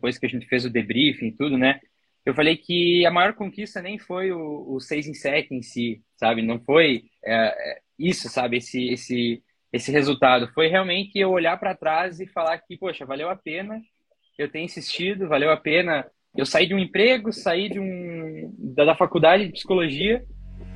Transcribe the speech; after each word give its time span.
depois 0.00 0.18
que 0.18 0.24
a 0.24 0.28
gente 0.28 0.46
fez 0.46 0.64
o 0.64 0.70
debriefing 0.70 1.26
e 1.26 1.36
tudo, 1.36 1.58
né? 1.58 1.78
Eu 2.24 2.34
falei 2.34 2.56
que 2.56 3.04
a 3.04 3.10
maior 3.10 3.34
conquista 3.34 3.82
nem 3.82 3.98
foi 3.98 4.32
o, 4.32 4.74
o 4.74 4.80
6 4.80 5.08
em 5.08 5.14
7 5.14 5.54
em 5.54 5.62
si, 5.62 6.02
sabe? 6.16 6.42
Não 6.42 6.58
foi 6.58 7.04
é, 7.24 7.34
é, 7.34 7.78
isso, 7.98 8.28
sabe? 8.28 8.56
Esse, 8.56 8.88
esse, 8.88 9.42
esse 9.70 9.92
resultado. 9.92 10.50
Foi 10.54 10.68
realmente 10.68 11.18
eu 11.18 11.30
olhar 11.30 11.58
para 11.58 11.76
trás 11.76 12.18
e 12.18 12.26
falar 12.26 12.58
que, 12.58 12.78
poxa, 12.78 13.04
valeu 13.04 13.28
a 13.28 13.36
pena 13.36 13.80
eu 14.38 14.50
ter 14.50 14.60
insistido, 14.60 15.28
valeu 15.28 15.50
a 15.50 15.56
pena 15.56 16.06
eu 16.34 16.46
sair 16.46 16.66
de 16.66 16.74
um 16.74 16.78
emprego, 16.78 17.30
sair 17.30 17.68
de 17.68 17.78
um, 17.78 18.54
da, 18.74 18.86
da 18.86 18.96
faculdade 18.96 19.46
de 19.46 19.52
psicologia 19.52 20.24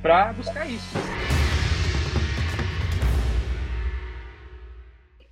para 0.03 0.33
buscar 0.33 0.69
isso. 0.69 1.14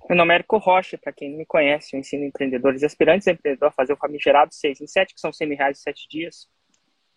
Meu 0.08 0.18
nome 0.18 0.32
é 0.32 0.36
Érico 0.36 0.58
Rocha, 0.58 0.98
para 0.98 1.12
quem 1.12 1.30
não 1.30 1.38
me 1.38 1.46
conhece, 1.46 1.96
eu 1.96 2.00
ensino 2.00 2.24
empreendedores 2.24 2.82
e 2.82 2.86
aspirantes 2.86 3.26
a 3.26 3.32
empreendedor 3.32 3.68
a 3.68 3.72
fazer 3.72 3.94
o 3.94 3.96
famigerado 3.96 4.54
6 4.54 4.82
em 4.82 4.86
7, 4.86 5.14
que 5.14 5.20
são 5.20 5.32
100 5.32 5.48
mil 5.48 5.56
reais 5.56 5.78
em 5.78 5.82
7 5.82 6.08
dias, 6.08 6.48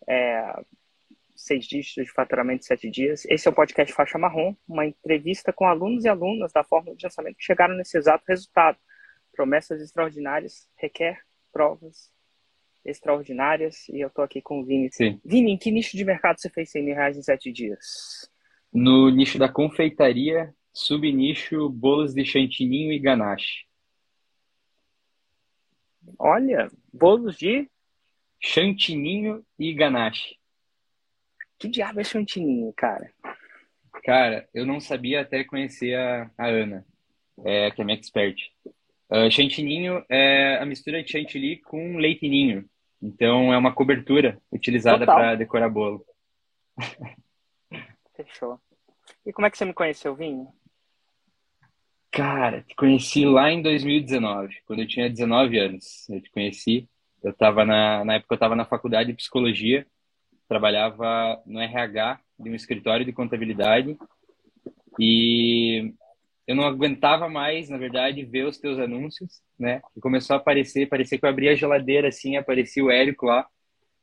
é, 0.07 0.63
6 1.35 1.65
dígitos 1.65 2.05
de 2.05 2.11
faturamento 2.13 2.63
em 2.63 2.67
7 2.67 2.89
dias. 2.89 3.25
Esse 3.25 3.47
é 3.47 3.51
o 3.51 3.53
podcast 3.53 3.93
Faixa 3.93 4.17
Marrom, 4.17 4.55
uma 4.65 4.85
entrevista 4.85 5.51
com 5.51 5.65
alunos 5.65 6.05
e 6.05 6.09
alunas 6.09 6.53
da 6.53 6.63
fórmula 6.63 6.95
de 6.95 7.05
lançamento 7.05 7.35
que 7.35 7.43
chegaram 7.43 7.75
nesse 7.75 7.97
exato 7.97 8.23
resultado. 8.25 8.77
Promessas 9.33 9.81
extraordinárias 9.81 10.69
requer 10.77 11.19
provas 11.51 12.09
extraordinárias 12.85 13.89
e 13.89 13.99
eu 13.99 14.07
estou 14.07 14.23
aqui 14.23 14.41
com 14.41 14.61
o 14.61 14.65
Vini. 14.65 14.89
Sim. 14.93 15.19
Vini, 15.25 15.51
em 15.51 15.57
que 15.57 15.71
nicho 15.71 15.97
de 15.97 16.05
mercado 16.05 16.39
você 16.39 16.49
fez 16.49 16.71
100 16.71 16.83
mil 16.83 16.95
reais 16.95 17.17
em 17.17 17.21
7 17.21 17.51
dias? 17.51 18.31
No 18.73 19.09
nicho 19.09 19.37
da 19.37 19.49
confeitaria 19.49 20.53
subnicho 20.77 21.69
bolos 21.69 22.13
de 22.13 22.23
chantininho 22.23 22.93
e 22.93 22.99
ganache. 22.99 23.65
Olha, 26.19 26.71
bolos 26.93 27.35
de 27.35 27.67
chantininho 28.39 29.43
e 29.57 29.73
ganache. 29.73 30.37
Que 31.57 31.67
diabo 31.67 31.99
é 31.99 32.03
chantininho, 32.03 32.71
cara? 32.73 33.11
Cara, 34.03 34.47
eu 34.53 34.67
não 34.67 34.79
sabia 34.79 35.21
até 35.21 35.43
conhecer 35.43 35.95
a, 35.95 36.29
a 36.37 36.45
Ana, 36.45 36.85
é, 37.43 37.71
que 37.71 37.81
é 37.81 37.83
minha 37.83 37.97
expert. 37.97 38.37
Uh, 39.09 39.31
chantininho 39.31 40.05
é 40.07 40.59
a 40.59 40.65
mistura 40.65 41.01
de 41.01 41.11
chantilly 41.11 41.57
com 41.57 41.97
leitinho. 41.97 42.69
Então 43.01 43.51
é 43.51 43.57
uma 43.57 43.73
cobertura 43.73 44.39
utilizada 44.51 45.07
para 45.07 45.33
decorar 45.33 45.69
bolo. 45.69 46.05
Fechou. 48.15 48.61
E 49.25 49.33
como 49.33 49.47
é 49.47 49.49
que 49.49 49.57
você 49.57 49.65
me 49.65 49.73
conheceu, 49.73 50.15
Vinho? 50.15 50.53
Cara, 52.11 52.63
te 52.63 52.75
conheci 52.75 53.25
lá 53.25 53.51
em 53.51 53.61
2019, 53.61 54.55
quando 54.65 54.79
eu 54.79 54.87
tinha 54.87 55.09
19 55.09 55.59
anos. 55.59 56.07
Eu 56.09 56.21
te 56.21 56.31
conheci. 56.31 56.89
Eu 57.23 57.33
tava 57.33 57.65
na, 57.65 58.05
na 58.05 58.13
época 58.15 58.33
eu 58.33 58.37
estava 58.37 58.55
na 58.55 58.65
faculdade 58.65 59.09
de 59.09 59.15
psicologia, 59.15 59.85
trabalhava 60.47 61.41
no 61.45 61.59
RH 61.59 62.19
de 62.39 62.49
um 62.49 62.55
escritório 62.55 63.05
de 63.05 63.11
contabilidade 63.11 63.97
e 64.99 65.93
eu 66.47 66.55
não 66.55 66.63
aguentava 66.63 67.27
mais, 67.27 67.69
na 67.69 67.77
verdade, 67.77 68.23
ver 68.23 68.45
os 68.45 68.57
teus 68.57 68.79
anúncios, 68.79 69.41
né? 69.59 69.81
E 69.95 69.99
começou 69.99 70.35
a 70.35 70.37
aparecer, 70.37 70.87
parecia 70.87 71.17
que 71.17 71.25
eu 71.25 71.29
abria 71.29 71.51
a 71.51 71.55
geladeira 71.55 72.07
assim, 72.07 72.37
aparecia 72.37 72.83
o 72.83 72.89
Érico 72.89 73.25
lá 73.25 73.45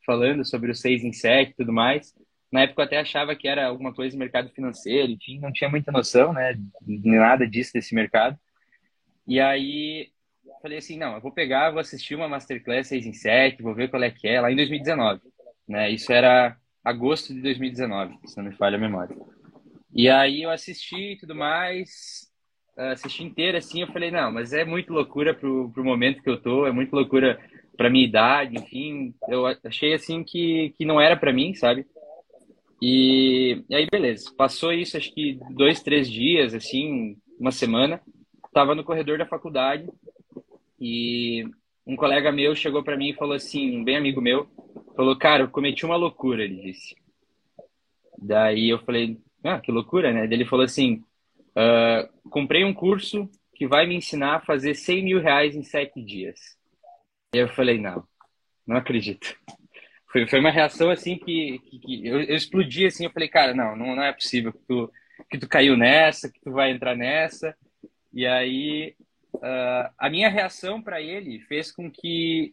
falando 0.05 0.45
sobre 0.45 0.71
o 0.71 0.75
6 0.75 1.03
em 1.03 1.13
7 1.13 1.51
e 1.51 1.55
tudo 1.55 1.73
mais. 1.73 2.15
Na 2.55 2.61
época 2.61 2.83
eu 2.83 2.85
até 2.85 3.01
achava 3.01 3.35
que 3.35 3.49
era 3.49 3.67
alguma 3.67 3.93
coisa 3.93 4.13
de 4.13 4.17
mercado 4.17 4.49
financeiro, 4.51 5.11
enfim, 5.11 5.41
não 5.41 5.53
tinha 5.53 5.69
muita 5.69 5.91
noção, 5.91 6.33
né, 6.33 6.57
nada 6.87 7.49
disso 7.49 7.73
desse 7.73 7.93
mercado. 7.97 8.39
E 9.27 9.41
aí 9.41 10.13
falei 10.63 10.79
assim, 10.79 10.97
não, 10.97 11.17
eu 11.17 11.21
vou 11.21 11.33
pegar, 11.33 11.73
vou 11.73 11.81
assistir 11.81 12.15
uma 12.15 12.29
Masterclass 12.29 12.87
6 12.87 13.07
em 13.07 13.13
7, 13.13 13.61
vou 13.61 13.75
ver 13.75 13.91
qual 13.91 14.01
é 14.05 14.09
que 14.09 14.29
é, 14.29 14.41
lá 14.41 14.53
em 14.53 14.55
2019, 14.55 15.21
né? 15.67 15.91
Isso 15.91 16.13
era 16.13 16.57
agosto 16.85 17.35
de 17.35 17.43
2019, 17.43 18.21
se 18.25 18.37
não 18.37 18.45
me 18.45 18.55
falha 18.55 18.77
a 18.77 18.81
memória. 18.81 19.17
E 19.93 20.09
aí 20.09 20.43
eu 20.43 20.51
assisti 20.51 21.15
e 21.15 21.17
tudo 21.19 21.35
mais, 21.35 22.31
assisti 22.77 23.25
inteira 23.25 23.59
assim, 23.59 23.81
eu 23.81 23.89
falei, 23.89 24.13
não, 24.13 24.31
mas 24.31 24.53
é 24.53 24.65
muito 24.65 24.93
loucura 24.93 25.35
pro, 25.35 25.73
pro 25.73 25.85
momento 25.85 26.23
que 26.23 26.31
eu 26.31 26.41
tô, 26.41 26.69
é 26.69 26.71
muito 26.71 26.95
loucura 26.95 27.37
pra 27.77 27.91
minha 27.91 28.07
idade, 28.07 28.57
enfim, 28.57 29.13
eu 29.29 29.45
achei 29.65 29.93
assim 29.93 30.23
que, 30.23 30.73
que 30.79 30.85
não 30.85 31.01
era 31.01 31.17
para 31.17 31.33
mim, 31.33 31.53
sabe? 31.53 31.85
E, 32.87 33.65
e, 33.67 33.75
aí, 33.75 33.87
beleza. 33.91 34.31
Passou 34.37 34.71
isso, 34.71 34.99
acho 34.99 35.11
que 35.15 35.39
dois, 35.53 35.83
três 35.83 36.07
dias, 36.07 36.53
assim, 36.53 37.17
uma 37.41 37.51
semana. 37.51 37.99
Tava 38.53 38.75
no 38.75 38.85
corredor 38.85 39.17
da 39.17 39.25
faculdade 39.25 39.89
e 40.79 41.47
um 41.87 41.97
colega 41.97 42.31
meu 42.31 42.55
chegou 42.55 42.85
para 42.85 42.95
mim 42.95 43.09
e 43.09 43.15
falou 43.15 43.35
assim, 43.35 43.79
um 43.79 43.83
bem 43.83 43.97
amigo 43.97 44.21
meu, 44.21 44.47
falou, 44.95 45.17
cara, 45.17 45.45
eu 45.45 45.49
cometi 45.49 45.87
uma 45.87 45.97
loucura, 45.97 46.45
ele 46.45 46.61
disse. 46.61 46.95
Daí 48.19 48.69
eu 48.69 48.79
falei, 48.81 49.19
ah, 49.43 49.59
que 49.59 49.73
loucura, 49.73 50.13
né? 50.13 50.27
Daí 50.27 50.37
ele 50.37 50.45
falou 50.45 50.67
assim, 50.67 51.03
uh, 51.57 52.29
comprei 52.29 52.65
um 52.65 52.75
curso 52.75 53.31
que 53.55 53.67
vai 53.67 53.87
me 53.87 53.97
ensinar 53.97 54.37
a 54.37 54.41
fazer 54.41 54.75
100 54.75 55.03
mil 55.03 55.23
reais 55.23 55.57
em 55.57 55.63
sete 55.63 56.03
dias. 56.03 56.39
E 57.35 57.39
eu 57.39 57.49
falei, 57.49 57.79
não, 57.79 58.07
não 58.67 58.77
acredito. 58.77 59.35
Foi, 60.15 60.29
foi 60.29 60.39
uma 60.39 60.53
reação 60.53 60.91
assim 60.91 61.19
que, 61.19 61.59
que, 61.59 61.79
que 61.81 62.07
eu, 62.07 62.21
eu, 62.21 62.37
explodi 62.37 62.87
assim, 62.87 63.05
eu 63.05 63.11
falei, 63.11 63.29
cara, 63.29 63.53
não, 63.53 63.75
não, 63.75 63.97
não 63.97 64.03
é 64.05 64.13
possível 64.13 64.53
que 64.53 64.61
tu, 64.61 64.93
que 65.29 65.39
tu 65.39 65.49
caiu 65.49 65.77
nessa, 65.77 66.31
que 66.31 66.41
tu 66.41 66.53
vai 66.53 66.71
entrar 66.71 66.95
nessa. 66.97 67.53
E 68.13 68.25
aí 68.25 68.95
uh, 69.35 69.93
a 69.99 70.09
minha 70.09 70.29
reação 70.29 70.81
para 70.81 71.03
ele 71.03 71.41
fez 71.49 71.73
com 71.73 71.91
que 71.91 72.53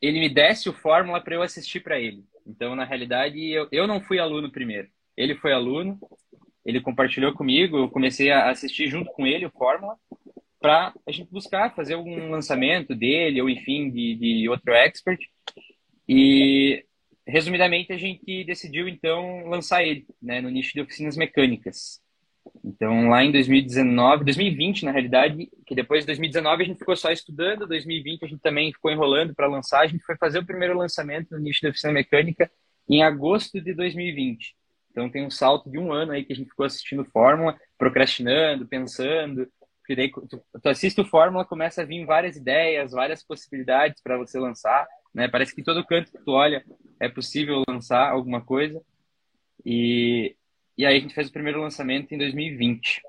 ele 0.00 0.20
me 0.20 0.28
desse 0.28 0.68
o 0.68 0.72
fórmula 0.72 1.20
para 1.20 1.34
eu 1.34 1.42
assistir 1.42 1.80
para 1.80 1.98
ele. 1.98 2.24
Então, 2.46 2.76
na 2.76 2.84
realidade, 2.84 3.36
eu, 3.50 3.66
eu 3.72 3.88
não 3.88 4.00
fui 4.00 4.20
aluno 4.20 4.52
primeiro. 4.52 4.88
Ele 5.16 5.34
foi 5.34 5.52
aluno, 5.52 5.98
ele 6.64 6.80
compartilhou 6.80 7.32
comigo, 7.32 7.78
eu 7.78 7.90
comecei 7.90 8.30
a 8.30 8.48
assistir 8.48 8.86
junto 8.86 9.10
com 9.10 9.26
ele 9.26 9.44
o 9.44 9.50
fórmula 9.50 9.96
para 10.60 10.94
a 11.04 11.10
gente 11.10 11.32
buscar 11.32 11.74
fazer 11.74 11.94
algum 11.94 12.30
lançamento 12.30 12.94
dele 12.94 13.42
ou 13.42 13.50
enfim 13.50 13.90
de, 13.90 14.14
de 14.14 14.48
outro 14.48 14.72
expert 14.72 15.18
e, 16.08 16.84
resumidamente, 17.26 17.92
a 17.92 17.96
gente 17.98 18.44
decidiu, 18.44 18.88
então, 18.88 19.46
lançar 19.46 19.82
ele 19.82 20.06
né, 20.22 20.40
no 20.40 20.50
nicho 20.50 20.72
de 20.72 20.80
oficinas 20.80 21.16
mecânicas. 21.16 22.00
Então, 22.64 23.08
lá 23.08 23.24
em 23.24 23.32
2019, 23.32 24.24
2020, 24.24 24.84
na 24.84 24.92
realidade, 24.92 25.48
que 25.66 25.74
depois 25.74 26.02
de 26.02 26.06
2019 26.06 26.62
a 26.62 26.66
gente 26.66 26.78
ficou 26.78 26.96
só 26.96 27.10
estudando, 27.10 27.66
2020 27.66 28.24
a 28.24 28.28
gente 28.28 28.40
também 28.40 28.72
ficou 28.72 28.90
enrolando 28.90 29.34
para 29.34 29.48
lançar, 29.48 29.80
a 29.80 29.86
gente 29.86 30.04
foi 30.04 30.16
fazer 30.16 30.38
o 30.38 30.46
primeiro 30.46 30.76
lançamento 30.76 31.32
no 31.32 31.38
nicho 31.38 31.60
de 31.60 31.68
oficina 31.68 31.92
mecânica 31.92 32.50
em 32.88 33.02
agosto 33.02 33.60
de 33.60 33.74
2020. 33.74 34.54
Então, 34.90 35.10
tem 35.10 35.26
um 35.26 35.30
salto 35.30 35.68
de 35.68 35.78
um 35.78 35.92
ano 35.92 36.12
aí 36.12 36.24
que 36.24 36.32
a 36.32 36.36
gente 36.36 36.48
ficou 36.48 36.64
assistindo 36.64 37.04
Fórmula, 37.04 37.58
procrastinando, 37.76 38.66
pensando, 38.66 39.48
porque 39.86 39.94
daí 39.94 40.10
tu, 40.10 40.42
tu 40.60 40.68
assiste 40.68 41.00
o 41.00 41.04
Fórmula, 41.04 41.44
começa 41.44 41.82
a 41.82 41.84
vir 41.84 42.04
várias 42.04 42.36
ideias, 42.36 42.90
várias 42.90 43.22
possibilidades 43.22 44.02
para 44.02 44.16
você 44.16 44.38
lançar, 44.38 44.84
né? 45.16 45.28
Parece 45.28 45.54
que 45.54 45.62
todo 45.62 45.84
canto 45.86 46.12
que 46.12 46.22
tu 46.22 46.32
olha 46.32 46.62
é 47.00 47.08
possível 47.08 47.62
lançar 47.66 48.10
alguma 48.10 48.44
coisa. 48.44 48.82
E, 49.64 50.36
e 50.76 50.84
aí 50.84 50.98
a 50.98 51.00
gente 51.00 51.14
fez 51.14 51.28
o 51.28 51.32
primeiro 51.32 51.58
lançamento 51.58 52.12
em 52.12 52.18
2020. 52.18 53.00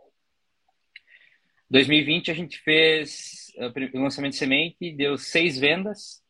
2020 1.70 2.32
a 2.32 2.34
gente 2.34 2.60
fez 2.60 3.52
o 3.94 4.00
lançamento 4.00 4.32
de 4.32 4.38
semente, 4.38 4.90
deu 4.94 5.18
seis 5.18 5.60
vendas, 5.60 6.24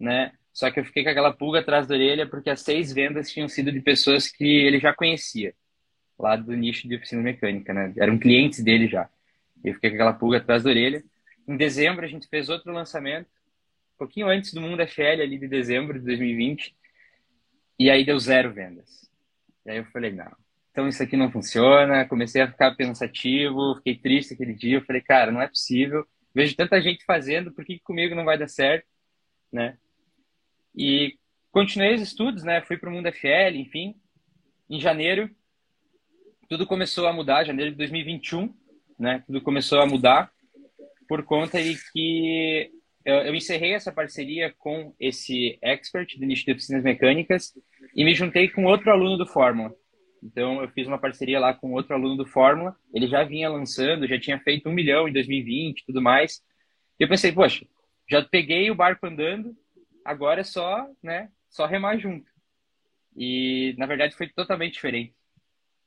né? 0.00 0.32
Só 0.50 0.70
que 0.70 0.80
eu 0.80 0.84
fiquei 0.86 1.04
com 1.04 1.10
aquela 1.10 1.30
pulga 1.30 1.60
atrás 1.60 1.86
da 1.86 1.94
orelha 1.94 2.26
porque 2.26 2.48
as 2.48 2.62
seis 2.62 2.90
vendas 2.90 3.30
tinham 3.30 3.50
sido 3.50 3.70
de 3.70 3.82
pessoas 3.82 4.28
que 4.28 4.46
ele 4.46 4.80
já 4.80 4.94
conhecia, 4.94 5.54
lá 6.18 6.36
do 6.36 6.56
nicho 6.56 6.88
de 6.88 6.96
oficina 6.96 7.20
mecânica, 7.20 7.74
né? 7.74 7.92
Eram 7.98 8.18
clientes 8.18 8.64
dele 8.64 8.88
já. 8.88 9.10
Eu 9.62 9.74
fiquei 9.74 9.90
com 9.90 9.96
aquela 9.96 10.14
pulga 10.14 10.38
atrás 10.38 10.62
da 10.62 10.70
orelha. 10.70 11.04
Em 11.46 11.54
dezembro 11.54 12.02
a 12.02 12.08
gente 12.08 12.26
fez 12.28 12.48
outro 12.48 12.72
lançamento 12.72 13.28
pouquinho 13.98 14.28
antes 14.28 14.52
do 14.52 14.60
Mundo 14.60 14.86
FL, 14.86 15.22
ali 15.22 15.38
de 15.38 15.48
dezembro 15.48 15.98
de 15.98 16.04
2020, 16.04 16.74
e 17.78 17.90
aí 17.90 18.04
deu 18.04 18.18
zero 18.18 18.52
vendas. 18.52 19.10
E 19.66 19.70
aí 19.70 19.78
eu 19.78 19.84
falei, 19.86 20.12
não, 20.12 20.32
então 20.78 20.86
isso 20.86 21.02
aqui 21.02 21.16
não 21.16 21.32
funciona. 21.32 22.06
Comecei 22.06 22.40
a 22.40 22.50
ficar 22.50 22.76
pensativo, 22.76 23.74
fiquei 23.78 23.96
triste 23.96 24.34
aquele 24.34 24.54
dia. 24.54 24.76
Eu 24.76 24.84
falei, 24.84 25.02
cara, 25.02 25.32
não 25.32 25.42
é 25.42 25.48
possível. 25.48 26.06
Vejo 26.32 26.54
tanta 26.54 26.80
gente 26.80 27.04
fazendo, 27.04 27.52
por 27.52 27.64
que 27.64 27.80
comigo 27.80 28.14
não 28.14 28.24
vai 28.24 28.38
dar 28.38 28.46
certo, 28.46 28.86
né? 29.52 29.76
E 30.72 31.18
continuei 31.50 31.94
os 31.94 32.00
estudos, 32.00 32.44
né? 32.44 32.62
Fui 32.62 32.76
para 32.78 32.88
o 32.88 32.92
Mundo 32.92 33.12
FL, 33.12 33.56
enfim. 33.56 33.96
Em 34.70 34.80
janeiro, 34.80 35.28
tudo 36.48 36.64
começou 36.64 37.08
a 37.08 37.12
mudar, 37.12 37.42
janeiro 37.42 37.72
de 37.72 37.76
2021, 37.78 38.54
né? 38.96 39.24
Tudo 39.26 39.40
começou 39.40 39.80
a 39.80 39.86
mudar 39.86 40.30
por 41.08 41.24
conta 41.24 41.60
de 41.60 41.76
que 41.92 42.70
eu, 43.08 43.34
encerrei 43.34 43.72
essa 43.72 43.90
parceria 43.90 44.54
com 44.58 44.94
esse 45.00 45.58
expert 45.62 46.18
do 46.18 46.26
nicho 46.26 46.44
de 46.44 46.52
oficinas 46.52 46.84
mecânicas 46.84 47.54
e 47.94 48.04
me 48.04 48.14
juntei 48.14 48.48
com 48.48 48.64
outro 48.64 48.90
aluno 48.90 49.16
do 49.16 49.26
Fórmula. 49.26 49.74
Então, 50.22 50.60
eu 50.60 50.68
fiz 50.68 50.86
uma 50.86 50.98
parceria 50.98 51.40
lá 51.40 51.54
com 51.54 51.72
outro 51.72 51.94
aluno 51.94 52.16
do 52.16 52.26
Fórmula. 52.26 52.76
Ele 52.92 53.06
já 53.06 53.24
vinha 53.24 53.48
lançando, 53.48 54.06
já 54.06 54.20
tinha 54.20 54.38
feito 54.40 54.68
um 54.68 54.72
milhão 54.72 55.08
em 55.08 55.12
2020 55.12 55.80
e 55.80 55.86
tudo 55.86 56.02
mais. 56.02 56.42
E 57.00 57.04
eu 57.04 57.08
pensei, 57.08 57.32
poxa, 57.32 57.64
já 58.10 58.22
peguei 58.22 58.70
o 58.70 58.74
barco 58.74 59.06
andando, 59.06 59.56
agora 60.04 60.40
é 60.42 60.44
só, 60.44 60.86
né, 61.02 61.30
só 61.48 61.64
remar 61.64 61.96
junto. 61.96 62.30
E, 63.16 63.74
na 63.78 63.86
verdade, 63.86 64.16
foi 64.16 64.28
totalmente 64.28 64.74
diferente. 64.74 65.14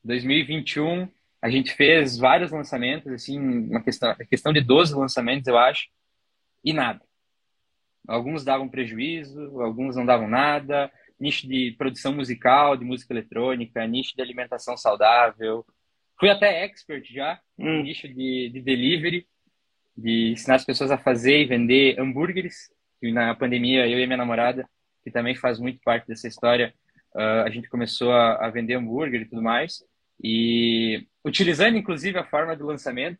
2021, 0.02 1.08
a 1.40 1.48
gente 1.48 1.72
fez 1.74 2.18
vários 2.18 2.50
lançamentos, 2.50 3.12
assim, 3.12 3.38
uma 3.38 3.82
questão, 3.82 4.12
questão 4.28 4.52
de 4.52 4.60
12 4.60 4.92
lançamentos, 4.94 5.46
eu 5.46 5.56
acho, 5.56 5.88
e 6.64 6.72
nada. 6.72 7.00
Alguns 8.06 8.44
davam 8.44 8.68
prejuízo, 8.68 9.60
alguns 9.60 9.96
não 9.96 10.04
davam 10.04 10.28
nada. 10.28 10.90
Nicho 11.18 11.46
de 11.46 11.74
produção 11.78 12.12
musical, 12.12 12.76
de 12.76 12.84
música 12.84 13.12
eletrônica, 13.12 13.86
nicho 13.86 14.14
de 14.14 14.22
alimentação 14.22 14.76
saudável. 14.76 15.64
Fui 16.18 16.28
até 16.30 16.64
expert 16.64 17.04
já, 17.12 17.40
hum. 17.58 17.82
nicho 17.82 18.08
de, 18.08 18.50
de 18.52 18.60
delivery, 18.60 19.26
de 19.96 20.32
ensinar 20.32 20.56
as 20.56 20.64
pessoas 20.64 20.90
a 20.90 20.98
fazer 20.98 21.42
e 21.42 21.46
vender 21.46 22.00
hambúrgueres. 22.00 22.70
E 23.00 23.12
na 23.12 23.34
pandemia, 23.34 23.86
eu 23.88 23.98
e 23.98 24.06
minha 24.06 24.16
namorada, 24.16 24.68
que 25.02 25.10
também 25.10 25.34
faz 25.34 25.58
muito 25.58 25.80
parte 25.84 26.06
dessa 26.06 26.28
história, 26.28 26.72
uh, 27.14 27.42
a 27.44 27.50
gente 27.50 27.68
começou 27.68 28.12
a, 28.12 28.46
a 28.46 28.50
vender 28.50 28.74
hambúrguer 28.74 29.22
e 29.22 29.28
tudo 29.28 29.42
mais. 29.42 29.84
E 30.22 31.06
utilizando, 31.24 31.76
inclusive, 31.76 32.18
a 32.18 32.24
forma 32.24 32.54
do 32.56 32.66
lançamento, 32.66 33.18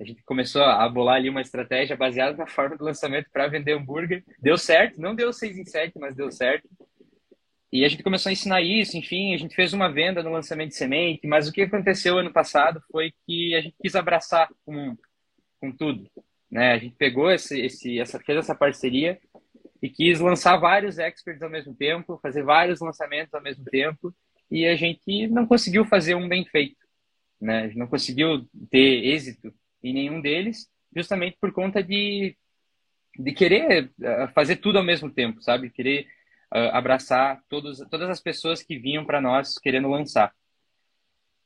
a 0.00 0.04
gente 0.04 0.22
começou 0.22 0.62
a 0.62 0.88
bolar 0.88 1.16
ali 1.16 1.28
uma 1.28 1.42
estratégia 1.42 1.94
baseada 1.94 2.34
na 2.34 2.46
forma 2.46 2.74
do 2.74 2.84
lançamento 2.84 3.28
para 3.30 3.48
vender 3.48 3.74
hambúrguer. 3.74 4.24
Deu 4.38 4.56
certo, 4.56 4.98
não 4.98 5.14
deu 5.14 5.30
6 5.30 5.58
em 5.58 5.64
7, 5.66 5.98
mas 5.98 6.16
deu 6.16 6.32
certo. 6.32 6.66
E 7.70 7.84
a 7.84 7.88
gente 7.88 8.02
começou 8.02 8.30
a 8.30 8.32
ensinar 8.32 8.62
isso, 8.62 8.96
enfim, 8.96 9.34
a 9.34 9.36
gente 9.36 9.54
fez 9.54 9.74
uma 9.74 9.92
venda 9.92 10.22
no 10.22 10.32
lançamento 10.32 10.70
de 10.70 10.76
semente, 10.76 11.26
mas 11.26 11.46
o 11.46 11.52
que 11.52 11.62
aconteceu 11.62 12.18
ano 12.18 12.32
passado 12.32 12.82
foi 12.90 13.12
que 13.26 13.54
a 13.54 13.60
gente 13.60 13.76
quis 13.80 13.94
abraçar 13.94 14.48
mundo 14.66 14.98
com 15.60 15.70
tudo. 15.70 16.10
Né? 16.50 16.72
A 16.72 16.78
gente 16.78 16.96
pegou 16.96 17.30
esse, 17.30 17.60
esse, 17.60 18.00
essa, 18.00 18.18
fez 18.18 18.38
essa 18.38 18.54
parceria 18.54 19.20
e 19.82 19.88
quis 19.90 20.18
lançar 20.18 20.56
vários 20.56 20.98
experts 20.98 21.42
ao 21.42 21.50
mesmo 21.50 21.74
tempo, 21.74 22.18
fazer 22.22 22.42
vários 22.42 22.80
lançamentos 22.80 23.34
ao 23.34 23.42
mesmo 23.42 23.64
tempo, 23.66 24.14
e 24.50 24.66
a 24.66 24.74
gente 24.74 25.28
não 25.28 25.46
conseguiu 25.46 25.84
fazer 25.84 26.14
um 26.14 26.26
bem 26.26 26.44
feito. 26.46 26.80
Né? 27.38 27.60
A 27.60 27.66
gente 27.66 27.78
não 27.78 27.86
conseguiu 27.86 28.48
ter 28.70 29.04
êxito 29.04 29.54
em 29.82 29.92
nenhum 29.92 30.20
deles, 30.20 30.70
justamente 30.94 31.36
por 31.40 31.52
conta 31.52 31.82
de, 31.82 32.36
de 33.18 33.32
querer 33.32 33.90
eh, 34.02 34.28
fazer 34.34 34.56
tudo 34.56 34.78
ao 34.78 34.84
mesmo 34.84 35.10
tempo, 35.10 35.42
sabe? 35.42 35.70
Querer 35.70 36.06
uh, 36.52 36.70
abraçar 36.72 37.42
todos, 37.48 37.78
todas 37.90 38.08
as 38.10 38.20
pessoas 38.20 38.62
que 38.62 38.78
vinham 38.78 39.04
para 39.04 39.20
nós 39.20 39.58
querendo 39.58 39.88
lançar. 39.88 40.34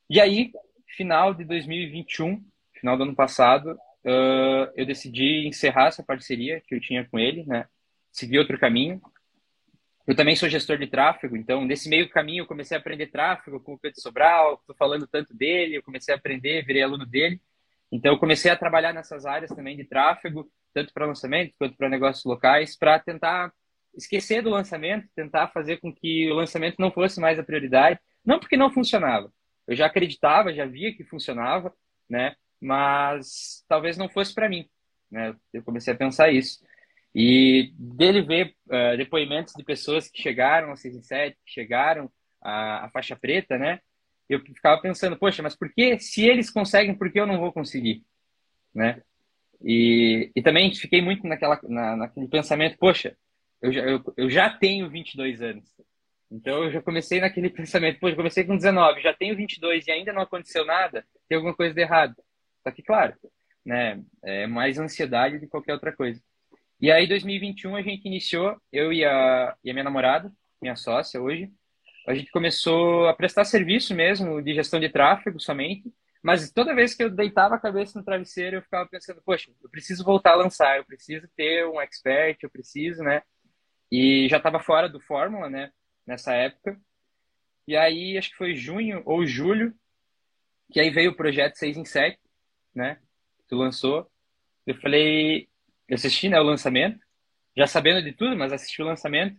E 0.08 0.20
aí, 0.20 0.52
final 0.96 1.34
de 1.34 1.44
2021, 1.44 2.42
final 2.74 2.96
do 2.96 3.04
ano 3.04 3.14
passado, 3.14 3.72
uh, 4.04 4.72
eu 4.74 4.86
decidi 4.86 5.46
encerrar 5.46 5.88
essa 5.88 6.02
parceria 6.02 6.60
que 6.60 6.74
eu 6.74 6.80
tinha 6.80 7.04
com 7.04 7.18
ele, 7.18 7.44
né? 7.44 7.66
Seguir 8.12 8.38
outro 8.38 8.58
caminho. 8.58 9.00
Eu 10.06 10.14
também 10.14 10.36
sou 10.36 10.48
gestor 10.50 10.76
de 10.76 10.86
tráfego, 10.86 11.34
então 11.34 11.64
nesse 11.64 11.88
meio 11.88 12.10
caminho 12.10 12.42
eu 12.42 12.46
comecei 12.46 12.76
a 12.76 12.80
aprender 12.80 13.06
tráfego 13.06 13.58
com 13.58 13.72
o 13.72 13.78
Pedro 13.78 14.00
Sobral, 14.02 14.54
estou 14.54 14.76
falando 14.76 15.06
tanto 15.06 15.34
dele, 15.34 15.76
eu 15.76 15.82
comecei 15.82 16.12
a 16.14 16.18
aprender, 16.18 16.64
virei 16.64 16.82
aluno 16.82 17.06
dele. 17.06 17.40
Então, 17.92 18.12
eu 18.12 18.18
comecei 18.18 18.50
a 18.50 18.56
trabalhar 18.56 18.92
nessas 18.92 19.24
áreas 19.24 19.50
também 19.50 19.76
de 19.76 19.84
tráfego, 19.84 20.50
tanto 20.72 20.92
para 20.92 21.06
lançamento 21.06 21.54
quanto 21.58 21.76
para 21.76 21.88
negócios 21.88 22.24
locais, 22.24 22.76
para 22.76 22.98
tentar 22.98 23.52
esquecer 23.96 24.42
do 24.42 24.50
lançamento, 24.50 25.08
tentar 25.14 25.48
fazer 25.48 25.78
com 25.78 25.94
que 25.94 26.30
o 26.30 26.34
lançamento 26.34 26.76
não 26.78 26.90
fosse 26.90 27.20
mais 27.20 27.38
a 27.38 27.44
prioridade. 27.44 28.00
Não 28.24 28.38
porque 28.38 28.56
não 28.56 28.72
funcionava. 28.72 29.32
Eu 29.66 29.76
já 29.76 29.86
acreditava, 29.86 30.52
já 30.52 30.66
via 30.66 30.94
que 30.94 31.04
funcionava, 31.04 31.72
né? 32.08 32.34
Mas 32.60 33.64
talvez 33.68 33.96
não 33.96 34.08
fosse 34.08 34.34
para 34.34 34.48
mim, 34.48 34.68
né? 35.10 35.34
Eu 35.52 35.62
comecei 35.62 35.92
a 35.92 35.96
pensar 35.96 36.32
isso. 36.32 36.58
E 37.14 37.72
dele 37.78 38.22
ver 38.22 38.54
uh, 38.66 38.96
depoimentos 38.96 39.54
de 39.54 39.62
pessoas 39.62 40.08
que 40.08 40.20
chegaram 40.20 40.70
ao 40.70 40.76
6 40.76 40.96
em 40.96 41.02
7, 41.02 41.36
que 41.44 41.52
chegaram 41.52 42.10
à, 42.42 42.86
à 42.86 42.90
faixa 42.90 43.14
preta, 43.14 43.56
né? 43.56 43.80
Eu 44.28 44.40
ficava 44.40 44.80
pensando, 44.80 45.16
poxa, 45.18 45.42
mas 45.42 45.56
por 45.56 45.72
que, 45.72 45.98
se 45.98 46.26
eles 46.26 46.50
conseguem, 46.50 46.94
por 46.94 47.10
que 47.10 47.20
eu 47.20 47.26
não 47.26 47.38
vou 47.38 47.52
conseguir? 47.52 48.02
Né? 48.74 49.02
E, 49.62 50.30
e 50.34 50.42
também 50.42 50.74
fiquei 50.74 51.00
muito 51.00 51.26
naquela, 51.26 51.58
na, 51.64 51.96
naquele 51.96 52.28
pensamento, 52.28 52.78
poxa, 52.78 53.16
eu 53.62 53.72
já, 53.72 53.80
eu, 53.82 54.14
eu 54.16 54.30
já 54.30 54.50
tenho 54.50 54.90
22 54.90 55.42
anos. 55.42 55.64
Então 56.30 56.64
eu 56.64 56.72
já 56.72 56.82
comecei 56.82 57.20
naquele 57.20 57.48
pensamento, 57.50 58.00
poxa, 58.00 58.16
comecei 58.16 58.44
com 58.44 58.56
19, 58.56 59.02
já 59.02 59.14
tenho 59.14 59.36
22 59.36 59.86
e 59.86 59.90
ainda 59.92 60.12
não 60.12 60.22
aconteceu 60.22 60.64
nada, 60.64 61.06
tem 61.28 61.36
alguma 61.36 61.54
coisa 61.54 61.74
de 61.74 61.80
errado. 61.80 62.16
Só 62.62 62.70
que, 62.70 62.82
claro, 62.82 63.14
né, 63.64 64.02
é 64.22 64.46
mais 64.46 64.78
ansiedade 64.78 65.36
do 65.36 65.40
que 65.40 65.46
qualquer 65.48 65.74
outra 65.74 65.92
coisa. 65.92 66.20
E 66.80 66.90
aí, 66.90 67.06
2021, 67.06 67.76
a 67.76 67.82
gente 67.82 68.06
iniciou, 68.06 68.60
eu 68.72 68.92
e 68.92 69.04
a, 69.04 69.56
e 69.64 69.70
a 69.70 69.72
minha 69.72 69.84
namorada, 69.84 70.30
minha 70.60 70.76
sócia 70.76 71.20
hoje, 71.20 71.50
a 72.06 72.14
gente 72.14 72.30
começou 72.30 73.08
a 73.08 73.14
prestar 73.14 73.44
serviço 73.44 73.94
mesmo 73.94 74.42
de 74.42 74.54
gestão 74.54 74.78
de 74.78 74.88
tráfego 74.88 75.40
somente, 75.40 75.92
mas 76.22 76.50
toda 76.50 76.74
vez 76.74 76.94
que 76.94 77.02
eu 77.02 77.10
deitava 77.10 77.54
a 77.54 77.60
cabeça 77.60 77.98
no 77.98 78.04
travesseiro, 78.04 78.56
eu 78.56 78.62
ficava 78.62 78.88
pensando, 78.88 79.22
poxa, 79.22 79.50
eu 79.62 79.70
preciso 79.70 80.04
voltar 80.04 80.32
a 80.32 80.36
lançar, 80.36 80.78
eu 80.78 80.84
preciso 80.84 81.28
ter 81.36 81.66
um 81.66 81.80
expert, 81.80 82.38
eu 82.42 82.50
preciso, 82.50 83.02
né? 83.02 83.22
E 83.90 84.26
já 84.28 84.38
estava 84.38 84.60
fora 84.60 84.88
do 84.88 85.00
Fórmula, 85.00 85.48
né? 85.48 85.70
Nessa 86.06 86.34
época. 86.34 86.78
E 87.66 87.76
aí, 87.76 88.18
acho 88.18 88.30
que 88.30 88.36
foi 88.36 88.54
junho 88.54 89.02
ou 89.04 89.26
julho, 89.26 89.74
que 90.72 90.80
aí 90.80 90.90
veio 90.90 91.10
o 91.10 91.16
projeto 91.16 91.56
6 91.56 91.76
em 91.76 91.84
7, 91.84 92.18
né? 92.74 92.98
Tu 93.48 93.56
lançou. 93.56 94.10
Eu 94.66 94.74
falei, 94.76 95.48
eu 95.88 95.94
assisti, 95.94 96.28
né, 96.28 96.40
o 96.40 96.44
lançamento, 96.44 96.98
já 97.56 97.66
sabendo 97.66 98.02
de 98.02 98.12
tudo, 98.12 98.36
mas 98.36 98.52
assisti 98.52 98.82
o 98.82 98.86
lançamento. 98.86 99.38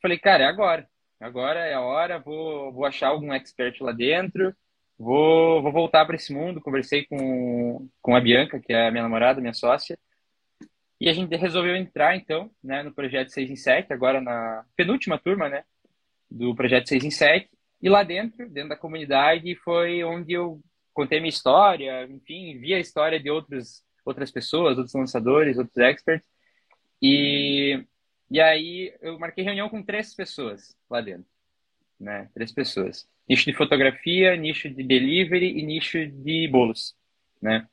Falei, 0.00 0.18
cara, 0.18 0.44
é 0.44 0.46
agora 0.46 0.88
agora 1.20 1.60
é 1.60 1.74
a 1.74 1.80
hora, 1.80 2.18
vou, 2.18 2.72
vou 2.72 2.84
achar 2.84 3.08
algum 3.08 3.32
expert 3.32 3.80
lá 3.80 3.92
dentro, 3.92 4.54
vou, 4.98 5.62
vou 5.62 5.72
voltar 5.72 6.04
para 6.06 6.16
esse 6.16 6.32
mundo. 6.32 6.60
Conversei 6.60 7.06
com, 7.06 7.88
com 8.00 8.16
a 8.16 8.20
Bianca, 8.20 8.60
que 8.60 8.72
é 8.72 8.88
a 8.88 8.90
minha 8.90 9.02
namorada, 9.02 9.40
minha 9.40 9.54
sócia, 9.54 9.98
e 11.00 11.08
a 11.08 11.12
gente 11.12 11.34
resolveu 11.36 11.76
entrar, 11.76 12.16
então, 12.16 12.50
né, 12.62 12.82
no 12.82 12.92
projeto 12.92 13.28
6 13.30 13.50
em 13.50 13.56
7, 13.56 13.92
agora 13.92 14.20
na 14.20 14.64
penúltima 14.76 15.18
turma, 15.18 15.48
né, 15.48 15.64
do 16.28 16.54
projeto 16.54 16.88
6 16.88 17.04
em 17.04 17.10
7. 17.10 17.48
E 17.80 17.88
lá 17.88 18.02
dentro, 18.02 18.48
dentro 18.48 18.70
da 18.70 18.76
comunidade, 18.76 19.54
foi 19.56 20.02
onde 20.02 20.32
eu 20.32 20.60
contei 20.92 21.20
minha 21.20 21.28
história, 21.28 22.04
enfim, 22.10 22.58
vi 22.58 22.74
a 22.74 22.80
história 22.80 23.20
de 23.20 23.30
outros, 23.30 23.84
outras 24.04 24.32
pessoas, 24.32 24.76
outros 24.76 24.94
lançadores, 24.94 25.56
outros 25.56 25.76
experts. 25.76 26.26
E 27.00 27.84
e 28.30 28.40
aí 28.40 28.94
eu 29.00 29.18
marquei 29.18 29.44
reunião 29.44 29.68
com 29.68 29.82
três 29.82 30.14
pessoas 30.14 30.76
lá 30.90 31.00
dentro, 31.00 31.26
né? 31.98 32.28
Três 32.34 32.52
pessoas. 32.52 33.08
Nicho 33.28 33.44
de 33.44 33.56
fotografia, 33.56 34.36
nicho 34.36 34.68
de 34.68 34.82
delivery 34.82 35.58
e 35.58 35.62
nicho 35.62 36.06
de 36.06 36.48
bolos, 36.48 36.94
né? 37.40 37.66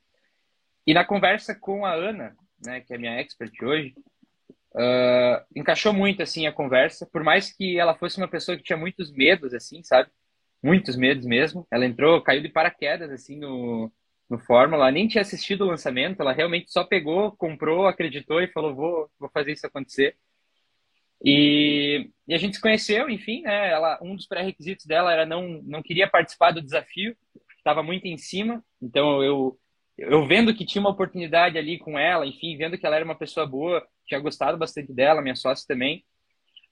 E 0.86 0.94
na 0.94 1.04
conversa 1.04 1.54
com 1.54 1.84
a 1.84 1.92
Ana, 1.92 2.36
né, 2.64 2.80
que 2.80 2.94
é 2.94 2.98
minha 2.98 3.18
expert 3.20 3.52
hoje, 3.62 3.94
uh, 4.74 5.44
encaixou 5.54 5.92
muito 5.92 6.22
assim 6.22 6.46
a 6.46 6.52
conversa, 6.52 7.06
por 7.06 7.24
mais 7.24 7.52
que 7.52 7.78
ela 7.78 7.94
fosse 7.94 8.18
uma 8.18 8.28
pessoa 8.28 8.56
que 8.56 8.62
tinha 8.62 8.76
muitos 8.76 9.10
medos, 9.12 9.52
assim, 9.52 9.82
sabe? 9.82 10.10
Muitos 10.62 10.96
medos 10.96 11.26
mesmo. 11.26 11.66
Ela 11.70 11.86
entrou, 11.86 12.22
caiu 12.22 12.42
de 12.42 12.48
paraquedas 12.48 13.10
assim 13.10 13.36
no, 13.38 13.92
no 14.28 14.38
Fórmula, 14.38 14.90
nem 14.90 15.08
tinha 15.08 15.22
assistido 15.22 15.62
o 15.62 15.68
lançamento, 15.68 16.20
ela 16.20 16.32
realmente 16.32 16.72
só 16.72 16.84
pegou, 16.84 17.32
comprou, 17.36 17.86
acreditou 17.86 18.40
e 18.40 18.48
falou: 18.48 18.74
vou, 18.74 19.10
vou 19.18 19.30
fazer 19.30 19.52
isso 19.52 19.66
acontecer. 19.66 20.16
E, 21.24 22.10
e 22.28 22.34
a 22.34 22.38
gente 22.38 22.56
se 22.56 22.60
conheceu, 22.60 23.08
enfim, 23.08 23.42
né? 23.42 23.70
Ela, 23.70 23.98
um 24.02 24.14
dos 24.14 24.26
pré-requisitos 24.26 24.86
dela 24.86 25.12
era 25.12 25.24
não, 25.24 25.62
não 25.62 25.82
queria 25.82 26.08
participar 26.08 26.52
do 26.52 26.62
desafio, 26.62 27.16
estava 27.56 27.82
muito 27.82 28.06
em 28.06 28.16
cima. 28.16 28.62
Então 28.80 29.22
eu, 29.22 29.58
eu 29.98 30.26
vendo 30.26 30.54
que 30.54 30.64
tinha 30.64 30.80
uma 30.80 30.90
oportunidade 30.90 31.58
ali 31.58 31.78
com 31.78 31.98
ela, 31.98 32.26
enfim, 32.26 32.56
vendo 32.56 32.78
que 32.78 32.86
ela 32.86 32.96
era 32.96 33.04
uma 33.04 33.18
pessoa 33.18 33.46
boa, 33.46 33.86
tinha 34.06 34.20
gostado 34.20 34.56
bastante 34.58 34.92
dela, 34.92 35.22
minha 35.22 35.36
sócia 35.36 35.64
também. 35.66 36.04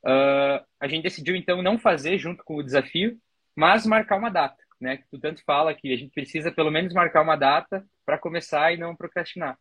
Uh, 0.04 0.62
a 0.78 0.86
gente 0.86 1.02
decidiu 1.02 1.34
então 1.34 1.62
não 1.62 1.78
fazer 1.78 2.18
junto 2.18 2.44
com 2.44 2.56
o 2.56 2.62
desafio, 2.62 3.18
mas 3.56 3.86
marcar 3.86 4.16
uma 4.16 4.28
data, 4.28 4.62
né? 4.80 4.98
Que 4.98 5.08
tu 5.10 5.18
tanto 5.18 5.42
fala 5.44 5.74
que 5.74 5.92
a 5.92 5.96
gente 5.96 6.12
precisa 6.12 6.52
pelo 6.52 6.70
menos 6.70 6.92
marcar 6.92 7.22
uma 7.22 7.36
data 7.36 7.84
para 8.04 8.18
começar 8.18 8.72
e 8.72 8.76
não 8.76 8.94
procrastinar. 8.94 9.58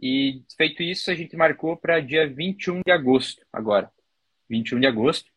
E 0.00 0.42
feito 0.56 0.82
isso, 0.82 1.10
a 1.10 1.14
gente 1.14 1.36
marcou 1.36 1.76
para 1.76 2.00
dia 2.00 2.28
21 2.28 2.82
de 2.84 2.92
agosto 2.92 3.44
agora. 3.52 3.90
21 4.48 4.80
de 4.80 4.86
agosto, 4.86 5.30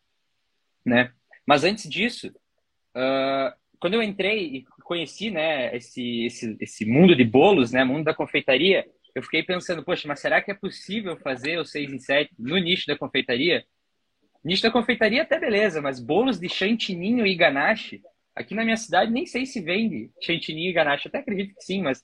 né? 0.84 1.12
Mas 1.46 1.64
antes 1.64 1.88
disso, 1.88 2.28
uh, 2.96 3.52
quando 3.80 3.94
eu 3.94 4.02
entrei 4.02 4.44
e 4.56 4.64
conheci, 4.84 5.30
né, 5.30 5.74
esse, 5.74 6.26
esse, 6.26 6.56
esse 6.60 6.84
mundo 6.84 7.14
de 7.14 7.24
bolos, 7.24 7.72
né, 7.72 7.84
mundo 7.84 8.04
da 8.04 8.14
confeitaria, 8.14 8.86
eu 9.14 9.22
fiquei 9.22 9.42
pensando, 9.42 9.84
poxa, 9.84 10.06
mas 10.06 10.20
será 10.20 10.40
que 10.40 10.50
é 10.50 10.54
possível 10.54 11.16
fazer 11.16 11.58
o 11.58 11.64
6 11.64 11.92
em 11.92 11.98
7 11.98 12.30
no 12.38 12.56
nicho 12.58 12.86
da 12.86 12.96
confeitaria? 12.96 13.64
Nicho 14.44 14.62
da 14.62 14.70
confeitaria 14.70 15.22
até 15.22 15.38
beleza, 15.38 15.80
mas 15.80 16.00
bolos 16.00 16.38
de 16.38 16.48
chantininho 16.48 17.26
e 17.26 17.34
ganache, 17.34 18.02
aqui 18.34 18.54
na 18.54 18.64
minha 18.64 18.76
cidade 18.76 19.10
nem 19.10 19.26
sei 19.26 19.46
se 19.46 19.60
vende 19.60 20.10
chantininho 20.20 20.70
e 20.70 20.72
ganache, 20.72 21.08
até 21.08 21.18
acredito 21.18 21.54
que 21.54 21.62
sim, 21.62 21.82
mas 21.82 22.00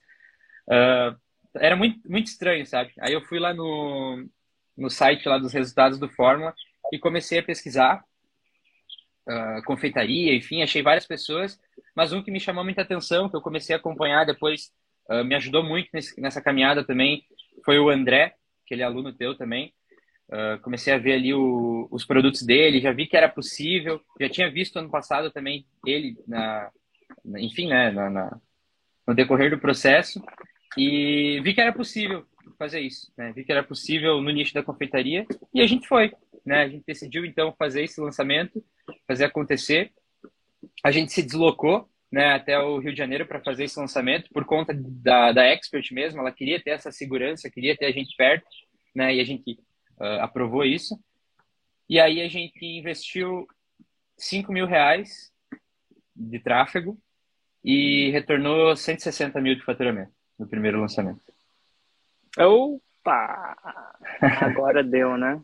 uh, 0.69 1.17
era 1.57 1.77
muito, 1.77 2.01
muito 2.09 2.27
estranho, 2.27 2.67
sabe? 2.67 2.93
Aí 3.01 3.13
eu 3.13 3.23
fui 3.23 3.39
lá 3.39 3.55
no, 3.55 4.29
no 4.77 4.91
site 4.91 5.29
lá 5.29 5.39
dos 5.39 5.53
resultados 5.53 5.99
do 5.99 6.09
Fórmula 6.09 6.55
e 6.93 6.99
comecei 6.99 7.39
a 7.39 7.43
pesquisar 7.43 8.05
uh, 9.29 9.63
confeitaria, 9.65 10.35
enfim, 10.35 10.63
achei 10.63 10.83
várias 10.83 11.07
pessoas, 11.07 11.59
mas 11.95 12.13
um 12.13 12.23
que 12.23 12.31
me 12.31 12.41
chamou 12.41 12.65
muita 12.65 12.83
atenção, 12.83 13.29
que 13.29 13.37
eu 13.37 13.43
comecei 13.43 13.75
a 13.75 13.79
acompanhar 13.79 14.25
depois, 14.25 14.73
uh, 15.11 15.25
me 15.25 15.35
ajudou 15.35 15.63
muito 15.63 15.89
nesse, 15.93 16.21
nessa 16.21 16.41
caminhada 16.41 16.85
também, 16.85 17.23
foi 17.65 17.79
o 17.79 17.89
André, 17.89 18.35
que 18.67 18.75
ele 18.75 18.83
é 18.83 18.85
aluno 18.85 19.13
teu 19.13 19.37
também. 19.37 19.73
Uh, 20.29 20.61
comecei 20.61 20.93
a 20.93 20.99
ver 20.99 21.13
ali 21.13 21.33
o, 21.33 21.87
os 21.91 22.05
produtos 22.05 22.43
dele, 22.43 22.81
já 22.81 22.93
vi 22.93 23.07
que 23.07 23.17
era 23.17 23.29
possível, 23.29 24.01
já 24.21 24.29
tinha 24.29 24.51
visto 24.51 24.77
ano 24.77 24.91
passado 24.91 25.31
também 25.31 25.65
ele, 25.87 26.17
na, 26.27 26.69
enfim, 27.39 27.69
né, 27.69 27.93
na, 27.93 28.11
na, 28.11 28.41
no 29.07 29.15
decorrer 29.15 29.51
do 29.51 29.59
processo, 29.59 30.21
e 30.77 31.41
vi 31.45 31.55
que 31.55 31.61
era 31.61 31.73
possível 31.73 32.27
fazer 32.59 32.81
isso, 32.81 33.13
né? 33.17 33.33
Vi 33.33 33.45
que 33.45 33.53
era 33.53 33.63
possível 33.63 34.21
no 34.21 34.31
nicho 34.31 34.55
da 34.55 34.63
confeitaria 34.63 35.27
e 35.53 35.61
a 35.61 35.67
gente 35.67 35.87
foi, 35.87 36.13
né? 36.47 36.63
A 36.63 36.69
gente 36.69 36.85
decidiu 36.87 37.25
então 37.25 37.53
fazer 37.59 37.83
esse 37.83 38.01
lançamento, 38.01 38.65
fazer 39.07 39.25
acontecer. 39.25 39.93
A 40.85 40.93
gente 40.93 41.13
se 41.13 41.23
deslocou, 41.23 41.91
né, 42.11 42.35
até 42.35 42.57
o 42.59 42.79
Rio 42.79 42.93
de 42.93 42.99
Janeiro 42.99 43.27
para 43.27 43.43
fazer 43.43 43.65
esse 43.65 43.79
lançamento 43.79 44.31
por 44.33 44.45
conta 44.45 44.73
da, 44.73 45.33
da 45.33 45.45
Expert 45.45 45.93
mesmo. 45.93 46.21
Ela 46.21 46.31
queria 46.31 46.63
ter 46.63 46.71
essa 46.71 46.93
segurança, 46.93 47.51
queria 47.51 47.77
ter 47.77 47.87
a 47.87 47.91
gente 47.91 48.15
perto, 48.17 48.47
né? 48.95 49.15
E 49.17 49.21
a 49.21 49.25
gente 49.25 49.59
uh, 50.01 50.21
aprovou 50.23 50.65
isso. 50.65 50.99
E 51.89 51.99
aí 51.99 52.23
a 52.23 52.29
gente 52.29 52.65
investiu 52.65 53.47
5 54.17 54.53
mil 54.53 54.67
reais 54.67 55.33
de 56.15 56.39
tráfego 56.39 56.97
e 57.63 58.11
retornou 58.11 58.77
160 58.77 59.41
mil 59.41 59.57
de 59.57 59.65
faturamento 59.65 60.13
no 60.39 60.47
primeiro 60.47 60.81
lançamento. 60.81 61.21
Opa! 62.39 63.57
Agora 64.41 64.85
deu, 64.85 65.17
né? 65.17 65.41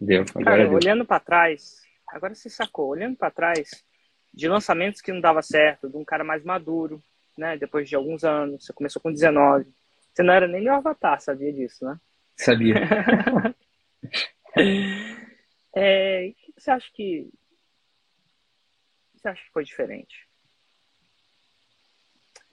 Deu, 0.00 0.24
Cara, 0.24 0.64
deu. 0.64 0.74
olhando 0.74 1.04
para 1.04 1.18
trás, 1.18 1.82
agora 2.06 2.34
você 2.34 2.48
sacou, 2.48 2.88
olhando 2.88 3.16
para 3.16 3.30
trás, 3.30 3.84
de 4.32 4.48
lançamentos 4.48 5.00
que 5.00 5.12
não 5.12 5.20
dava 5.20 5.42
certo, 5.42 5.88
de 5.88 5.96
um 5.96 6.04
cara 6.04 6.22
mais 6.22 6.44
maduro, 6.44 7.02
né? 7.36 7.56
Depois 7.56 7.88
de 7.88 7.96
alguns 7.96 8.22
anos, 8.22 8.64
você 8.64 8.72
começou 8.72 9.02
com 9.02 9.12
19. 9.12 9.66
Você 10.12 10.22
não 10.22 10.32
era 10.32 10.46
nem 10.46 10.62
meu 10.62 10.74
avatar, 10.74 11.20
sabia 11.20 11.52
disso, 11.52 11.84
né? 11.84 11.98
Sabia. 12.36 12.76
é, 15.74 16.28
o 16.28 16.34
que 16.34 16.52
você 16.56 16.70
acha 16.70 16.88
que. 16.92 17.20
O 17.20 19.16
que 19.16 19.20
você 19.22 19.28
acha 19.28 19.42
que 19.42 19.52
foi 19.52 19.64
diferente? 19.64 20.27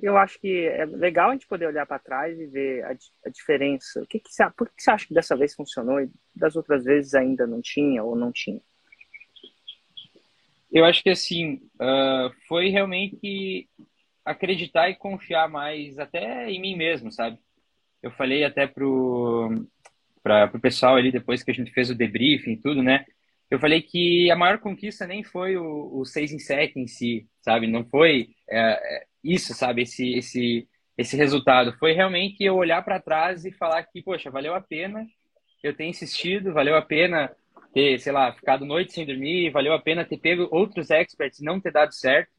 Eu 0.06 0.18
acho 0.18 0.40
que 0.40 0.68
é 0.68 0.86
legal 0.86 1.32
a 1.32 1.34
gente 1.34 1.48
poder 1.48 1.66
olhar 1.66 1.84
para 1.88 1.98
trás 1.98 2.40
e 2.40 2.46
ver 2.46 2.84
a, 2.84 2.96
a 3.26 3.30
diferença. 3.32 4.04
O 4.04 4.06
que 4.06 4.20
que 4.20 4.32
você, 4.32 4.48
por 4.56 4.70
que 4.70 4.84
você 4.84 4.92
acha 4.92 5.08
que 5.08 5.16
dessa 5.16 5.36
vez 5.36 5.56
funcionou 5.56 6.00
e 6.00 6.08
das 6.36 6.56
outras 6.56 6.84
vezes 6.84 7.16
ainda 7.16 7.48
não 7.48 7.60
tinha 7.60 8.04
ou 8.04 8.16
não 8.16 8.32
tinha? 8.32 8.62
Eu 10.72 10.86
acho 10.86 11.02
que 11.02 11.10
assim, 11.10 11.56
uh, 11.82 12.32
foi 12.48 12.70
realmente 12.70 13.68
acreditar 14.24 14.92
e 14.92 14.96
confiar 14.96 15.50
mais 15.50 15.98
até 15.98 16.52
em 16.52 16.62
mim 16.62 16.76
mesmo, 16.76 17.12
sabe? 17.12 17.40
Eu 18.04 18.12
falei 18.12 18.44
até 18.44 18.68
pro 18.68 19.50
para 20.22 20.52
o 20.54 20.60
pessoal 20.60 20.98
ali 20.98 21.12
depois 21.12 21.42
que 21.42 21.50
a 21.50 21.54
gente 21.54 21.72
fez 21.72 21.90
o 21.90 21.96
debriefing 21.96 22.52
e 22.52 22.62
tudo, 22.62 22.84
né? 22.84 23.06
Eu 23.50 23.60
falei 23.60 23.82
que 23.82 24.30
a 24.30 24.36
maior 24.36 24.60
conquista 24.60 25.08
nem 25.08 25.24
foi 25.24 25.58
o, 25.58 26.00
o 26.00 26.06
6 26.06 26.32
em 26.32 26.40
7 26.40 26.80
em 26.80 26.86
si, 26.86 27.28
sabe? 27.42 27.66
Não 27.66 27.84
foi 27.86 28.30
é, 28.48 29.06
isso, 29.34 29.54
sabe? 29.54 29.82
Esse, 29.82 30.14
esse, 30.14 30.68
esse 30.98 31.18
resultado. 31.18 31.74
Foi 31.80 31.94
realmente 31.94 32.44
eu 32.44 32.56
olhar 32.56 32.84
para 32.84 33.02
trás 33.02 33.46
e 33.46 33.52
falar 33.52 33.84
que, 33.84 34.02
poxa, 34.02 34.30
valeu 34.30 34.54
a 34.54 34.62
pena 34.62 35.06
eu 35.68 35.76
ter 35.76 35.86
insistido, 35.86 36.54
valeu 36.54 36.76
a 36.76 36.82
pena 36.82 37.36
ter, 37.74 38.00
sei 38.00 38.12
lá, 38.12 38.32
ficado 38.34 38.66
noite 38.66 38.94
sem 38.94 39.06
dormir, 39.06 39.50
valeu 39.50 39.74
a 39.74 39.82
pena 39.82 40.06
ter 40.06 40.18
pego 40.18 40.48
outros 40.52 40.90
experts 40.92 41.40
e 41.40 41.44
não 41.44 41.60
ter 41.60 41.72
dado 41.72 41.94
certo, 41.94 42.32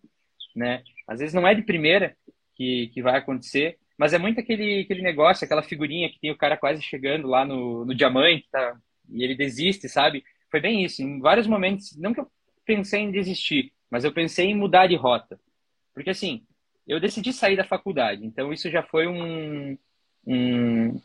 né? 0.55 0.83
Às 1.07 1.19
vezes 1.19 1.35
não 1.35 1.47
é 1.47 1.55
de 1.55 1.63
primeira 1.63 2.17
que, 2.55 2.89
que 2.95 3.03
vai 3.03 3.19
acontecer, 3.19 3.79
mas 3.99 4.13
é 4.13 4.19
muito 4.19 4.41
aquele, 4.41 4.81
aquele 4.83 5.03
negócio, 5.03 5.45
aquela 5.45 5.63
figurinha 5.63 6.09
que 6.09 6.21
tem 6.21 6.31
o 6.31 6.37
cara 6.37 6.57
quase 6.57 6.83
chegando 6.83 7.29
lá 7.29 7.45
no, 7.45 7.85
no 7.85 7.95
diamante, 7.95 8.49
tá? 8.51 8.77
E 9.11 9.23
ele 9.23 9.35
desiste, 9.35 9.89
sabe? 9.89 10.23
Foi 10.51 10.61
bem 10.61 10.85
isso. 10.85 11.03
Em 11.03 11.21
vários 11.21 11.47
momentos, 11.47 11.97
não 11.99 12.15
que 12.15 12.21
eu 12.21 12.31
pensei 12.65 13.01
em 13.01 13.11
desistir, 13.11 13.73
mas 13.91 14.05
eu 14.05 14.13
pensei 14.13 14.47
em 14.47 14.55
mudar 14.55 14.87
de 14.87 14.97
rota. 14.97 15.39
Porque 15.93 16.11
assim, 16.11 16.47
eu 16.87 17.01
decidi 17.01 17.33
sair 17.33 17.57
da 17.57 17.65
faculdade, 17.65 18.25
então 18.25 18.53
isso 18.53 18.71
já 18.71 18.83
foi 18.83 19.07
um, 19.07 19.77
um, 20.27 21.01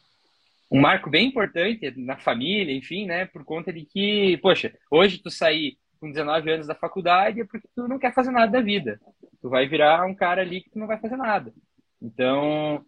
um 0.72 0.80
marco 0.80 1.10
bem 1.10 1.28
importante 1.28 1.94
na 1.98 2.18
família, 2.18 2.76
enfim, 2.76 3.06
né? 3.06 3.26
Por 3.26 3.44
conta 3.44 3.74
de 3.74 3.86
que, 3.86 4.38
poxa, 4.38 4.74
hoje 4.90 5.18
tu 5.18 5.30
sair 5.30 5.78
com 6.00 6.10
19 6.10 6.52
anos 6.52 6.68
da 6.68 6.76
faculdade 6.76 7.42
é 7.42 7.46
porque 7.46 7.68
tu 7.76 7.88
não 7.88 8.00
quer 8.00 8.14
fazer 8.14 8.32
nada 8.32 8.52
da 8.52 8.62
vida. 8.62 9.00
Tu 9.42 9.50
vai 9.50 9.68
virar 9.68 10.06
um 10.06 10.16
cara 10.16 10.42
ali 10.42 10.62
que 10.62 10.70
tu 10.72 10.80
não 10.80 10.88
vai 10.88 11.00
fazer 11.00 11.16
nada. 11.16 11.54
Então, 12.02 12.84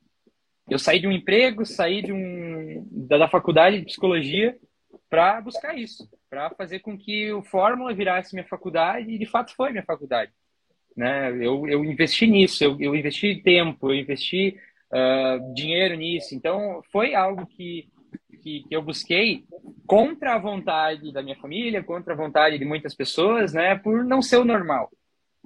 eu 0.69 0.79
saí 0.79 0.99
de 0.99 1.07
um 1.07 1.11
emprego, 1.11 1.65
saí 1.65 2.01
de 2.01 2.11
um 2.11 2.87
da, 2.89 3.19
da 3.19 3.27
faculdade 3.27 3.79
de 3.79 3.85
psicologia 3.85 4.57
para 5.09 5.41
buscar 5.41 5.77
isso, 5.77 6.09
para 6.29 6.49
fazer 6.51 6.79
com 6.79 6.97
que 6.97 7.31
o 7.31 7.43
Fórmula 7.43 7.93
virasse 7.93 8.33
minha 8.33 8.47
faculdade 8.47 9.11
e 9.11 9.19
de 9.19 9.25
fato 9.25 9.53
foi 9.55 9.71
minha 9.71 9.83
faculdade. 9.83 10.31
Né? 10.95 11.29
Eu, 11.45 11.67
eu 11.67 11.83
investi 11.83 12.27
nisso, 12.27 12.63
eu, 12.63 12.77
eu 12.79 12.95
investi 12.95 13.41
tempo, 13.43 13.89
eu 13.91 13.95
investi 13.95 14.57
uh, 14.91 15.53
dinheiro 15.53 15.95
nisso. 15.95 16.35
Então, 16.35 16.81
foi 16.91 17.15
algo 17.15 17.45
que, 17.47 17.87
que, 18.41 18.63
que, 18.63 18.75
eu 18.75 18.81
busquei 18.81 19.43
contra 19.87 20.35
a 20.35 20.39
vontade 20.39 21.11
da 21.11 21.23
minha 21.23 21.35
família, 21.35 21.83
contra 21.83 22.13
a 22.13 22.17
vontade 22.17 22.57
de 22.57 22.65
muitas 22.65 22.93
pessoas, 22.93 23.53
né? 23.53 23.75
por 23.75 24.03
não 24.03 24.21
ser 24.21 24.37
o 24.37 24.45
normal. 24.45 24.89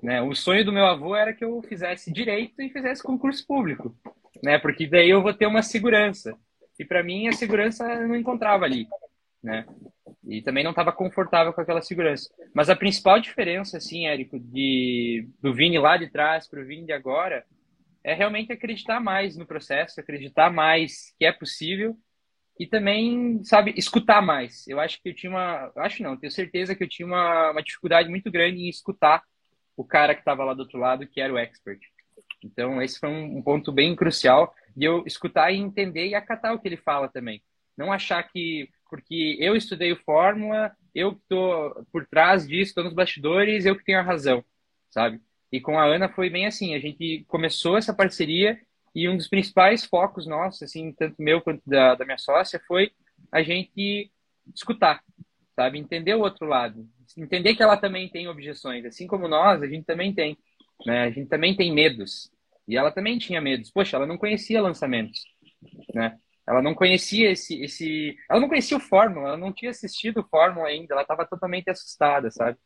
Né? 0.01 0.21
O 0.21 0.35
sonho 0.35 0.65
do 0.65 0.73
meu 0.73 0.85
avô 0.85 1.15
era 1.15 1.33
que 1.33 1.43
eu 1.43 1.61
fizesse 1.63 2.11
direito 2.11 2.61
e 2.61 2.69
fizesse 2.69 3.01
concurso 3.01 3.45
público, 3.47 3.95
né? 4.43 4.59
porque 4.59 4.85
daí 4.85 5.09
eu 5.09 5.21
vou 5.21 5.33
ter 5.33 5.47
uma 5.47 5.63
segurança. 5.63 6.37
E 6.77 6.85
para 6.85 7.03
mim, 7.03 7.27
a 7.27 7.31
segurança 7.31 7.83
eu 7.85 8.07
não 8.07 8.15
encontrava 8.15 8.65
ali. 8.65 8.87
Né? 9.47 9.65
E 10.27 10.41
também 10.41 10.61
não 10.61 10.71
estava 10.71 10.91
confortável 10.91 11.53
com 11.53 11.61
aquela 11.61 11.81
segurança. 11.81 12.29
Mas 12.53 12.69
a 12.69 12.75
principal 12.75 13.17
diferença, 13.17 13.77
assim, 13.77 14.05
Érico, 14.05 14.37
de, 14.37 15.25
do 15.41 15.53
Vini 15.53 15.79
lá 15.79 15.95
de 15.95 16.09
trás 16.09 16.49
para 16.49 16.59
o 16.59 16.65
Vini 16.65 16.85
de 16.85 16.91
agora, 16.91 17.45
é 18.03 18.13
realmente 18.13 18.51
acreditar 18.51 18.99
mais 18.99 19.37
no 19.37 19.47
processo, 19.47 20.01
acreditar 20.01 20.51
mais 20.51 21.15
que 21.17 21.25
é 21.25 21.31
possível 21.31 21.97
e 22.59 22.67
também, 22.67 23.41
sabe, 23.45 23.73
escutar 23.77 24.21
mais. 24.21 24.67
Eu 24.67 24.81
acho 24.81 25.01
que 25.01 25.09
eu 25.09 25.15
tinha 25.15 25.29
uma. 25.29 25.71
Acho 25.77 26.03
não, 26.03 26.17
tenho 26.17 26.31
certeza 26.31 26.75
que 26.75 26.83
eu 26.83 26.89
tinha 26.89 27.05
uma, 27.05 27.51
uma 27.51 27.63
dificuldade 27.63 28.09
muito 28.09 28.29
grande 28.29 28.59
em 28.59 28.69
escutar 28.69 29.23
o 29.77 29.85
cara 29.85 30.13
que 30.13 30.21
estava 30.21 30.43
lá 30.43 30.53
do 30.53 30.59
outro 30.59 30.77
lado, 30.77 31.07
que 31.07 31.21
era 31.21 31.31
o 31.31 31.37
expert. 31.37 31.79
Então, 32.43 32.81
esse 32.81 32.99
foi 32.99 33.07
um, 33.07 33.37
um 33.37 33.41
ponto 33.41 33.71
bem 33.71 33.95
crucial 33.95 34.53
de 34.75 34.85
eu 34.85 35.05
escutar 35.05 35.51
e 35.51 35.57
entender 35.57 36.07
e 36.07 36.15
acatar 36.15 36.53
o 36.53 36.59
que 36.59 36.67
ele 36.67 36.75
fala 36.75 37.07
também. 37.07 37.41
Não 37.77 37.93
achar 37.93 38.21
que 38.23 38.69
porque 38.89 39.37
eu 39.39 39.55
estudei 39.55 39.91
o 39.91 40.03
Fórmula, 40.03 40.75
eu 40.93 41.13
que 41.13 41.21
estou 41.21 41.85
por 41.91 42.05
trás 42.07 42.47
disso, 42.47 42.69
estou 42.69 42.83
nos 42.83 42.93
bastidores, 42.93 43.65
eu 43.65 43.75
que 43.75 43.83
tenho 43.83 43.99
a 43.99 44.03
razão, 44.03 44.43
sabe? 44.89 45.21
E 45.51 45.61
com 45.61 45.79
a 45.79 45.85
Ana 45.85 46.09
foi 46.09 46.29
bem 46.29 46.45
assim, 46.45 46.75
a 46.75 46.79
gente 46.79 47.23
começou 47.27 47.77
essa 47.77 47.93
parceria 47.93 48.59
e 48.93 49.07
um 49.07 49.15
dos 49.15 49.27
principais 49.27 49.85
focos 49.85 50.25
nossos, 50.25 50.63
assim, 50.63 50.91
tanto 50.93 51.15
meu 51.21 51.41
quanto 51.41 51.61
da, 51.65 51.95
da 51.95 52.05
minha 52.05 52.17
sócia, 52.17 52.61
foi 52.67 52.91
a 53.31 53.43
gente 53.43 54.11
escutar, 54.53 55.03
sabe? 55.55 55.77
Entender 55.77 56.15
o 56.15 56.21
outro 56.21 56.47
lado, 56.47 56.87
entender 57.15 57.55
que 57.55 57.63
ela 57.63 57.77
também 57.77 58.09
tem 58.09 58.27
objeções, 58.27 58.85
assim 58.85 59.07
como 59.07 59.27
nós, 59.27 59.61
a 59.61 59.67
gente 59.67 59.85
também 59.85 60.13
tem, 60.13 60.37
né? 60.85 61.03
A 61.03 61.09
gente 61.11 61.27
também 61.27 61.55
tem 61.55 61.73
medos. 61.73 62.31
E 62.67 62.75
ela 62.75 62.91
também 62.91 63.17
tinha 63.17 63.39
medos. 63.39 63.71
Poxa, 63.71 63.95
ela 63.95 64.05
não 64.05 64.17
conhecia 64.17 64.61
lançamentos, 64.61 65.23
né? 65.93 66.19
Ela 66.47 66.61
não 66.61 66.73
conhecia 66.73 67.31
esse, 67.31 67.61
esse. 67.61 68.17
Ela 68.29 68.39
não 68.39 68.47
conhecia 68.47 68.77
o 68.77 68.79
Fórmula, 68.81 69.29
ela 69.29 69.37
não 69.37 69.51
tinha 69.51 69.69
assistido 69.71 70.21
o 70.21 70.27
Fórmula 70.27 70.67
ainda, 70.67 70.93
ela 70.93 71.01
estava 71.01 71.25
totalmente 71.25 71.69
assustada, 71.69 72.31
sabe? 72.31 72.57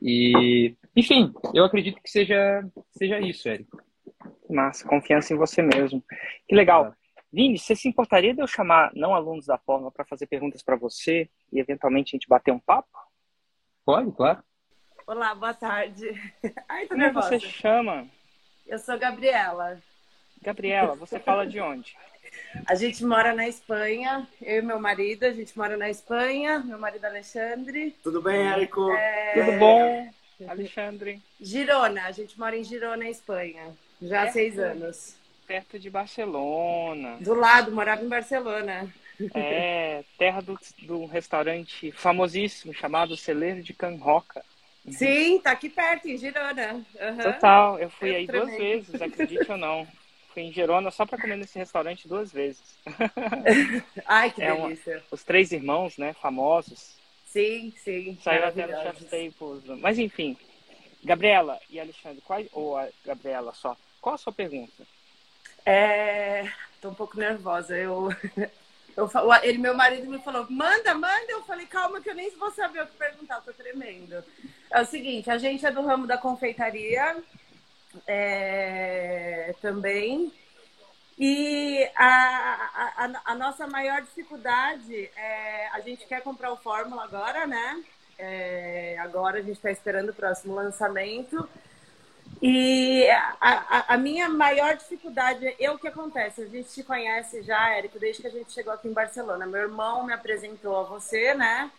E, 0.00 0.76
enfim, 0.94 1.32
eu 1.52 1.64
acredito 1.64 2.00
que 2.00 2.10
seja, 2.10 2.64
seja 2.92 3.18
isso, 3.18 3.48
Érico. 3.48 3.82
Massa, 4.48 4.86
confiança 4.86 5.32
em 5.32 5.36
você 5.36 5.60
mesmo. 5.60 6.04
Que 6.46 6.54
legal. 6.54 6.94
Vini, 7.32 7.58
você 7.58 7.74
se 7.74 7.88
importaria 7.88 8.32
de 8.32 8.40
eu 8.40 8.46
chamar 8.46 8.92
não 8.94 9.14
alunos 9.14 9.46
da 9.46 9.58
Fórmula 9.58 9.90
para 9.90 10.04
fazer 10.04 10.26
perguntas 10.26 10.62
para 10.62 10.76
você 10.76 11.28
e 11.52 11.58
eventualmente 11.58 12.10
a 12.10 12.16
gente 12.16 12.28
bater 12.28 12.52
um 12.52 12.60
papo? 12.60 12.88
Pode, 13.84 14.12
claro. 14.12 14.42
Olá, 15.06 15.34
boa 15.34 15.54
tarde. 15.54 16.10
Ai, 16.68 16.86
tô 16.86 16.90
Como 16.90 17.02
é 17.02 17.08
que 17.08 17.14
nervosa. 17.14 17.28
você 17.28 17.40
chama? 17.40 18.06
Eu 18.66 18.78
sou 18.78 18.98
Gabriela. 18.98 19.80
Gabriela, 20.42 20.94
você 20.94 21.18
fala 21.18 21.46
de 21.46 21.60
onde? 21.60 21.96
A 22.66 22.74
gente 22.74 23.04
mora 23.04 23.34
na 23.34 23.48
Espanha, 23.48 24.26
eu 24.42 24.58
e 24.58 24.62
meu 24.62 24.78
marido, 24.80 25.24
a 25.24 25.32
gente 25.32 25.56
mora 25.56 25.76
na 25.76 25.88
Espanha, 25.90 26.60
meu 26.60 26.78
marido 26.78 27.04
Alexandre. 27.04 27.94
Tudo 28.02 28.20
bem, 28.22 28.46
Érico? 28.46 28.90
É, 28.92 29.32
Tudo 29.34 29.58
bom, 29.58 30.12
Alexandre? 30.48 31.22
Girona, 31.40 32.02
a 32.04 32.12
gente 32.12 32.38
mora 32.38 32.56
em 32.56 32.64
Girona, 32.64 33.08
Espanha, 33.08 33.74
já 34.00 34.22
há 34.22 34.26
É? 34.26 34.32
seis 34.32 34.58
anos. 34.58 35.16
Perto 35.46 35.78
de 35.78 35.88
Barcelona. 35.88 37.16
Do 37.20 37.34
lado, 37.34 37.70
morava 37.72 38.02
em 38.04 38.08
Barcelona. 38.08 38.92
É 39.34 40.04
terra 40.18 40.42
do, 40.42 40.58
do 40.82 41.06
restaurante 41.06 41.90
famosíssimo 41.92 42.74
chamado 42.74 43.16
Celeiro 43.16 43.62
de 43.62 43.72
Canroca. 43.72 44.44
Sim, 44.90 45.40
tá 45.40 45.52
aqui 45.52 45.68
perto, 45.68 46.08
em 46.08 46.18
Girona. 46.18 46.74
Uhum. 46.74 47.18
Total, 47.22 47.78
eu 47.78 47.88
fui 47.90 48.10
eu 48.10 48.16
aí 48.16 48.26
tremendo. 48.26 48.46
duas 48.48 48.58
vezes, 48.58 49.02
acredite 49.02 49.50
ou 49.50 49.56
não. 49.58 49.86
Fui 50.36 50.42
em 50.42 50.52
Girona 50.52 50.90
só 50.90 51.06
para 51.06 51.18
comer 51.18 51.38
nesse 51.38 51.58
restaurante 51.58 52.06
duas 52.06 52.30
vezes. 52.30 52.78
Ai, 54.04 54.30
que 54.30 54.42
é 54.42 54.54
delícia. 54.54 55.02
Os 55.10 55.24
três 55.24 55.50
irmãos, 55.50 55.96
né, 55.96 56.12
famosos. 56.12 56.94
Sim, 57.24 57.72
sim. 57.82 58.18
Saiu 58.22 58.44
até 58.44 58.66
no 58.66 58.82
Chef 58.82 59.02
Staples. 59.04 59.64
Mas 59.80 59.98
enfim, 59.98 60.36
Gabriela 61.02 61.58
e 61.70 61.80
Alexandre, 61.80 62.20
qual, 62.20 62.42
ou 62.52 62.76
a 62.76 62.86
Gabriela 63.02 63.54
só, 63.54 63.74
qual 63.98 64.16
a 64.16 64.18
sua 64.18 64.30
pergunta? 64.30 64.86
É, 65.64 66.52
tô 66.82 66.90
um 66.90 66.94
pouco 66.94 67.18
nervosa. 67.18 67.74
Eu, 67.74 68.10
eu, 68.94 69.10
ele, 69.42 69.56
meu 69.56 69.74
marido 69.74 70.06
me 70.06 70.18
falou, 70.18 70.46
manda, 70.50 70.94
manda. 70.94 71.30
Eu 71.30 71.44
falei, 71.44 71.64
calma, 71.64 71.98
que 72.02 72.10
eu 72.10 72.14
nem 72.14 72.30
vou 72.36 72.50
saber 72.50 72.82
o 72.82 72.86
que 72.86 72.96
perguntar, 72.98 73.40
tô 73.40 73.54
tremendo. 73.54 74.22
É 74.70 74.82
o 74.82 74.84
seguinte, 74.84 75.30
a 75.30 75.38
gente 75.38 75.64
é 75.64 75.70
do 75.70 75.80
ramo 75.80 76.06
da 76.06 76.18
confeitaria 76.18 77.24
é, 78.06 79.54
também. 79.60 80.32
E 81.18 81.88
a, 81.96 82.92
a, 82.96 83.32
a, 83.32 83.34
nossa 83.34 83.66
maior 83.66 84.02
dificuldade 84.02 85.10
é 85.16 85.68
a 85.72 85.80
gente 85.80 86.06
quer 86.06 86.20
comprar 86.20 86.52
o 86.52 86.58
Fórmula 86.58 87.04
agora, 87.04 87.46
né? 87.46 87.82
É, 88.18 88.96
agora 89.00 89.38
a 89.38 89.42
gente 89.42 89.56
está 89.56 89.70
esperando 89.70 90.10
o 90.10 90.14
próximo 90.14 90.54
lançamento. 90.54 91.48
E 92.42 93.08
a, 93.08 93.36
a, 93.40 93.94
a, 93.94 93.98
minha 93.98 94.28
maior 94.28 94.76
dificuldade 94.76 95.54
é 95.58 95.70
o 95.70 95.78
que 95.78 95.88
acontece. 95.88 96.42
A 96.42 96.46
gente 96.46 96.68
te 96.68 96.82
conhece 96.82 97.42
já, 97.42 97.70
Érico, 97.70 97.98
desde 97.98 98.20
que 98.20 98.28
a 98.28 98.30
gente 98.30 98.52
chegou 98.52 98.72
aqui 98.74 98.88
em 98.88 98.92
Barcelona. 98.92 99.46
Meu 99.46 99.62
irmão 99.62 100.04
me 100.04 100.12
apresentou 100.12 100.76
a 100.76 100.82
você, 100.82 101.34
né? 101.34 101.70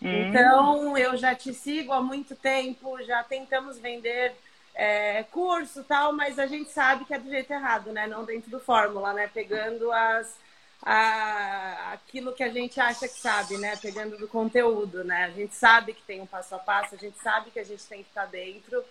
Hum. 0.00 0.08
Então 0.08 0.96
eu 0.96 1.16
já 1.16 1.34
te 1.34 1.52
sigo 1.52 1.92
há 1.92 2.00
muito 2.00 2.34
tempo, 2.34 3.02
já 3.02 3.22
tentamos 3.24 3.78
vender 3.78 4.34
é, 4.76 5.22
curso 5.24 5.82
tal, 5.84 6.12
mas 6.12 6.38
a 6.38 6.46
gente 6.46 6.70
sabe 6.70 7.06
que 7.06 7.14
é 7.14 7.18
do 7.18 7.30
jeito 7.30 7.50
errado, 7.50 7.92
né? 7.92 8.06
Não 8.06 8.24
dentro 8.24 8.50
do 8.50 8.60
fórmula, 8.60 9.14
né? 9.14 9.26
Pegando 9.32 9.90
as, 9.90 10.38
a, 10.82 11.92
aquilo 11.94 12.34
que 12.34 12.42
a 12.42 12.50
gente 12.50 12.78
acha 12.78 13.08
que 13.08 13.18
sabe, 13.18 13.56
né? 13.56 13.74
Pegando 13.76 14.18
do 14.18 14.28
conteúdo, 14.28 15.02
né? 15.02 15.24
A 15.24 15.30
gente 15.30 15.54
sabe 15.54 15.94
que 15.94 16.02
tem 16.02 16.20
um 16.20 16.26
passo 16.26 16.54
a 16.54 16.58
passo, 16.58 16.94
a 16.94 16.98
gente 16.98 17.18
sabe 17.18 17.50
que 17.50 17.58
a 17.58 17.64
gente 17.64 17.84
tem 17.86 18.02
que 18.02 18.10
estar 18.10 18.26
dentro. 18.26 18.84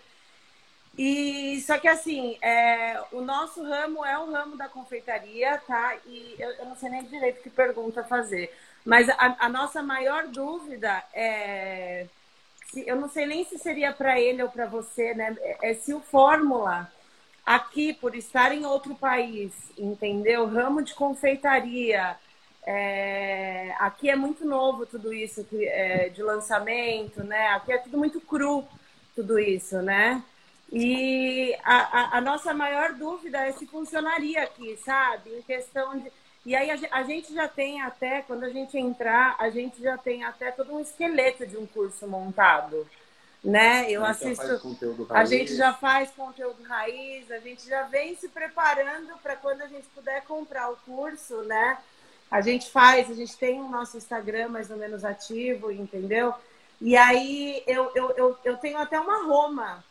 E 0.98 1.60
só 1.60 1.78
que 1.78 1.86
assim, 1.86 2.36
é, 2.42 3.00
o 3.12 3.20
nosso 3.20 3.62
ramo 3.62 4.04
é 4.04 4.18
o 4.18 4.30
ramo 4.30 4.56
da 4.56 4.68
confeitaria, 4.68 5.56
tá? 5.68 5.96
E 6.04 6.34
eu, 6.36 6.50
eu, 6.52 6.64
não 6.64 6.74
sei 6.74 6.88
nem 6.90 7.04
direito 7.04 7.42
que 7.42 7.50
pergunta 7.50 8.02
fazer. 8.02 8.52
Mas 8.84 9.08
a, 9.08 9.36
a 9.46 9.48
nossa 9.48 9.82
maior 9.82 10.26
dúvida 10.26 11.04
é 11.12 12.06
se, 12.76 12.84
eu 12.86 12.96
não 12.96 13.08
sei 13.08 13.26
nem 13.26 13.44
se 13.46 13.58
seria 13.58 13.90
para 13.92 14.20
ele 14.20 14.42
ou 14.42 14.50
para 14.50 14.66
você, 14.66 15.14
né? 15.14 15.34
É, 15.40 15.70
é 15.70 15.74
se 15.74 15.94
o 15.94 16.00
Fórmula 16.00 16.92
aqui, 17.44 17.94
por 17.94 18.14
estar 18.14 18.52
em 18.52 18.66
outro 18.66 18.94
país, 18.94 19.52
entendeu? 19.78 20.46
Ramo 20.46 20.82
de 20.82 20.94
confeitaria, 20.94 22.16
é, 22.66 23.74
aqui 23.78 24.10
é 24.10 24.16
muito 24.16 24.44
novo 24.44 24.84
tudo 24.84 25.12
isso 25.12 25.46
é, 25.52 26.10
de 26.10 26.22
lançamento, 26.22 27.24
né? 27.24 27.48
Aqui 27.48 27.72
é 27.72 27.78
tudo 27.78 27.96
muito 27.96 28.20
cru, 28.20 28.66
tudo 29.14 29.38
isso, 29.38 29.80
né? 29.80 30.22
E 30.70 31.56
a, 31.62 32.16
a, 32.16 32.18
a 32.18 32.20
nossa 32.20 32.52
maior 32.52 32.92
dúvida 32.92 33.38
é 33.46 33.52
se 33.52 33.66
funcionaria 33.66 34.42
aqui, 34.42 34.76
sabe? 34.84 35.30
Em 35.38 35.42
questão 35.42 35.96
de 35.98 36.12
e 36.46 36.54
aí 36.54 36.70
a, 36.70 37.02
gente 37.02 37.34
já 37.34 37.48
tem 37.48 37.82
até, 37.82 38.22
quando 38.22 38.44
a 38.44 38.48
gente 38.48 38.78
entrar, 38.78 39.34
a 39.36 39.50
gente 39.50 39.82
já 39.82 39.98
tem 39.98 40.22
até 40.22 40.52
todo 40.52 40.72
um 40.72 40.78
esqueleto 40.78 41.44
de 41.44 41.56
um 41.56 41.66
curso 41.66 42.06
montado. 42.06 42.86
Né? 43.42 43.90
Eu 43.90 44.04
a 44.04 44.10
assisto. 44.10 44.44
A 45.10 45.24
gente 45.24 45.56
já 45.56 45.74
faz 45.74 46.12
conteúdo 46.12 46.62
raiz, 46.62 47.28
a 47.32 47.40
gente 47.40 47.66
já 47.68 47.82
vem 47.82 48.14
se 48.14 48.28
preparando 48.28 49.12
para 49.20 49.34
quando 49.34 49.62
a 49.62 49.66
gente 49.66 49.88
puder 49.88 50.22
comprar 50.22 50.70
o 50.70 50.76
curso, 50.76 51.42
né? 51.42 51.78
A 52.30 52.40
gente 52.40 52.70
faz, 52.70 53.10
a 53.10 53.14
gente 53.14 53.36
tem 53.36 53.60
o 53.60 53.68
nosso 53.68 53.96
Instagram 53.96 54.48
mais 54.48 54.70
ou 54.70 54.76
menos 54.76 55.04
ativo, 55.04 55.72
entendeu? 55.72 56.32
E 56.80 56.96
aí 56.96 57.60
eu, 57.66 57.90
eu, 57.96 58.10
eu, 58.12 58.38
eu 58.44 58.56
tenho 58.56 58.78
até 58.78 59.00
uma 59.00 59.26
Roma 59.26 59.84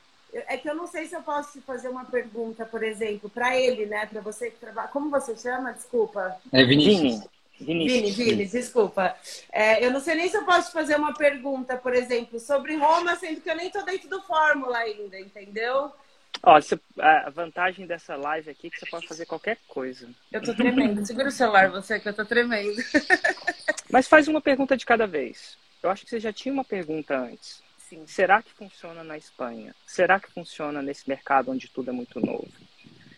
é 0.48 0.58
que 0.58 0.70
eu 0.70 0.76
não 0.76 0.88
sei 0.88 1.08
se 1.08 1.16
eu 1.16 1.22
posso 1.22 1.54
te 1.54 1.62
fazer 1.62 1.90
uma 1.90 2.06
pergunta, 2.06 2.66
por 2.66 2.84
exemplo, 2.84 3.30
para 3.30 3.56
ele, 3.56 3.86
né? 3.86 4.06
Para 4.06 4.22
você 4.22 4.52
que 4.52 4.58
trabalha. 4.58 4.90
Como 4.90 5.10
você 5.10 5.36
chama? 5.36 5.74
Desculpa. 5.74 6.36
É 6.52 6.64
Vinícius. 6.64 7.28
Vini, 7.60 7.88
Vini, 7.88 8.12
Vini 8.12 8.46
desculpa. 8.46 9.16
É, 9.52 9.86
eu 9.86 9.90
não 9.90 10.02
sei 10.02 10.16
nem 10.16 10.28
se 10.28 10.36
eu 10.36 10.44
posso 10.44 10.70
te 10.70 10.74
fazer 10.74 10.98
uma 10.98 11.14
pergunta, 11.14 11.78
por 11.78 11.94
exemplo, 11.94 12.38
sobre 12.38 12.76
Roma, 12.76 13.16
sendo 13.16 13.40
que 13.40 13.50
eu 13.50 13.56
nem 13.56 13.68
estou 13.68 13.84
dentro 13.86 14.10
do 14.10 14.22
Fórmula 14.24 14.78
ainda, 14.78 15.18
entendeu? 15.18 15.92
Ó, 16.44 16.60
a 17.00 17.30
vantagem 17.30 17.88
dessa 17.88 18.16
live 18.18 18.50
aqui 18.50 18.68
é 18.68 18.70
que 18.70 18.80
você 18.80 18.86
pode 18.88 19.08
fazer 19.08 19.26
qualquer 19.26 19.58
coisa. 19.70 20.10
Eu 20.32 20.44
tô 20.44 20.54
tremendo. 20.54 21.06
Segura 21.06 21.30
o 21.30 21.32
celular, 21.32 21.70
você, 21.70 21.98
que 22.00 22.10
eu 22.10 22.14
tô 22.14 22.26
tremendo. 22.26 22.76
Mas 23.90 24.08
faz 24.08 24.28
uma 24.28 24.42
pergunta 24.42 24.76
de 24.76 24.86
cada 24.86 25.08
vez. 25.08 25.58
Eu 25.82 25.90
acho 25.90 26.04
que 26.04 26.10
você 26.10 26.20
já 26.20 26.34
tinha 26.34 26.54
uma 26.54 26.66
pergunta 26.66 27.18
antes. 27.18 27.64
Sim. 27.96 28.08
Será 28.08 28.42
que 28.42 28.52
funciona 28.52 29.04
na 29.04 29.18
Espanha? 29.18 29.74
Será 29.86 30.20
que 30.20 30.32
funciona 30.32 30.82
nesse 30.82 31.08
mercado 31.08 31.52
onde 31.52 31.70
tudo 31.70 31.90
é 31.90 31.94
muito 31.94 32.20
novo? 32.20 32.48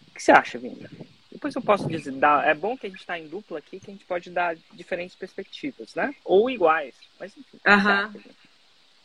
O 0.10 0.13
que 0.13 0.22
você 0.22 0.32
acha, 0.32 0.58
Vinda? 0.58 0.90
Depois 1.32 1.56
eu 1.56 1.62
posso 1.62 1.88
dizer, 1.88 2.13
é 2.46 2.54
bom 2.54 2.78
que 2.78 2.88
a 2.88 2.90
gente 2.90 3.00
está 3.00 3.20
em 3.20 3.28
dupla 3.28 3.60
aqui, 3.60 3.80
que 3.80 3.92
a 3.92 3.94
gente 3.94 4.06
pode 4.06 4.30
dar 4.30 4.56
diferentes 4.74 5.16
perspectivas, 5.16 5.94
né? 5.94 6.13
Ou 6.26 6.50
iguais, 6.50 6.96
mas 7.20 7.36
enfim. 7.38 7.60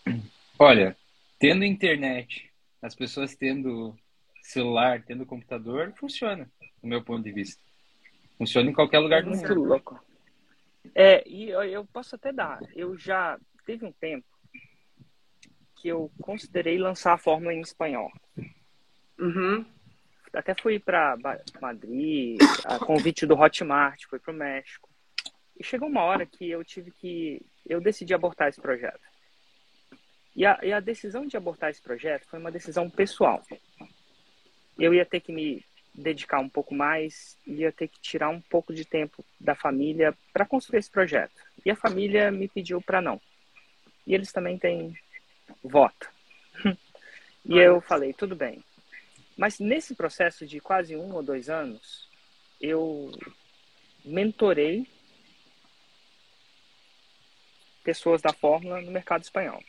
Uhum. 0.06 0.22
Olha, 0.58 0.96
tendo 1.38 1.64
internet, 1.64 2.50
as 2.80 2.94
pessoas 2.94 3.34
tendo 3.34 3.94
celular, 4.42 5.02
tendo 5.02 5.26
computador, 5.26 5.92
funciona, 5.96 6.50
do 6.82 6.88
meu 6.88 7.02
ponto 7.02 7.22
de 7.22 7.32
vista. 7.32 7.60
Funciona 8.38 8.70
em 8.70 8.74
qualquer 8.74 8.98
lugar 8.98 9.22
do 9.22 9.30
mundo. 9.30 9.46
Muito 9.46 9.60
louco. 9.60 10.02
É, 10.94 11.22
e 11.28 11.50
eu 11.50 11.84
posso 11.84 12.14
até 12.14 12.32
dar. 12.32 12.60
Eu 12.74 12.96
já 12.96 13.38
teve 13.66 13.84
um 13.84 13.92
tempo 13.92 14.31
que 15.82 15.88
eu 15.88 16.08
considerei 16.20 16.78
lançar 16.78 17.12
a 17.12 17.18
fórmula 17.18 17.52
em 17.52 17.60
espanhol. 17.60 18.08
Uhum. 19.18 19.66
Até 20.32 20.54
fui 20.54 20.78
para 20.78 21.16
Madrid, 21.60 22.38
a 22.64 22.78
convite 22.78 23.26
do 23.26 23.34
Hotmart, 23.34 24.04
fui 24.08 24.20
para 24.20 24.32
o 24.32 24.36
México. 24.36 24.88
E 25.58 25.64
chegou 25.64 25.88
uma 25.88 26.02
hora 26.02 26.24
que 26.24 26.48
eu 26.48 26.64
tive 26.64 26.92
que. 26.92 27.44
Eu 27.66 27.80
decidi 27.80 28.14
abortar 28.14 28.48
esse 28.48 28.60
projeto. 28.60 29.00
E 30.34 30.46
a, 30.46 30.58
e 30.62 30.72
a 30.72 30.80
decisão 30.80 31.26
de 31.26 31.36
abortar 31.36 31.70
esse 31.70 31.82
projeto 31.82 32.26
foi 32.28 32.38
uma 32.38 32.50
decisão 32.50 32.88
pessoal. 32.88 33.42
Eu 34.78 34.94
ia 34.94 35.04
ter 35.04 35.20
que 35.20 35.32
me 35.32 35.64
dedicar 35.94 36.38
um 36.38 36.48
pouco 36.48 36.74
mais, 36.74 37.36
ia 37.46 37.70
ter 37.70 37.88
que 37.88 38.00
tirar 38.00 38.30
um 38.30 38.40
pouco 38.40 38.72
de 38.72 38.84
tempo 38.84 39.22
da 39.38 39.54
família 39.54 40.16
para 40.32 40.46
construir 40.46 40.78
esse 40.78 40.90
projeto. 40.90 41.34
E 41.66 41.70
a 41.70 41.76
família 41.76 42.30
me 42.30 42.48
pediu 42.48 42.80
para 42.80 43.02
não. 43.02 43.20
E 44.06 44.14
eles 44.14 44.32
também 44.32 44.56
têm 44.58 44.96
vota. 45.62 46.08
e 47.44 47.58
eu 47.58 47.80
falei, 47.80 48.12
tudo 48.12 48.36
bem. 48.36 48.62
Mas 49.36 49.58
nesse 49.58 49.94
processo 49.94 50.46
de 50.46 50.60
quase 50.60 50.96
um 50.96 51.14
ou 51.14 51.22
dois 51.22 51.48
anos, 51.48 52.08
eu 52.60 53.10
mentorei 54.04 54.86
pessoas 57.82 58.22
da 58.22 58.32
Fórmula 58.32 58.80
no 58.80 58.90
mercado 58.90 59.22
espanhol. 59.22 59.62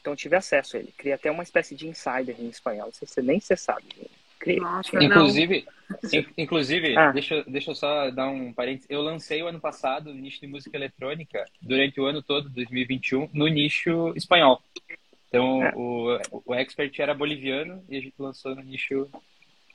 Então 0.00 0.16
tive 0.16 0.34
acesso 0.34 0.76
a 0.76 0.80
ele. 0.80 0.92
Criei 0.92 1.14
até 1.14 1.30
uma 1.30 1.44
espécie 1.44 1.76
de 1.76 1.86
insider 1.86 2.40
em 2.40 2.48
espanhol. 2.48 2.86
Não 2.86 2.92
sei 2.92 3.06
se 3.06 3.22
nem 3.22 3.38
você 3.38 3.56
sabe. 3.56 4.10
Nossa, 4.46 5.02
inclusive, 5.02 5.64
inclusive 6.36 6.96
ah. 6.96 7.12
deixa, 7.12 7.44
deixa 7.44 7.70
eu 7.70 7.74
só 7.74 8.10
dar 8.10 8.28
um 8.28 8.52
parênteses. 8.52 8.88
Eu 8.90 9.00
lancei 9.02 9.42
o 9.42 9.46
ano 9.46 9.60
passado 9.60 10.10
o 10.10 10.14
nicho 10.14 10.40
de 10.40 10.46
música 10.46 10.76
eletrônica 10.76 11.44
durante 11.60 12.00
o 12.00 12.06
ano 12.06 12.22
todo, 12.22 12.48
2021, 12.48 13.28
no 13.32 13.46
nicho 13.48 14.12
espanhol. 14.16 14.62
Então, 15.28 15.64
é. 15.64 15.72
o, 15.74 16.18
o 16.44 16.54
expert 16.54 16.98
era 16.98 17.14
boliviano 17.14 17.82
e 17.88 17.96
a 17.96 18.00
gente 18.00 18.14
lançou 18.18 18.54
no 18.54 18.62
nicho 18.62 19.08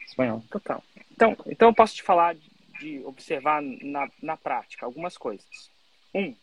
espanhol. 0.06 0.44
Total. 0.52 0.84
Então, 1.12 1.36
então 1.48 1.70
eu 1.70 1.74
posso 1.74 1.96
te 1.96 2.04
falar 2.04 2.36
de, 2.36 2.50
de 2.80 3.06
observar 3.06 3.62
na, 3.62 4.08
na 4.22 4.38
prática 4.38 4.86
algumas 4.86 5.18
coisas. 5.18 5.72
Um, 6.14 6.36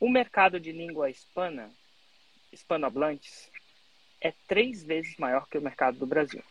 o 0.00 0.08
mercado 0.08 0.58
de 0.58 0.72
língua 0.72 1.08
hispana, 1.08 1.70
hispanohablantes, 2.52 3.48
é 4.20 4.32
três 4.48 4.82
vezes 4.82 5.16
maior 5.16 5.48
que 5.48 5.58
o 5.58 5.62
mercado 5.62 5.98
do 5.98 6.06
Brasil. 6.06 6.42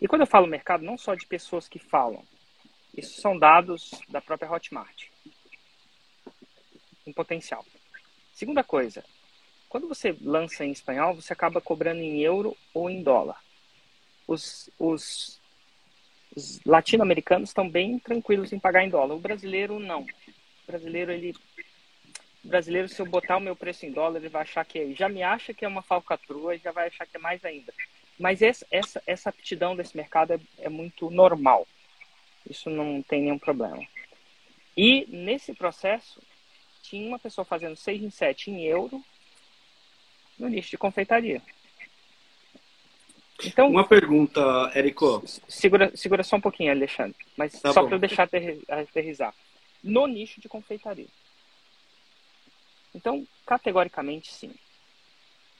E 0.00 0.06
quando 0.06 0.22
eu 0.22 0.26
falo 0.26 0.46
mercado, 0.46 0.84
não 0.84 0.96
só 0.96 1.14
de 1.14 1.26
pessoas 1.26 1.68
que 1.68 1.78
falam. 1.78 2.24
Isso 2.96 3.20
são 3.20 3.38
dados 3.38 3.90
da 4.08 4.20
própria 4.20 4.50
Hotmart. 4.50 5.06
Um 7.06 7.12
potencial. 7.12 7.64
Segunda 8.32 8.62
coisa, 8.62 9.04
quando 9.68 9.88
você 9.88 10.16
lança 10.20 10.64
em 10.64 10.70
espanhol, 10.70 11.14
você 11.14 11.32
acaba 11.32 11.60
cobrando 11.60 12.00
em 12.00 12.20
euro 12.20 12.56
ou 12.72 12.88
em 12.88 13.02
dólar. 13.02 13.42
Os, 14.26 14.70
os, 14.78 15.40
os 16.34 16.60
latino-americanos 16.64 17.50
estão 17.50 17.68
bem 17.68 17.98
tranquilos 17.98 18.52
em 18.52 18.58
pagar 18.58 18.84
em 18.84 18.90
dólar. 18.90 19.14
O 19.14 19.20
brasileiro 19.20 19.78
não. 19.78 20.02
O 20.02 20.66
brasileiro 20.66 21.12
ele 21.12 21.34
o 22.44 22.48
brasileiro 22.48 22.88
se 22.88 23.02
eu 23.02 23.06
botar 23.06 23.36
o 23.36 23.40
meu 23.40 23.56
preço 23.56 23.84
em 23.84 23.90
dólar 23.90 24.20
ele 24.20 24.28
vai 24.28 24.42
achar 24.42 24.64
que 24.64 24.78
é, 24.78 24.94
já 24.94 25.08
me 25.08 25.22
acha 25.22 25.52
que 25.52 25.64
é 25.64 25.68
uma 25.68 25.82
falcatrua 25.82 26.54
e 26.54 26.58
já 26.58 26.70
vai 26.70 26.86
achar 26.86 27.06
que 27.06 27.16
é 27.16 27.20
mais 27.20 27.44
ainda. 27.44 27.74
Mas 28.18 28.42
essa 28.42 28.66
essa, 28.70 29.02
essa 29.06 29.30
aptidão 29.30 29.76
desse 29.76 29.96
mercado 29.96 30.32
é, 30.32 30.40
é 30.58 30.68
muito 30.68 31.10
normal. 31.10 31.66
Isso 32.48 32.68
não 32.70 33.02
tem 33.02 33.22
nenhum 33.22 33.38
problema. 33.38 33.86
E 34.76 35.06
nesse 35.08 35.54
processo 35.54 36.22
tinha 36.82 37.06
uma 37.06 37.18
pessoa 37.18 37.44
fazendo 37.44 37.76
6 37.76 38.02
em 38.02 38.10
7 38.10 38.50
em 38.50 38.64
euro 38.64 39.02
no 40.38 40.48
nicho 40.48 40.70
de 40.70 40.78
confeitaria. 40.78 41.42
Então, 43.44 43.70
uma 43.70 43.86
pergunta, 43.86 44.40
Érico. 44.74 45.22
Segura, 45.46 45.96
segura 45.96 46.24
só 46.24 46.36
um 46.36 46.40
pouquinho, 46.40 46.72
Alexandre, 46.72 47.16
mas 47.36 47.52
tá 47.60 47.72
só 47.72 47.84
para 47.84 47.94
eu 47.94 48.00
deixar 48.00 48.28
aterrizar. 48.68 49.34
No 49.82 50.06
nicho 50.06 50.40
de 50.40 50.48
confeitaria. 50.48 51.06
Então, 52.94 53.26
categoricamente, 53.46 54.32
sim. 54.32 54.52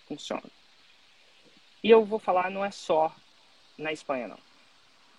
Funciona. 0.09 0.58
E 1.83 1.91
eu 1.91 2.05
vou 2.05 2.19
falar, 2.19 2.51
não 2.51 2.65
é 2.65 2.71
só 2.71 3.15
na 3.77 3.93
Espanha, 3.93 4.29
não. 4.29 4.39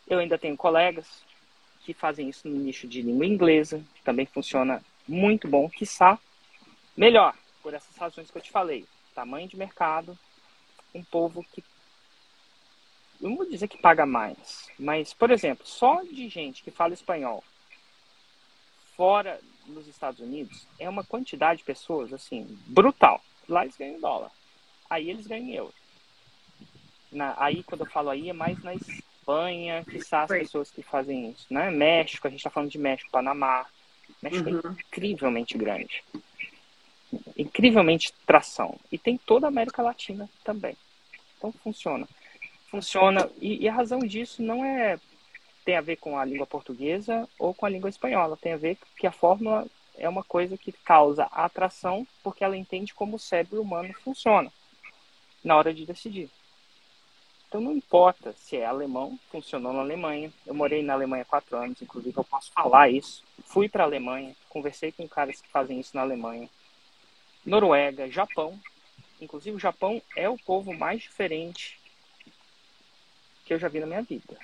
Eu 0.08 0.20
ainda 0.20 0.38
tenho 0.38 0.58
colegas 0.58 1.24
que 1.82 1.94
fazem 1.94 2.30
isso 2.30 2.48
no 2.48 2.58
nicho 2.58 2.88
de 2.88 3.02
língua 3.02 3.26
inglesa, 3.26 3.84
que 3.96 4.04
também 4.04 4.26
funciona 4.26 4.84
muito 5.08 5.48
bom, 5.48 5.70
quiçá 5.70 6.20
melhor, 6.96 7.36
por 7.64 7.74
essas 7.74 7.96
razões 7.96 8.30
que 8.30 8.38
eu 8.38 8.42
te 8.42 8.52
falei. 8.52 8.86
Tamanho 9.16 9.48
de 9.48 9.58
mercado, 9.58 10.18
um 10.94 11.04
povo 11.04 11.44
que 11.44 11.64
eu 13.22 13.30
não 13.30 13.38
vou 13.38 13.50
dizer 13.50 13.68
que 13.68 13.78
paga 13.78 14.06
mais, 14.06 14.70
mas, 14.80 15.14
por 15.14 15.30
exemplo, 15.30 15.66
só 15.66 16.02
de 16.04 16.30
gente 16.30 16.64
que 16.64 16.72
fala 16.72 16.94
espanhol 16.94 17.44
fora 18.96 19.40
nos 19.66 19.88
Estados 19.88 20.20
Unidos 20.20 20.68
é 20.78 20.90
uma 20.90 21.04
quantidade 21.04 21.60
de 21.60 21.66
pessoas, 21.66 22.12
assim, 22.12 22.46
brutal. 22.68 23.22
Lá 23.48 23.64
eles 23.64 23.78
ganham 23.78 24.00
dólar. 24.00 24.32
Aí 24.90 25.10
eles 25.10 25.28
ganham 25.28 25.50
euro. 25.50 25.74
Na, 27.12 27.36
aí, 27.38 27.64
quando 27.64 27.82
eu 27.82 27.90
falo 27.90 28.10
aí, 28.10 28.30
é 28.30 28.34
mais 28.34 28.62
na 28.64 28.74
Espanha, 28.74 29.84
que 29.86 30.02
são 30.02 30.20
as 30.20 30.30
pessoas 30.30 30.72
que 30.72 30.82
fazem 30.82 31.32
isso, 31.32 31.46
né? 31.50 31.70
México, 31.70 32.28
a 32.28 32.30
gente 32.30 32.40
está 32.40 32.50
falando 32.50 32.72
de 32.72 32.78
México, 32.78 33.12
Panamá. 33.12 33.66
México 34.22 34.50
é 34.50 34.52
uhum. 34.54 34.62
é 34.66 34.72
incrivelmente 34.72 35.58
grande. 35.58 36.04
Incrivelmente 37.38 38.14
tração. 38.26 38.78
E 38.92 38.98
tem 38.98 39.18
toda 39.18 39.48
a 39.48 39.50
América 39.50 39.82
Latina 39.82 40.30
também. 40.44 40.76
Então 41.38 41.52
funciona 41.52 42.08
funciona. 42.70 43.30
E, 43.42 43.64
e, 43.64 43.68
a 43.68 43.74
razão 43.74 44.00
disso 44.00 44.42
não 44.42 44.64
é 44.64 45.00
tem 45.66 45.76
a 45.76 45.82
ver 45.82 45.98
com 45.98 46.18
a 46.18 46.26
língua 46.26 46.48
portuguesa 46.48 47.28
ou 47.38 47.54
com 47.54 47.66
a 47.66 47.70
língua 47.70 47.90
espanhola. 47.90 48.38
Tem 48.38 48.54
a 48.54 48.58
ver 48.58 48.78
que 48.98 49.06
a 49.06 49.12
fórmula 49.12 49.68
é 49.98 50.08
uma 50.08 50.24
coisa 50.24 50.58
que 50.58 50.72
causa 50.72 51.26
atração 51.26 52.08
porque 52.24 52.44
ela 52.44 52.58
entende 52.58 52.94
como 52.94 53.18
o 53.18 53.20
cérebro 53.20 53.62
humano 53.62 53.94
funciona 54.04 54.52
na 55.44 55.56
hora 55.56 55.74
de 55.74 55.86
decidir. 55.86 56.30
Então 57.50 57.60
não 57.60 57.72
importa 57.72 58.32
se 58.34 58.58
é 58.58 58.66
alemão, 58.66 59.20
funcionou 59.32 59.74
na 59.74 59.80
Alemanha. 59.80 60.32
Eu 60.46 60.54
morei 60.54 60.84
na 60.84 60.94
Alemanha 60.94 61.26
quatro 61.26 61.58
anos, 61.58 61.82
inclusive 61.82 62.16
eu 62.16 62.24
posso 62.24 62.52
falar 62.52 62.90
isso. 62.90 63.24
Fui 63.44 63.68
para 63.68 63.84
a 63.84 63.88
Alemanha, 63.88 64.36
conversei 64.48 64.92
com 64.92 65.10
caras 65.10 65.42
que 65.42 65.50
fazem 65.50 65.80
isso 65.80 65.96
na 65.96 66.04
Alemanha. 66.04 66.48
Noruega, 67.44 68.08
Japão. 68.12 68.60
Inclusive 69.20 69.58
o 69.58 69.60
Japão 69.60 70.00
é 70.16 70.30
o 70.30 70.38
povo 70.38 70.72
mais 70.78 71.02
diferente 71.02 71.80
que 73.46 73.52
eu 73.52 73.58
já 73.58 73.68
vi 73.68 73.80
na 73.80 73.88
minha 73.88 74.04
vida. 74.04 74.38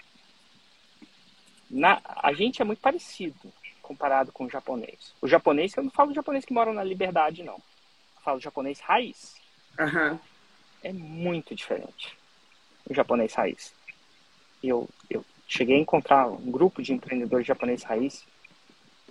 Na, 1.69 2.01
a 2.03 2.33
gente 2.33 2.59
é 2.59 2.65
muito 2.65 2.81
parecido 2.81 3.53
comparado 3.83 4.31
com 4.31 4.45
o 4.45 4.49
japonês. 4.49 5.13
O 5.21 5.27
japonês, 5.27 5.75
eu 5.77 5.83
não 5.83 5.91
falo 5.91 6.11
japonês 6.11 6.43
que 6.43 6.53
mora 6.53 6.73
na 6.73 6.83
liberdade, 6.83 7.43
não. 7.43 7.53
Eu 7.53 8.21
falo 8.23 8.39
japonês 8.39 8.79
raiz. 8.79 9.35
Uhum. 9.77 10.19
É 10.81 10.91
muito 10.91 11.53
diferente 11.53 12.17
o 12.89 12.93
japonês 12.93 13.33
raiz. 13.33 13.73
Eu, 14.63 14.89
eu 15.09 15.23
cheguei 15.47 15.75
a 15.75 15.79
encontrar 15.79 16.27
um 16.27 16.51
grupo 16.51 16.81
de 16.81 16.93
empreendedores 16.93 17.45
japonês 17.45 17.83
raiz. 17.83 18.25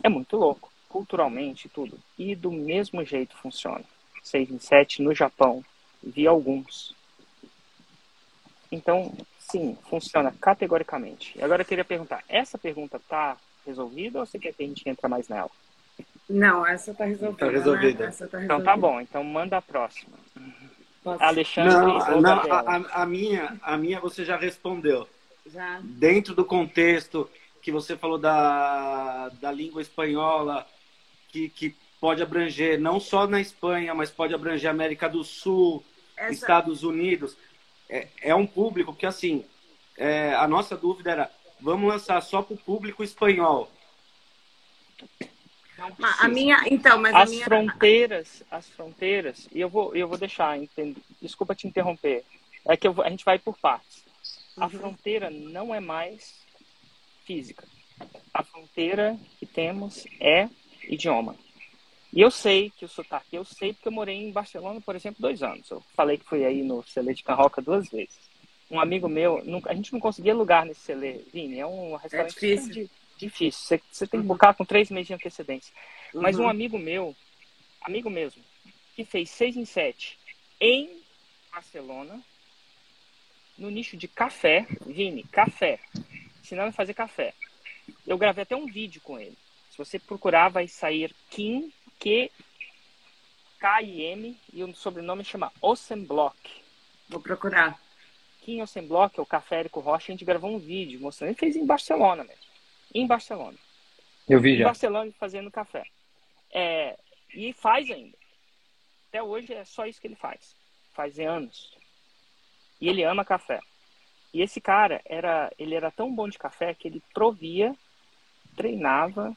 É 0.02 0.08
muito 0.08 0.36
louco, 0.36 0.72
culturalmente 0.88 1.68
tudo. 1.68 1.98
E 2.18 2.34
do 2.34 2.50
mesmo 2.50 3.04
jeito 3.04 3.36
funciona. 3.36 3.84
6 4.22 4.50
em 4.50 4.58
7 4.58 5.02
no 5.02 5.14
Japão. 5.14 5.64
Vi 6.02 6.26
alguns. 6.26 6.94
Então, 8.72 9.14
Sim, 9.50 9.76
funciona 9.88 10.32
categoricamente. 10.40 11.40
Agora 11.42 11.62
eu 11.62 11.66
queria 11.66 11.84
perguntar, 11.84 12.24
essa 12.28 12.56
pergunta 12.56 12.96
está 12.96 13.36
resolvida 13.66 14.18
ou 14.18 14.26
você 14.26 14.38
quer 14.38 14.52
que 14.52 14.62
a 14.62 14.66
gente 14.66 14.88
entre 14.88 15.06
mais 15.06 15.28
nela? 15.28 15.50
Não, 16.28 16.66
essa 16.66 16.92
está 16.92 17.04
resolvida. 17.04 17.46
Tá 17.46 17.52
resolvida. 17.52 18.04
Né? 18.04 18.08
Essa 18.08 18.26
tá 18.26 18.38
resolvida. 18.38 18.54
Então 18.54 18.64
tá 18.64 18.76
bom, 18.76 19.00
então 19.00 19.22
manda 19.22 19.58
a 19.58 19.62
próxima. 19.62 20.16
Posso? 21.04 21.22
Alexandre. 21.22 21.74
Não, 21.74 22.20
não 22.22 22.32
a, 22.32 23.02
a, 23.02 23.06
minha, 23.06 23.58
a 23.62 23.76
minha 23.76 24.00
você 24.00 24.24
já 24.24 24.38
respondeu. 24.38 25.06
Já. 25.46 25.78
Dentro 25.82 26.34
do 26.34 26.44
contexto 26.44 27.30
que 27.60 27.70
você 27.70 27.94
falou 27.94 28.18
da, 28.18 29.28
da 29.40 29.52
língua 29.52 29.82
espanhola, 29.82 30.66
que, 31.28 31.50
que 31.50 31.76
pode 32.00 32.22
abranger 32.22 32.80
não 32.80 32.98
só 32.98 33.26
na 33.26 33.40
Espanha, 33.40 33.94
mas 33.94 34.10
pode 34.10 34.34
abranger 34.34 34.70
América 34.70 35.06
do 35.08 35.22
Sul, 35.22 35.84
Essa... 36.16 36.32
Estados 36.32 36.82
Unidos 36.82 37.36
é, 37.88 38.08
é 38.22 38.34
um 38.34 38.46
público 38.46 38.94
que, 38.94 39.04
assim, 39.04 39.44
é, 39.96 40.34
a 40.34 40.48
nossa 40.48 40.76
dúvida 40.76 41.10
era, 41.10 41.30
vamos 41.60 41.88
lançar 41.88 42.20
só 42.22 42.40
para 42.40 42.54
o 42.54 42.58
público 42.58 43.04
espanhol. 43.04 43.70
A 46.18 46.28
minha, 46.28 46.62
então, 46.66 46.98
mas 47.00 47.14
as 47.14 47.30
minha... 47.30 47.44
fronteiras, 47.44 48.42
as 48.50 48.68
fronteiras, 48.68 49.48
e 49.52 49.60
eu 49.60 49.68
vou, 49.68 49.94
eu 49.94 50.08
vou 50.08 50.18
deixar, 50.18 50.58
entendo, 50.58 51.00
desculpa 51.20 51.54
te 51.54 51.66
interromper, 51.66 52.24
é 52.66 52.76
que 52.76 52.86
eu, 52.86 52.94
a 53.02 53.10
gente 53.10 53.24
vai 53.24 53.38
por 53.38 53.58
partes. 53.58 54.04
A 54.56 54.64
uhum. 54.64 54.70
fronteira 54.70 55.30
não 55.30 55.74
é 55.74 55.80
mais 55.80 56.44
física. 57.24 57.66
A 58.32 58.42
fronteira 58.42 59.16
que 59.38 59.46
temos 59.46 60.04
é 60.20 60.48
idioma. 60.88 61.36
E 62.12 62.20
eu 62.20 62.30
sei 62.30 62.70
que 62.70 62.84
o 62.84 62.88
sotaque, 62.88 63.34
eu 63.34 63.44
sei 63.44 63.72
porque 63.72 63.88
eu 63.88 63.92
morei 63.92 64.16
em 64.16 64.30
Barcelona, 64.30 64.80
por 64.80 64.94
exemplo, 64.94 65.20
dois 65.20 65.42
anos. 65.42 65.68
Eu 65.68 65.82
falei 65.94 66.16
que 66.16 66.24
fui 66.24 66.44
aí 66.44 66.62
no 66.62 66.82
Celê 66.84 67.12
de 67.12 67.24
Carroca 67.24 67.60
duas 67.60 67.88
vezes. 67.88 68.16
Um 68.70 68.78
amigo 68.78 69.08
meu, 69.08 69.42
a 69.66 69.74
gente 69.74 69.92
não 69.92 70.00
conseguia 70.00 70.34
lugar 70.34 70.64
nesse 70.64 70.80
Celê, 70.80 71.24
Vini, 71.32 71.58
é 71.58 71.66
um 71.66 71.96
restaurante 71.96 72.30
é 72.30 72.54
difícil. 72.56 72.88
Difícil. 73.28 73.60
Você, 73.60 73.82
você 73.90 74.06
tem 74.06 74.20
que 74.20 74.24
uhum. 74.24 74.32
buscar 74.32 74.54
com 74.54 74.64
três 74.64 74.90
meses 74.90 75.08
de 75.08 75.14
antecedência. 75.14 75.74
Uhum. 76.12 76.22
Mas 76.22 76.38
um 76.38 76.48
amigo 76.48 76.78
meu, 76.78 77.14
amigo 77.82 78.10
mesmo, 78.10 78.42
que 78.94 79.04
fez 79.04 79.30
seis 79.30 79.56
em 79.56 79.64
sete 79.64 80.18
em 80.60 81.02
Barcelona, 81.52 82.22
no 83.58 83.70
nicho 83.70 83.96
de 83.96 84.08
café, 84.08 84.66
Vini, 84.86 85.22
café, 85.24 85.78
ensinando 86.40 86.70
a 86.70 86.72
fazer 86.72 86.94
café. 86.94 87.34
Eu 88.06 88.18
gravei 88.18 88.42
até 88.42 88.56
um 88.56 88.66
vídeo 88.66 89.00
com 89.02 89.18
ele. 89.18 89.36
Se 89.70 89.78
você 89.78 89.98
procurar, 89.98 90.48
vai 90.48 90.68
sair 90.68 91.14
Kim 91.30 91.72
Q 91.98 92.30
K-I-M 93.58 94.38
e 94.52 94.62
o 94.62 94.74
sobrenome 94.74 95.24
chama 95.24 95.50
Ossenblock. 95.60 96.36
Vou 97.08 97.20
procurar. 97.20 97.80
Kim 98.42 98.60
Ossenblock, 98.60 99.18
o 99.18 99.24
Café 99.24 99.60
Érico 99.60 99.80
Rocha, 99.80 100.12
a 100.12 100.14
gente 100.14 100.24
gravou 100.24 100.54
um 100.54 100.58
vídeo 100.58 101.00
mostrando. 101.00 101.30
Ele 101.30 101.38
fez 101.38 101.56
em 101.56 101.64
Barcelona 101.64 102.24
mesmo. 102.24 102.43
Em 102.94 103.06
Barcelona. 103.06 103.58
Eu 104.28 104.40
vi 104.40 104.56
já. 104.56 104.62
Em 104.62 104.66
Barcelona 104.66 105.12
fazendo 105.18 105.50
café. 105.50 105.84
É, 106.52 106.96
e 107.34 107.52
faz 107.52 107.90
ainda. 107.90 108.16
Até 109.08 109.22
hoje 109.22 109.52
é 109.52 109.64
só 109.64 109.86
isso 109.86 110.00
que 110.00 110.06
ele 110.06 110.16
faz. 110.16 110.56
Faz 110.92 111.18
anos. 111.18 111.76
E 112.80 112.88
ele 112.88 113.02
ama 113.02 113.24
café. 113.24 113.60
E 114.32 114.42
esse 114.42 114.60
cara 114.60 115.00
era, 115.04 115.52
ele 115.58 115.74
era 115.74 115.90
tão 115.90 116.12
bom 116.12 116.28
de 116.28 116.38
café 116.38 116.74
que 116.74 116.88
ele 116.88 117.02
provia, 117.12 117.74
treinava 118.56 119.36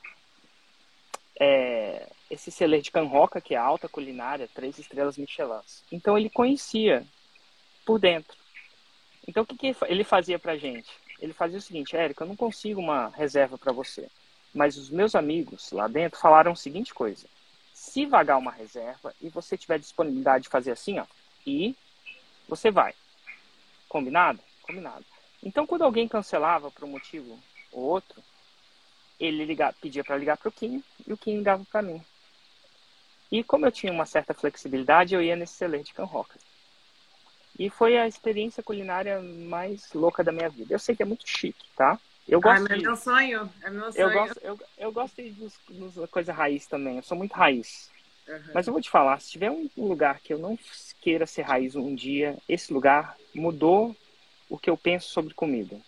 é, 1.39 2.07
esse 2.29 2.51
celer 2.51 2.81
de 2.81 2.91
Canroca, 2.91 3.39
que 3.39 3.53
é 3.53 3.57
alta 3.57 3.87
culinária, 3.87 4.49
três 4.53 4.77
estrelas 4.79 5.17
Michelin. 5.17 5.61
Então 5.91 6.17
ele 6.17 6.29
conhecia 6.29 7.05
por 7.85 7.99
dentro. 7.99 8.35
Então 9.27 9.43
o 9.43 9.45
que, 9.45 9.55
que 9.55 9.75
ele 9.87 10.03
fazia 10.03 10.39
pra 10.39 10.57
gente? 10.57 10.89
Ele 11.19 11.34
fazia 11.34 11.58
o 11.58 11.62
seguinte, 11.62 11.95
Érica, 11.95 12.23
eu 12.23 12.27
não 12.27 12.36
consigo 12.36 12.80
uma 12.80 13.10
reserva 13.10 13.58
para 13.58 13.71
você. 13.71 14.10
Mas 14.53 14.77
os 14.77 14.89
meus 14.89 15.15
amigos 15.15 15.71
lá 15.71 15.88
dentro 15.88 16.19
falaram 16.19 16.51
a 16.51 16.56
seguinte 16.56 16.93
coisa. 16.93 17.27
Se 17.73 18.06
vagar 18.06 18.38
uma 18.38 18.51
reserva 18.51 19.13
e 19.21 19.30
você 19.30 19.58
tiver 19.58 19.80
disponibilidade 19.80 20.43
de 20.43 20.49
fazer 20.49 20.71
assim, 20.71 20.99
ó, 20.99 21.06
e 21.45 21.75
você 22.47 22.71
vai. 22.71 22.93
Combinado? 23.88 24.39
Combinado. 24.62 25.06
Então, 25.43 25.67
quando 25.67 25.84
alguém 25.84 26.08
cancelava 26.08 26.71
por 26.71 26.84
um 26.84 26.89
motivo 26.89 27.39
ou 27.71 27.84
outro, 27.84 28.21
ele 29.19 29.45
ligava, 29.45 29.75
pedia 29.80 30.03
para 30.03 30.17
ligar 30.17 30.38
para 30.38 30.49
o 30.49 30.51
Kim 30.51 30.84
e 31.06 31.13
o 31.13 31.17
Kim 31.17 31.38
ligava 31.38 31.63
para 31.65 31.82
mim. 31.82 32.03
E 33.32 33.43
como 33.43 33.65
eu 33.65 33.71
tinha 33.71 33.91
uma 33.91 34.06
certa 34.06 34.34
flexibilidade, 34.34 35.13
eu 35.13 35.21
ia 35.21 35.36
nesse 35.36 35.53
celer 35.53 35.84
de 35.84 35.93
Can 35.93 36.06
Roca. 36.06 36.39
E 37.57 37.69
foi 37.69 37.97
a 37.97 38.07
experiência 38.07 38.61
culinária 38.61 39.19
mais 39.21 39.91
louca 39.93 40.23
da 40.23 40.31
minha 40.31 40.49
vida. 40.49 40.73
Eu 40.73 40.79
sei 40.79 40.95
que 40.95 41.01
é 41.01 41.05
muito 41.05 41.27
chique, 41.27 41.65
tá? 41.75 41.99
Eu 42.27 42.41
gosto 42.41 42.71
ah, 42.71 42.75
é 42.75 42.77
meu 42.77 42.95
sonho. 42.95 43.49
É 43.63 43.69
meu 43.69 43.91
sonho. 43.91 44.03
Eu 44.03 44.13
gosto, 44.13 44.39
eu, 44.43 44.59
eu 44.77 44.91
gosto 44.91 45.21
de 45.21 46.07
coisa 46.11 46.33
raiz 46.33 46.67
também. 46.67 46.97
Eu 46.97 47.03
sou 47.03 47.17
muito 47.17 47.33
raiz. 47.33 47.89
Uhum. 48.27 48.51
Mas 48.53 48.67
eu 48.67 48.73
vou 48.73 48.81
te 48.81 48.89
falar, 48.89 49.19
se 49.21 49.31
tiver 49.31 49.49
um 49.49 49.69
lugar 49.77 50.19
que 50.19 50.33
eu 50.33 50.37
não 50.37 50.59
queira 50.99 51.25
ser 51.25 51.43
raiz 51.43 51.75
um 51.75 51.95
dia, 51.95 52.37
esse 52.47 52.73
lugar 52.73 53.15
mudou 53.33 53.95
o 54.49 54.57
que 54.57 54.69
eu 54.69 54.77
penso 54.77 55.07
sobre 55.09 55.33
comida. 55.33 55.79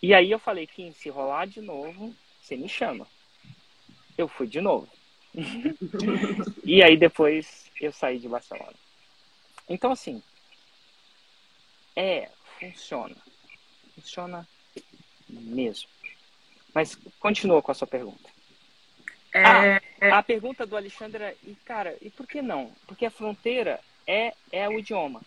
E 0.00 0.14
aí 0.14 0.30
eu 0.30 0.38
falei, 0.38 0.66
Kim, 0.66 0.92
se 0.92 1.08
rolar 1.08 1.46
de 1.46 1.60
novo, 1.60 2.14
você 2.40 2.56
me 2.56 2.68
chama. 2.68 3.06
Eu 4.16 4.28
fui 4.28 4.46
de 4.46 4.60
novo. 4.60 4.88
e 6.64 6.82
aí 6.82 6.96
depois 6.96 7.70
eu 7.80 7.92
saí 7.92 8.18
de 8.18 8.28
Barcelona. 8.28 8.74
Então 9.68 9.90
assim, 9.90 10.22
é, 11.96 12.28
funciona. 12.58 13.16
Funciona 13.94 14.48
mesmo. 15.28 15.88
Mas 16.74 16.94
continua 17.18 17.62
com 17.62 17.70
a 17.70 17.74
sua 17.74 17.86
pergunta. 17.86 18.30
É, 19.34 19.44
ah, 19.44 19.82
é... 20.00 20.10
A 20.10 20.22
pergunta 20.22 20.66
do 20.66 20.76
Alexandre 20.76 21.24
é, 21.24 21.36
e 21.42 21.54
cara, 21.64 21.96
e 22.00 22.10
por 22.10 22.26
que 22.26 22.42
não? 22.42 22.72
Porque 22.86 23.06
a 23.06 23.10
fronteira 23.10 23.80
é, 24.06 24.34
é 24.50 24.68
o 24.68 24.78
idioma. 24.78 25.22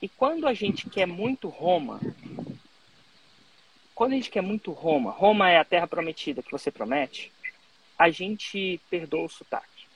E 0.00 0.08
quando 0.08 0.46
a 0.46 0.54
gente 0.54 0.88
quer 0.88 1.06
muito 1.06 1.48
Roma, 1.48 2.00
quando 3.94 4.12
a 4.12 4.16
gente 4.16 4.30
quer 4.30 4.42
muito 4.42 4.72
Roma, 4.72 5.10
Roma 5.10 5.50
é 5.50 5.58
a 5.58 5.64
terra 5.64 5.86
prometida 5.86 6.42
que 6.42 6.52
você 6.52 6.70
promete, 6.70 7.32
a 7.98 8.10
gente 8.10 8.80
perdoa 8.90 9.24
o 9.24 9.28
sotaque. 9.28 9.86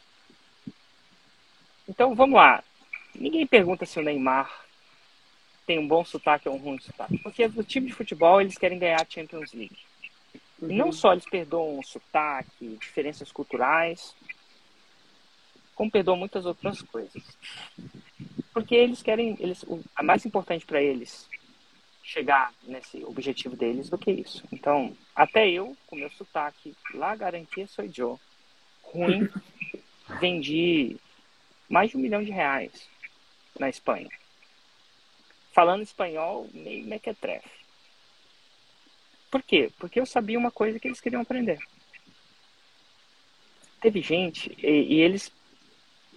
Então 1.88 2.14
vamos 2.14 2.36
lá. 2.36 2.62
Ninguém 3.14 3.46
pergunta 3.46 3.84
se 3.84 3.98
o 3.98 4.02
Neymar 4.02 4.50
tem 5.70 5.78
um 5.78 5.86
bom 5.86 6.04
sotaque 6.04 6.48
ou 6.48 6.56
um 6.56 6.58
ruim 6.58 6.80
sotaque. 6.80 7.16
Porque 7.18 7.44
o 7.44 7.62
time 7.62 7.86
de 7.86 7.92
futebol 7.92 8.40
eles 8.40 8.58
querem 8.58 8.76
ganhar 8.76 9.00
a 9.00 9.06
Champions 9.08 9.52
League. 9.52 9.78
Uhum. 10.60 10.68
E 10.68 10.74
não 10.74 10.90
só 10.90 11.12
eles 11.12 11.24
perdoam 11.24 11.78
o 11.78 11.84
sotaque, 11.84 12.76
diferenças 12.80 13.30
culturais, 13.30 14.16
como 15.76 15.88
perdoam 15.88 16.16
muitas 16.16 16.44
outras 16.44 16.82
coisas. 16.82 17.22
Porque 18.52 18.74
eles 18.74 19.00
querem, 19.00 19.36
eles, 19.38 19.62
o 19.62 19.80
a 19.94 20.02
mais 20.02 20.26
importante 20.26 20.66
para 20.66 20.82
eles 20.82 21.28
chegar 22.02 22.52
nesse 22.64 23.04
objetivo 23.04 23.54
deles 23.54 23.88
do 23.88 23.96
que 23.96 24.10
isso. 24.10 24.42
Então, 24.50 24.92
até 25.14 25.48
eu, 25.48 25.76
com 25.86 25.94
meu 25.94 26.10
sotaque, 26.10 26.74
lá 26.94 27.14
garantia 27.14 27.68
sou 27.68 27.86
Joe, 27.88 28.16
ruim, 28.82 29.28
vendi 30.20 30.96
mais 31.68 31.90
de 31.90 31.96
um 31.96 32.00
milhão 32.00 32.24
de 32.24 32.32
reais 32.32 32.88
na 33.56 33.68
Espanha. 33.68 34.08
Falando 35.52 35.82
espanhol, 35.82 36.48
meio 36.52 36.84
mequetrefe. 36.86 37.48
Por 39.30 39.42
quê? 39.42 39.70
Porque 39.78 40.00
eu 40.00 40.06
sabia 40.06 40.38
uma 40.38 40.50
coisa 40.50 40.78
que 40.78 40.88
eles 40.88 41.00
queriam 41.00 41.22
aprender. 41.22 41.58
Teve 43.80 44.02
gente, 44.02 44.54
e, 44.58 44.94
e 44.94 45.00
eles, 45.00 45.32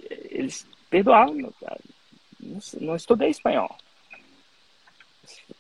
eles 0.10 0.68
perdoavam, 0.90 1.36
não, 1.36 1.54
não 2.82 2.96
estudei 2.96 3.30
espanhol. 3.30 3.76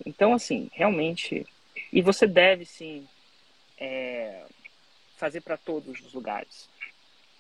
Então, 0.05 0.33
assim, 0.33 0.69
realmente. 0.73 1.45
E 1.91 2.01
você 2.01 2.27
deve, 2.27 2.65
sim, 2.65 3.07
é, 3.77 4.45
fazer 5.15 5.41
para 5.41 5.57
todos 5.57 5.99
os 6.01 6.13
lugares. 6.13 6.69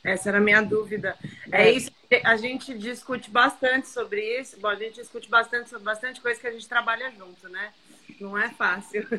Essa 0.03 0.29
era 0.29 0.37
a 0.37 0.41
minha 0.41 0.61
dúvida. 0.61 1.17
É, 1.51 1.67
é 1.67 1.71
isso, 1.71 1.91
a 2.23 2.35
gente 2.35 2.77
discute 2.77 3.29
bastante 3.29 3.87
sobre 3.87 4.39
isso. 4.39 4.59
Bom, 4.59 4.67
a 4.67 4.75
gente 4.75 4.95
discute 4.95 5.29
bastante 5.29 5.69
sobre 5.69 5.85
bastante 5.85 6.19
coisa 6.19 6.39
que 6.39 6.47
a 6.47 6.51
gente 6.51 6.67
trabalha 6.67 7.09
junto, 7.11 7.47
né? 7.47 7.71
Não 8.19 8.37
é 8.37 8.49
fácil. 8.49 9.07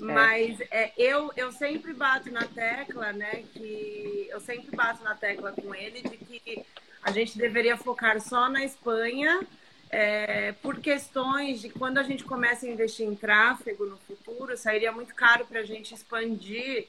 É. 0.00 0.02
Mas 0.02 0.58
é, 0.70 0.92
eu, 0.96 1.30
eu 1.36 1.52
sempre 1.52 1.92
bato 1.92 2.30
na 2.32 2.46
tecla, 2.46 3.12
né? 3.12 3.44
Que 3.52 4.28
eu 4.30 4.40
sempre 4.40 4.74
bato 4.74 5.04
na 5.04 5.14
tecla 5.14 5.52
com 5.52 5.74
ele 5.74 6.00
de 6.00 6.16
que 6.16 6.64
a 7.02 7.10
gente 7.12 7.36
deveria 7.36 7.76
focar 7.76 8.18
só 8.18 8.48
na 8.48 8.64
Espanha 8.64 9.46
é, 9.90 10.52
por 10.52 10.78
questões 10.78 11.60
de 11.60 11.68
quando 11.68 11.98
a 11.98 12.02
gente 12.02 12.24
começa 12.24 12.64
a 12.64 12.68
investir 12.68 13.06
em 13.06 13.14
tráfego 13.14 13.84
no 13.84 13.98
futuro, 13.98 14.56
sairia 14.56 14.92
muito 14.92 15.14
caro 15.14 15.44
para 15.44 15.60
a 15.60 15.64
gente 15.64 15.92
expandir, 15.92 16.86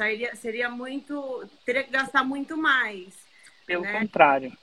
sairia, 0.00 0.34
seria 0.34 0.70
muito. 0.70 1.46
teria 1.66 1.84
que 1.84 1.90
gastar 1.90 2.24
muito 2.24 2.56
mais. 2.56 3.14
Pelo 3.66 3.82
né? 3.82 4.00
contrário. 4.00 4.56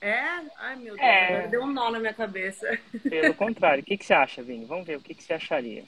É? 0.00 0.20
Ai, 0.58 0.76
meu 0.76 0.96
Deus, 0.96 0.98
é... 0.98 1.26
agora 1.26 1.48
deu 1.48 1.62
um 1.62 1.72
nó 1.72 1.90
na 1.90 2.00
minha 2.00 2.14
cabeça. 2.14 2.66
Pelo 3.08 3.34
contrário. 3.34 3.82
O 3.82 3.86
que, 3.86 3.96
que 3.96 4.04
você 4.04 4.14
acha, 4.14 4.42
Vini? 4.42 4.64
Vamos 4.64 4.86
ver 4.86 4.96
o 4.96 5.00
que, 5.00 5.14
que 5.14 5.22
você 5.22 5.34
acharia. 5.34 5.84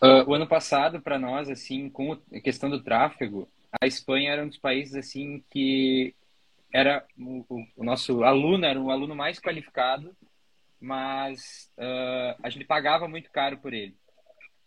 Uh, 0.00 0.28
o 0.28 0.34
ano 0.34 0.46
passado, 0.46 1.00
para 1.00 1.18
nós, 1.18 1.48
assim, 1.48 1.88
com 1.88 2.12
a 2.12 2.40
questão 2.40 2.70
do 2.70 2.82
tráfego, 2.82 3.48
a 3.80 3.86
Espanha 3.86 4.32
era 4.32 4.44
um 4.44 4.48
dos 4.48 4.58
países, 4.58 4.94
assim, 4.94 5.44
que 5.50 6.14
era 6.72 7.04
o, 7.18 7.44
o, 7.76 7.84
nosso 7.84 8.24
aluno 8.24 8.64
era 8.64 8.80
um 8.80 8.90
aluno 8.90 9.14
mais 9.14 9.38
qualificado, 9.38 10.16
mas 10.80 11.70
uh, 11.78 12.40
a 12.42 12.50
gente 12.50 12.64
pagava 12.64 13.06
muito 13.06 13.30
caro 13.30 13.58
por 13.58 13.72
ele. 13.72 13.94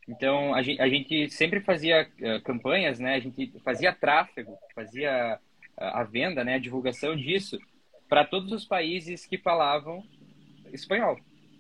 Então 0.07 0.53
a 0.53 0.61
gente, 0.61 0.81
a 0.81 0.87
gente 0.87 1.29
sempre 1.29 1.59
fazia 1.61 2.07
uh, 2.19 2.41
campanhas, 2.43 2.99
né? 2.99 3.15
A 3.15 3.19
gente 3.19 3.51
fazia 3.63 3.93
tráfego, 3.93 4.57
fazia 4.73 5.39
a 5.77 6.03
venda, 6.03 6.43
né? 6.43 6.55
A 6.55 6.59
divulgação 6.59 7.15
disso 7.15 7.59
para 8.07 8.23
todos 8.23 8.51
os 8.51 8.65
países 8.65 9.25
que 9.25 9.37
falavam 9.37 10.03
espanhol. 10.71 11.19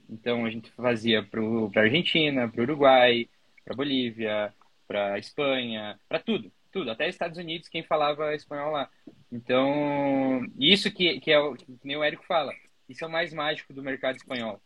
Então 0.09 0.45
a 0.45 0.49
gente 0.49 0.71
fazia 0.71 1.23
para 1.23 1.41
a 1.41 1.79
Argentina, 1.83 2.47
para 2.47 2.61
o 2.61 2.63
Uruguai, 2.63 3.27
para 3.63 3.75
Bolívia, 3.75 4.53
para 4.87 5.17
Espanha, 5.17 5.99
para 6.07 6.19
tudo 6.19 6.51
tudo, 6.75 6.91
até 6.91 7.07
Estados 7.07 7.37
Unidos, 7.37 7.69
quem 7.69 7.83
falava 7.83 8.35
espanhol 8.35 8.69
lá. 8.69 8.89
Então, 9.31 10.45
isso 10.59 10.91
que, 10.91 11.21
que 11.21 11.31
é 11.31 11.39
o 11.39 11.55
que 11.55 11.65
nem 11.85 11.95
o 11.95 12.03
Érico 12.03 12.25
fala, 12.25 12.51
isso 12.89 13.01
é 13.05 13.07
o 13.07 13.09
mais 13.09 13.33
mágico 13.33 13.71
do 13.71 13.81
mercado 13.81 14.17
espanhol, 14.17 14.59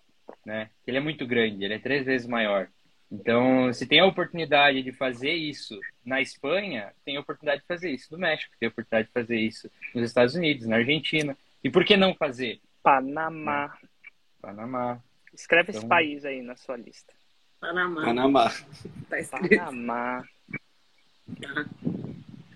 né? 0.43 0.71
Ele 0.87 0.97
é 0.97 0.99
muito 0.99 1.27
grande, 1.27 1.63
ele 1.63 1.75
é 1.75 1.79
três 1.79 2.07
vezes 2.07 2.25
maior. 2.25 2.67
Então, 3.11 3.73
se 3.73 3.87
tem 3.87 3.99
a 3.99 4.05
oportunidade 4.05 4.83
de 4.83 4.91
fazer 4.91 5.33
isso 5.33 5.79
na 6.05 6.21
Espanha, 6.21 6.93
tem 7.03 7.17
a 7.17 7.21
oportunidade 7.21 7.61
de 7.61 7.67
fazer 7.67 7.89
isso 7.89 8.11
no 8.11 8.19
México, 8.19 8.53
tem 8.59 8.67
a 8.67 8.71
oportunidade 8.71 9.07
de 9.07 9.13
fazer 9.13 9.39
isso 9.39 9.69
nos 9.95 10.05
Estados 10.05 10.35
Unidos, 10.35 10.67
na 10.67 10.75
Argentina. 10.75 11.35
E 11.63 11.69
por 11.69 11.83
que 11.83 11.97
não 11.97 12.13
fazer? 12.13 12.61
Panamá. 12.83 13.75
Panamá. 14.39 15.01
Escreve 15.33 15.71
então... 15.71 15.79
esse 15.79 15.87
país 15.87 16.23
aí 16.23 16.41
na 16.41 16.55
sua 16.55 16.77
lista. 16.77 17.13
Panamá. 17.59 18.05
Panamá. 18.05 18.51
Tá 19.09 19.19
escrito. 19.19 19.57
Panamá. 19.57 20.23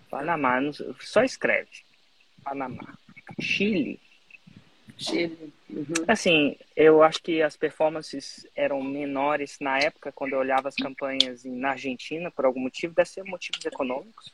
Panamá, 0.10 0.60
só 1.00 1.24
escreve. 1.24 1.70
Panamá. 2.44 2.96
Chile. 3.40 4.00
Chile. 4.98 5.52
Uhum. 5.74 6.06
Assim, 6.08 6.56
eu 6.76 7.02
acho 7.02 7.22
que 7.24 7.42
as 7.42 7.58
performances 7.58 8.46
eram 8.56 8.84
menores 8.84 9.58
na 9.60 9.80
época, 9.80 10.12
quando 10.12 10.34
eu 10.34 10.40
olhava 10.40 10.68
as 10.68 10.76
campanhas 10.76 11.44
na 11.44 11.72
Argentina, 11.72 12.30
por 12.30 12.46
algum 12.46 12.60
motivo, 12.60 12.94
deve 12.94 13.10
ser 13.10 13.24
motivos 13.24 13.66
econômicos. 13.66 14.32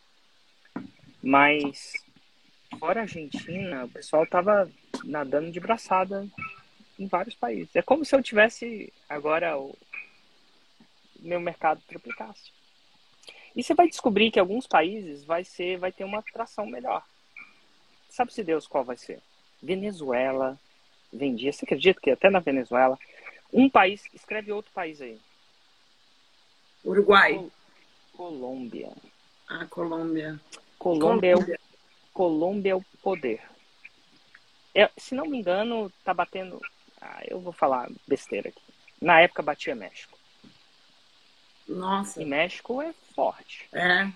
Mas, 1.24 1.94
fora 2.78 3.00
a 3.00 3.04
Argentina, 3.04 3.86
o 3.86 3.90
pessoal 3.90 4.28
tava 4.28 4.70
nadando 5.06 5.50
de 5.50 5.62
braçada 5.62 6.28
em 7.00 7.08
vários 7.08 7.36
países. 7.36 7.74
É 7.74 7.82
como 7.82 8.04
se 8.04 8.14
eu 8.14 8.22
tivesse 8.22 8.92
agora 9.08 9.58
o 9.58 9.74
meu 11.22 11.40
mercado 11.40 11.82
triplicasse. 11.88 12.52
E 13.56 13.64
você 13.64 13.74
vai 13.74 13.88
descobrir 13.88 14.30
que 14.30 14.40
alguns 14.40 14.68
países 14.68 15.24
vai 15.24 15.46
ser, 15.46 15.78
vai 15.78 15.92
ter 15.92 16.04
uma 16.04 16.20
atração 16.20 16.66
melhor. 16.66 17.04
Sabe-se 18.10 18.44
Deus 18.44 18.68
qual 18.68 18.84
vai 18.84 18.98
ser? 18.98 19.22
Venezuela 19.64 20.60
vendia. 21.12 21.52
Você 21.52 21.66
acredita 21.66 22.00
que 22.02 22.12
até 22.12 22.30
na 22.30 22.40
Venezuela 22.40 22.98
um 23.52 23.70
país 23.70 24.04
escreve 24.14 24.52
outro 24.52 24.72
país 24.72 25.02
aí? 25.02 25.20
Uruguai. 26.84 27.34
Col 27.34 27.52
Colômbia. 28.14 28.92
Ah, 29.48 29.66
Colômbia. 29.66 30.40
Colômbia, 30.78 31.36
Colômbia. 31.36 31.56
É 31.56 31.56
o, 31.56 31.60
Colômbia 32.14 32.72
é 32.72 32.76
o 32.76 32.84
poder. 33.02 33.42
É, 34.76 34.90
se 34.98 35.16
não 35.16 35.26
me 35.26 35.38
engano, 35.38 35.92
tá 36.04 36.14
batendo. 36.14 36.62
Ah, 37.02 37.22
eu 37.28 37.40
vou 37.40 37.54
falar 37.54 37.90
besteira 38.08 38.50
aqui. 38.50 38.62
Na 39.02 39.22
época 39.22 39.42
batia 39.42 39.74
México. 39.74 40.18
Nossa. 41.68 42.22
E 42.22 42.26
México 42.26 42.82
é 42.82 42.94
forte. 43.16 43.68
É. 43.72 44.12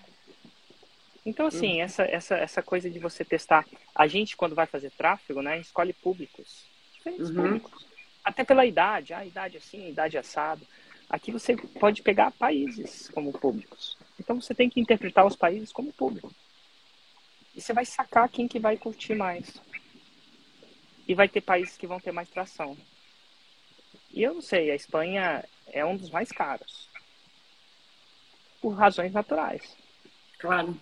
Então, 1.25 1.47
assim, 1.47 1.75
uhum. 1.75 1.81
essa, 1.81 2.03
essa, 2.03 2.35
essa 2.35 2.61
coisa 2.61 2.89
de 2.89 2.99
você 2.99 3.23
testar. 3.23 3.65
A 3.95 4.07
gente, 4.07 4.35
quando 4.35 4.55
vai 4.55 4.65
fazer 4.65 4.91
tráfego, 4.91 5.41
né, 5.41 5.59
escolhe 5.59 5.93
públicos. 5.93 6.65
Diferentes 7.03 7.29
uhum. 7.29 7.43
públicos. 7.43 7.85
Até 8.23 8.43
pela 8.43 8.65
idade. 8.65 9.13
Ah, 9.13 9.25
idade 9.25 9.57
assim, 9.57 9.89
idade 9.89 10.17
assado. 10.17 10.65
Aqui 11.09 11.31
você 11.31 11.55
pode 11.55 12.01
pegar 12.01 12.31
países 12.31 13.09
como 13.09 13.33
públicos. 13.33 13.97
Então, 14.19 14.39
você 14.39 14.55
tem 14.55 14.69
que 14.69 14.79
interpretar 14.79 15.25
os 15.25 15.35
países 15.35 15.71
como 15.71 15.91
público. 15.91 16.33
E 17.53 17.61
você 17.61 17.73
vai 17.73 17.85
sacar 17.85 18.29
quem 18.29 18.47
que 18.47 18.59
vai 18.59 18.77
curtir 18.77 19.13
mais. 19.13 19.61
E 21.07 21.13
vai 21.13 21.27
ter 21.27 21.41
países 21.41 21.77
que 21.77 21.85
vão 21.85 21.99
ter 21.99 22.11
mais 22.11 22.29
tração. 22.29 22.77
E 24.11 24.23
eu 24.23 24.35
não 24.35 24.41
sei, 24.41 24.71
a 24.71 24.75
Espanha 24.75 25.43
é 25.67 25.85
um 25.85 25.97
dos 25.97 26.09
mais 26.09 26.31
caros. 26.31 26.89
por 28.61 28.69
razões 28.69 29.11
naturais. 29.11 29.75
Claro. 30.39 30.79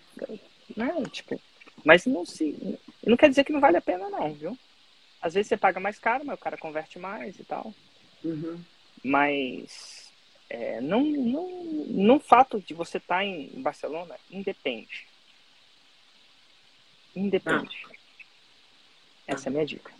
Né? 0.77 0.93
Tipo, 1.11 1.41
mas 1.83 2.05
não 2.05 2.23
se. 2.25 2.79
Não 3.05 3.17
quer 3.17 3.29
dizer 3.29 3.43
que 3.43 3.51
não 3.51 3.59
vale 3.59 3.77
a 3.77 3.81
pena, 3.81 4.09
não, 4.09 4.33
viu? 4.33 4.57
Às 5.21 5.33
vezes 5.33 5.49
você 5.49 5.57
paga 5.57 5.79
mais 5.79 5.99
caro, 5.99 6.25
mas 6.25 6.37
o 6.37 6.41
cara 6.41 6.57
converte 6.57 6.97
mais 6.97 7.37
e 7.39 7.43
tal. 7.43 7.73
Uhum. 8.23 8.63
Mas 9.03 10.11
é, 10.49 10.81
não, 10.81 11.03
não, 11.03 11.49
no 11.87 12.19
fato 12.19 12.59
de 12.59 12.73
você 12.73 12.97
estar 12.97 13.17
tá 13.17 13.23
em 13.23 13.61
Barcelona, 13.61 14.15
independe. 14.29 15.07
Independe. 17.15 17.77
Ah. 17.85 17.91
Essa 19.27 19.47
é 19.47 19.49
a 19.49 19.53
minha 19.53 19.65
dica. 19.65 19.91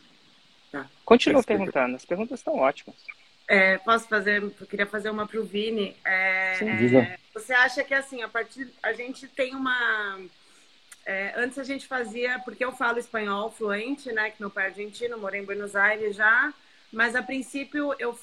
Ah. 0.73 0.87
Continua 1.05 1.43
perguntando, 1.43 1.95
as 1.95 2.05
perguntas 2.05 2.39
estão 2.39 2.57
ótimas. 2.57 2.95
É, 3.47 3.77
posso 3.79 4.07
fazer? 4.07 4.41
Eu 4.41 4.67
queria 4.67 4.85
fazer 4.85 5.09
uma 5.09 5.27
para 5.27 5.39
o 5.39 5.43
Vini. 5.43 5.95
É, 6.05 6.55
Sim, 6.55 6.69
é, 6.69 7.17
você 7.33 7.53
acha 7.53 7.83
que 7.83 7.93
assim, 7.93 8.21
a 8.21 8.29
partir. 8.29 8.69
A 8.81 8.93
gente 8.93 9.27
tem 9.27 9.55
uma. 9.55 10.19
É, 11.05 11.33
antes 11.35 11.57
a 11.57 11.63
gente 11.63 11.87
fazia, 11.87 12.39
porque 12.39 12.63
eu 12.63 12.71
falo 12.71 12.99
espanhol 12.99 13.51
fluente, 13.51 14.11
né? 14.11 14.29
Que 14.29 14.41
meu 14.41 14.49
pai 14.49 14.65
é 14.65 14.67
argentino, 14.67 15.17
morei 15.17 15.41
em 15.41 15.45
Buenos 15.45 15.75
Aires 15.75 16.15
já. 16.15 16.53
Mas 16.91 17.15
a 17.15 17.23
princípio 17.23 17.95
eu, 17.97 18.17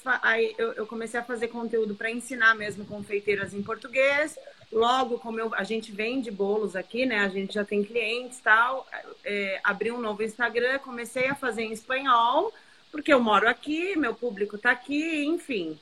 eu, 0.57 0.73
eu 0.73 0.85
comecei 0.85 1.19
a 1.19 1.23
fazer 1.23 1.47
conteúdo 1.47 1.95
para 1.95 2.11
ensinar 2.11 2.53
mesmo 2.55 2.85
confeiteiras 2.85 3.53
em 3.53 3.63
português. 3.63 4.37
Logo, 4.71 5.17
como 5.17 5.39
eu, 5.39 5.53
a 5.55 5.63
gente 5.63 5.91
vende 5.91 6.29
bolos 6.29 6.75
aqui, 6.75 7.05
né? 7.05 7.19
A 7.19 7.29
gente 7.29 7.55
já 7.55 7.65
tem 7.65 7.83
clientes 7.83 8.39
tal. 8.39 8.87
É, 9.25 9.59
abri 9.63 9.91
um 9.91 9.99
novo 9.99 10.21
Instagram, 10.21 10.77
comecei 10.79 11.27
a 11.27 11.35
fazer 11.35 11.63
em 11.63 11.71
espanhol, 11.71 12.53
porque 12.91 13.11
eu 13.11 13.19
moro 13.19 13.49
aqui, 13.49 13.95
meu 13.95 14.13
público 14.13 14.55
está 14.55 14.69
aqui, 14.71 15.25
enfim. 15.25 15.79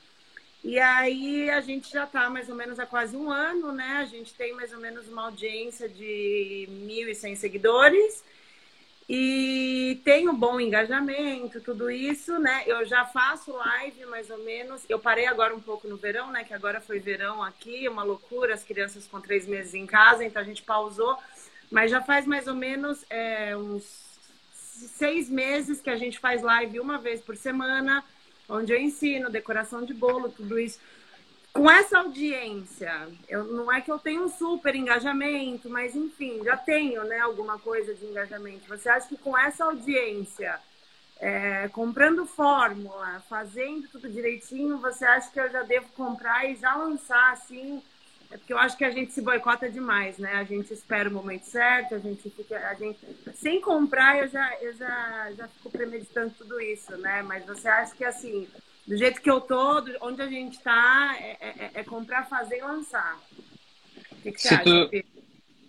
E 0.62 0.78
aí 0.78 1.48
a 1.50 1.60
gente 1.60 1.90
já 1.90 2.04
está 2.04 2.28
mais 2.28 2.48
ou 2.48 2.54
menos 2.54 2.78
há 2.78 2.86
quase 2.86 3.16
um 3.16 3.30
ano, 3.30 3.72
né? 3.72 3.98
A 4.00 4.04
gente 4.04 4.34
tem 4.34 4.52
mais 4.54 4.72
ou 4.72 4.80
menos 4.80 5.08
uma 5.08 5.24
audiência 5.24 5.88
de 5.88 6.68
1.100 6.68 7.36
seguidores 7.36 8.24
e 9.08 10.00
tem 10.04 10.28
um 10.28 10.34
bom 10.34 10.60
engajamento, 10.60 11.62
tudo 11.62 11.90
isso, 11.90 12.38
né? 12.38 12.64
Eu 12.66 12.84
já 12.84 13.06
faço 13.06 13.52
live 13.52 14.04
mais 14.06 14.28
ou 14.28 14.38
menos. 14.44 14.82
Eu 14.86 14.98
parei 14.98 15.26
agora 15.26 15.54
um 15.54 15.60
pouco 15.60 15.88
no 15.88 15.96
verão, 15.96 16.30
né? 16.30 16.44
Que 16.44 16.52
agora 16.52 16.78
foi 16.78 16.98
verão 16.98 17.42
aqui, 17.42 17.88
uma 17.88 18.02
loucura, 18.02 18.52
as 18.52 18.62
crianças 18.62 19.06
com 19.06 19.18
três 19.18 19.46
meses 19.46 19.72
em 19.72 19.86
casa, 19.86 20.24
então 20.24 20.42
a 20.42 20.44
gente 20.44 20.62
pausou. 20.62 21.16
Mas 21.70 21.90
já 21.90 22.02
faz 22.02 22.26
mais 22.26 22.46
ou 22.46 22.54
menos 22.54 23.02
é, 23.08 23.56
uns 23.56 24.18
seis 24.52 25.30
meses 25.30 25.80
que 25.80 25.88
a 25.88 25.96
gente 25.96 26.18
faz 26.18 26.42
live 26.42 26.78
uma 26.78 26.98
vez 26.98 27.22
por 27.22 27.34
semana, 27.34 28.04
onde 28.48 28.72
eu 28.72 28.80
ensino 28.80 29.30
decoração 29.30 29.84
de 29.84 29.92
bolo, 29.92 30.30
tudo 30.30 30.58
isso 30.58 30.78
com 31.52 31.68
essa 31.68 31.98
audiência, 31.98 33.08
eu, 33.28 33.44
não 33.44 33.72
é 33.72 33.80
que 33.80 33.90
eu 33.90 33.98
tenho 33.98 34.24
um 34.24 34.28
super 34.28 34.76
engajamento, 34.76 35.68
mas 35.68 35.96
enfim, 35.96 36.40
já 36.44 36.56
tenho 36.56 37.02
né, 37.04 37.18
alguma 37.18 37.58
coisa 37.58 37.94
de 37.94 38.06
engajamento. 38.06 38.68
Você 38.68 38.88
acha 38.88 39.08
que 39.08 39.16
com 39.16 39.36
essa 39.36 39.64
audiência, 39.64 40.60
é, 41.18 41.68
comprando 41.68 42.24
fórmula, 42.26 43.20
fazendo 43.28 43.88
tudo 43.88 44.08
direitinho, 44.08 44.78
você 44.78 45.04
acha 45.04 45.32
que 45.32 45.40
eu 45.40 45.50
já 45.50 45.62
devo 45.62 45.88
comprar 45.96 46.48
e 46.48 46.54
já 46.54 46.76
lançar 46.76 47.32
assim? 47.32 47.82
É 48.30 48.36
porque 48.36 48.52
eu 48.52 48.58
acho 48.58 48.76
que 48.76 48.84
a 48.84 48.90
gente 48.90 49.12
se 49.12 49.22
boicota 49.22 49.70
demais, 49.70 50.18
né? 50.18 50.32
A 50.34 50.44
gente 50.44 50.72
espera 50.72 51.08
o 51.08 51.12
momento 51.12 51.44
certo, 51.44 51.94
a 51.94 51.98
gente 51.98 52.28
fica. 52.30 52.58
A 52.68 52.74
gente, 52.74 52.98
sem 53.34 53.60
comprar, 53.60 54.18
eu 54.18 54.28
já, 54.28 54.54
eu 54.60 54.72
já, 54.74 55.32
já 55.36 55.48
fico 55.48 55.70
premeditando 55.70 56.34
tudo 56.36 56.60
isso, 56.60 56.96
né? 56.98 57.22
Mas 57.22 57.46
você 57.46 57.68
acha 57.68 57.94
que 57.94 58.04
assim 58.04 58.46
do 58.88 58.96
jeito 58.96 59.20
que 59.20 59.30
eu 59.30 59.38
tô, 59.38 59.84
onde 60.00 60.22
a 60.22 60.26
gente 60.26 60.56
está, 60.56 61.14
é, 61.20 61.36
é, 61.40 61.70
é, 61.74 61.84
comprar, 61.84 62.26
fazer 62.26 62.56
e 62.56 62.62
lançar. 62.62 63.20
O 64.12 64.22
que, 64.22 64.32
que 64.32 64.40
você 64.40 64.48
se 64.48 64.54
acha, 64.54 64.64
tu, 64.64 64.90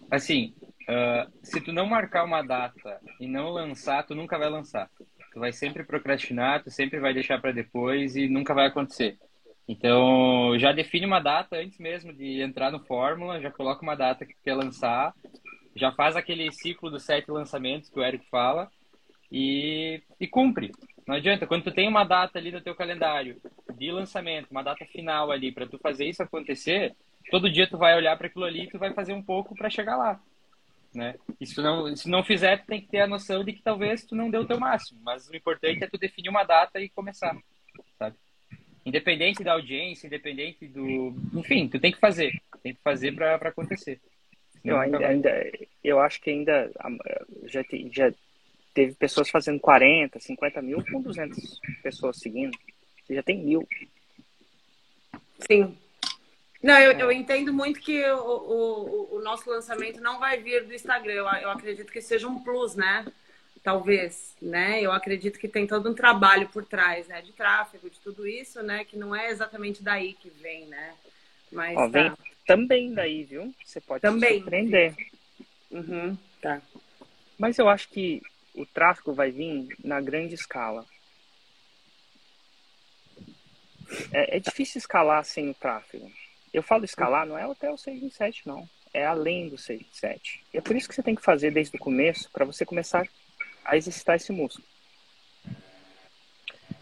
Assim, 0.10 0.56
uh, 0.90 1.30
se 1.44 1.60
tu 1.60 1.74
não 1.74 1.86
marcar 1.86 2.24
uma 2.24 2.42
data 2.42 3.00
e 3.20 3.28
não 3.28 3.50
lançar, 3.50 4.06
tu 4.06 4.16
nunca 4.16 4.38
vai 4.40 4.50
lançar. 4.50 4.90
Tu 5.34 5.40
vai 5.40 5.52
sempre 5.52 5.84
procrastinar, 5.84 6.64
tu 6.64 6.72
sempre 6.72 6.98
vai 7.00 7.14
deixar 7.14 7.40
para 7.40 7.52
depois 7.52 8.16
e 8.16 8.28
nunca 8.30 8.54
vai 8.54 8.68
acontecer. 8.68 9.20
Então, 9.70 10.58
já 10.58 10.72
define 10.72 11.06
uma 11.06 11.20
data 11.20 11.56
antes 11.56 11.78
mesmo 11.78 12.12
de 12.12 12.42
entrar 12.42 12.72
no 12.72 12.80
Fórmula, 12.80 13.40
já 13.40 13.52
coloca 13.52 13.84
uma 13.84 13.94
data 13.94 14.26
que 14.26 14.34
quer 14.44 14.56
lançar, 14.56 15.14
já 15.76 15.92
faz 15.92 16.16
aquele 16.16 16.52
ciclo 16.52 16.90
dos 16.90 17.04
sete 17.04 17.30
lançamentos 17.30 17.88
que 17.88 18.00
o 18.00 18.04
Eric 18.04 18.28
fala 18.32 18.68
e, 19.32 20.02
e 20.20 20.26
cumpre. 20.26 20.72
Não 21.06 21.16
adianta, 21.16 21.46
quando 21.46 21.66
tu 21.66 21.72
tem 21.72 21.88
uma 21.88 22.04
data 22.04 22.40
ali 22.40 22.52
no 22.52 22.62
teu 22.62 22.74
calendário 22.74 23.40
de 23.78 23.92
lançamento, 23.92 24.50
uma 24.50 24.64
data 24.64 24.84
final 24.88 25.32
ali 25.32 25.52
para 25.52 25.68
tu 25.68 25.78
fazer 25.78 26.06
isso 26.06 26.24
acontecer, 26.24 26.96
todo 27.30 27.48
dia 27.48 27.70
tu 27.70 27.78
vai 27.78 27.96
olhar 27.96 28.18
para 28.18 28.26
aquilo 28.26 28.46
ali 28.46 28.64
e 28.64 28.70
tu 28.70 28.80
vai 28.80 28.92
fazer 28.96 29.14
um 29.14 29.22
pouco 29.22 29.54
para 29.54 29.70
chegar 29.70 29.96
lá, 29.96 30.20
né? 30.96 31.14
E 31.40 31.46
se 31.46 31.62
não, 31.62 31.96
se 31.96 32.10
não 32.10 32.24
fizer, 32.24 32.58
tu 32.58 32.66
tem 32.66 32.82
que 32.82 32.88
ter 32.88 33.02
a 33.02 33.08
noção 33.08 33.44
de 33.44 33.54
que 33.54 33.62
talvez 33.62 34.04
tu 34.04 34.16
não 34.16 34.32
deu 34.32 34.42
o 34.42 34.48
teu 34.48 34.60
máximo, 34.60 35.00
mas 35.04 35.30
o 35.30 35.36
importante 35.36 35.84
é 35.84 35.88
tu 35.88 36.00
definir 36.00 36.30
uma 36.30 36.44
data 36.44 36.80
e 36.82 36.90
começar? 36.90 37.38
Independente 38.90 39.44
da 39.44 39.54
audiência, 39.54 40.08
independente 40.08 40.68
do, 40.68 41.14
enfim, 41.36 41.68
tu 41.68 41.80
tem 41.80 41.92
que 41.92 42.00
fazer, 42.00 42.32
tem 42.64 42.74
que 42.74 42.82
fazer 42.82 43.14
para 43.14 43.36
acontecer. 43.36 44.00
Eu 44.66 44.78
ainda, 44.78 44.98
ainda, 44.98 45.52
eu 45.84 46.00
acho 46.00 46.20
que 46.20 46.32
ainda 46.32 46.72
já, 47.46 47.64
já 47.92 48.12
teve 48.74 48.96
pessoas 48.96 49.30
fazendo 49.30 49.60
40, 49.60 50.20
50 50.20 50.62
mil 50.62 50.84
com 50.92 51.02
200 51.02 51.60
pessoas 51.84 52.18
seguindo. 52.18 52.58
Você 53.04 53.16
já 53.16 53.24
tem 53.24 53.38
mil. 53.38 53.68
Sim. 55.48 55.78
Não, 56.62 56.78
eu, 56.80 56.92
é. 56.92 57.02
eu 57.02 57.12
entendo 57.12 57.54
muito 57.54 57.80
que 57.80 58.04
o, 58.12 58.18
o, 58.18 59.16
o, 59.16 59.22
nosso 59.22 59.50
lançamento 59.50 60.02
não 60.02 60.20
vai 60.20 60.42
vir 60.42 60.66
do 60.66 60.74
Instagram. 60.74 61.14
Eu, 61.14 61.26
eu 61.26 61.52
acredito 61.52 61.92
que 61.92 62.02
seja 62.02 62.28
um 62.28 62.44
plus, 62.44 62.76
né? 62.76 63.06
Talvez, 63.64 64.36
né? 64.42 64.82
Eu 64.82 64.92
acredito 64.92 65.38
que 65.38 65.48
tem 65.48 65.68
todo 65.68 65.90
um 65.90 65.94
trabalho 65.94 66.48
por 66.50 66.66
trás, 66.66 67.08
né? 67.08 67.22
De 67.22 67.34
tráfego, 67.34 67.90
de 67.90 68.00
tudo 68.00 68.28
isso, 68.28 68.64
né? 68.64 68.86
Que 68.86 68.98
não 68.98 69.16
é 69.16 69.30
exatamente 69.30 69.84
daí 69.84 70.14
que 70.14 70.30
vem, 70.30 70.66
né? 70.68 70.94
Mas 71.52 71.78
Ó, 71.78 71.82
tá. 71.82 71.88
vem 71.88 72.14
também 72.46 72.94
daí, 72.94 73.24
viu? 73.24 73.54
Você 73.64 73.82
pode 73.82 74.02
também. 74.02 74.40
surpreender. 74.40 74.96
Uhum, 75.70 76.18
tá. 76.42 76.62
Mas 77.38 77.58
eu 77.58 77.70
acho 77.70 77.90
que 77.90 78.22
o 78.56 78.66
tráfego 78.66 79.14
vai 79.14 79.32
vir 79.32 79.68
na 79.84 80.02
grande 80.02 80.36
escala. 80.36 80.86
É, 84.12 84.38
é, 84.38 84.40
difícil 84.40 84.80
escalar 84.80 85.24
sem 85.24 85.50
o 85.50 85.54
tráfego. 85.54 86.12
Eu 86.54 86.64
falo 86.64 86.86
escalar, 86.86 87.26
não 87.26 87.38
é 87.38 87.44
até 87.44 87.72
o 87.72 87.78
6 87.78 88.02
em 88.02 88.10
7, 88.10 88.48
não. 88.48 88.68
É 88.94 89.06
além 89.06 89.50
do 89.50 89.58
6 89.58 89.82
em 89.82 89.88
7. 89.92 90.44
E 90.54 90.58
é 90.58 90.62
por 90.62 90.76
isso 90.76 90.88
que 90.88 90.96
você 90.96 91.04
tem 91.04 91.16
que 91.16 91.22
fazer 91.22 91.52
desde 91.52 91.76
o 91.76 91.80
começo, 91.80 92.30
para 92.32 92.46
você 92.46 92.66
começar 92.66 93.08
a 93.70 93.78
exercitar 93.78 94.16
esse 94.16 94.32
músculo. 94.32 94.68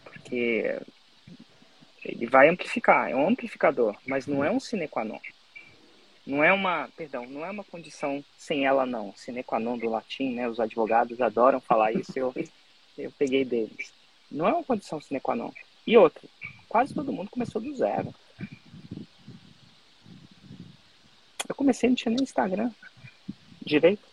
Porque 0.04 0.80
ele 2.04 2.26
vai 2.26 2.48
amplificar, 2.48 3.10
é 3.10 3.14
um 3.14 3.28
amplificador, 3.28 3.96
mas 4.06 4.26
não 4.26 4.42
é 4.42 4.50
um 4.50 4.58
sine 4.58 4.88
qua 4.88 5.04
non. 5.04 5.20
Não 6.26 6.42
é 6.42 6.52
uma, 6.52 6.88
perdão, 6.96 7.26
não 7.26 7.44
é 7.44 7.50
uma 7.50 7.64
condição 7.64 8.24
sem 8.36 8.66
ela 8.66 8.84
não, 8.86 9.14
sine 9.14 9.42
qua 9.42 9.58
non 9.58 9.78
do 9.78 9.88
latim, 9.88 10.34
né? 10.34 10.48
Os 10.48 10.60
advogados 10.60 11.20
adoram 11.20 11.60
falar 11.60 11.92
isso, 11.92 12.18
eu, 12.18 12.34
eu 12.96 13.12
peguei 13.12 13.44
deles. 13.44 13.92
Não 14.30 14.46
é 14.46 14.52
uma 14.52 14.64
condição 14.64 15.00
sine 15.00 15.20
qua 15.20 15.34
non. 15.34 15.52
E 15.86 15.96
outra, 15.96 16.26
quase 16.68 16.94
todo 16.94 17.12
mundo 17.12 17.30
começou 17.30 17.60
do 17.60 17.74
zero. 17.76 18.14
Eu 21.48 21.54
comecei, 21.54 21.88
não 21.88 21.96
tinha 21.96 22.14
nem 22.14 22.22
Instagram 22.22 22.70
direito. 23.64 24.07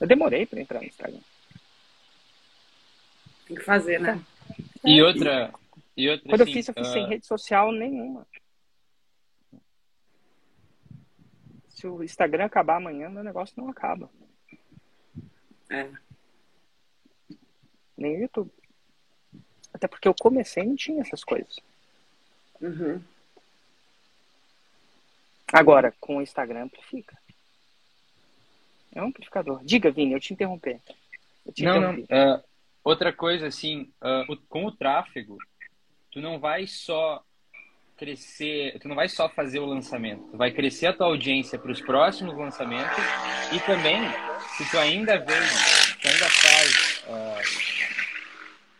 Eu 0.00 0.06
demorei 0.06 0.46
para 0.46 0.60
entrar 0.60 0.80
no 0.80 0.86
Instagram. 0.86 1.20
Tem 3.46 3.56
que 3.56 3.62
fazer, 3.62 4.00
né? 4.00 4.20
E 4.84 5.02
outra. 5.02 5.52
E 5.96 6.08
outra 6.10 6.28
Quando 6.28 6.42
assim, 6.42 6.50
eu 6.50 6.54
fiz, 6.54 6.68
eu 6.68 6.74
fiz 6.74 6.88
uh... 6.88 6.92
sem 6.92 7.06
rede 7.08 7.26
social 7.26 7.72
nenhuma. 7.72 8.26
se 11.76 11.86
o 11.86 12.02
Instagram 12.02 12.46
acabar 12.46 12.76
amanhã, 12.76 13.10
meu 13.10 13.22
negócio 13.22 13.54
não 13.56 13.68
acaba. 13.68 14.10
É. 15.68 15.90
Nem 17.96 18.16
o 18.16 18.20
YouTube. 18.22 18.50
Até 19.74 19.86
porque 19.86 20.08
eu 20.08 20.14
comecei 20.14 20.62
e 20.62 20.66
não 20.66 20.74
tinha 20.74 21.02
essas 21.02 21.22
coisas. 21.22 21.60
Uhum. 22.62 23.02
Agora, 25.52 25.94
com 26.00 26.16
o 26.16 26.22
Instagram 26.22 26.64
amplifica. 26.64 27.16
É 28.96 29.02
um 29.02 29.08
amplificador. 29.08 29.60
Diga, 29.62 29.90
Vini, 29.90 30.14
eu 30.14 30.20
te 30.20 30.32
interromper. 30.32 30.80
Eu 31.44 31.52
te 31.52 31.62
não, 31.62 31.80
não. 31.80 31.94
Uh, 32.00 32.42
outra 32.82 33.12
coisa, 33.12 33.46
assim, 33.46 33.92
uh, 34.02 34.36
com 34.48 34.64
o 34.64 34.72
tráfego, 34.72 35.36
tu 36.10 36.18
não 36.18 36.38
vai 36.40 36.66
só 36.66 37.22
crescer, 37.94 38.78
tu 38.80 38.88
não 38.88 38.96
vai 38.96 39.06
só 39.06 39.28
fazer 39.28 39.58
o 39.58 39.66
lançamento, 39.66 40.30
tu 40.30 40.36
vai 40.38 40.50
crescer 40.50 40.86
a 40.86 40.92
tua 40.94 41.08
audiência 41.08 41.58
para 41.58 41.70
os 41.70 41.80
próximos 41.80 42.36
lançamentos 42.36 42.96
e 43.52 43.60
também, 43.60 44.00
se 44.56 44.70
tu 44.70 44.78
ainda 44.78 45.18
vende, 45.18 45.98
tu 46.00 46.08
ainda 46.08 46.28
faz, 46.30 47.04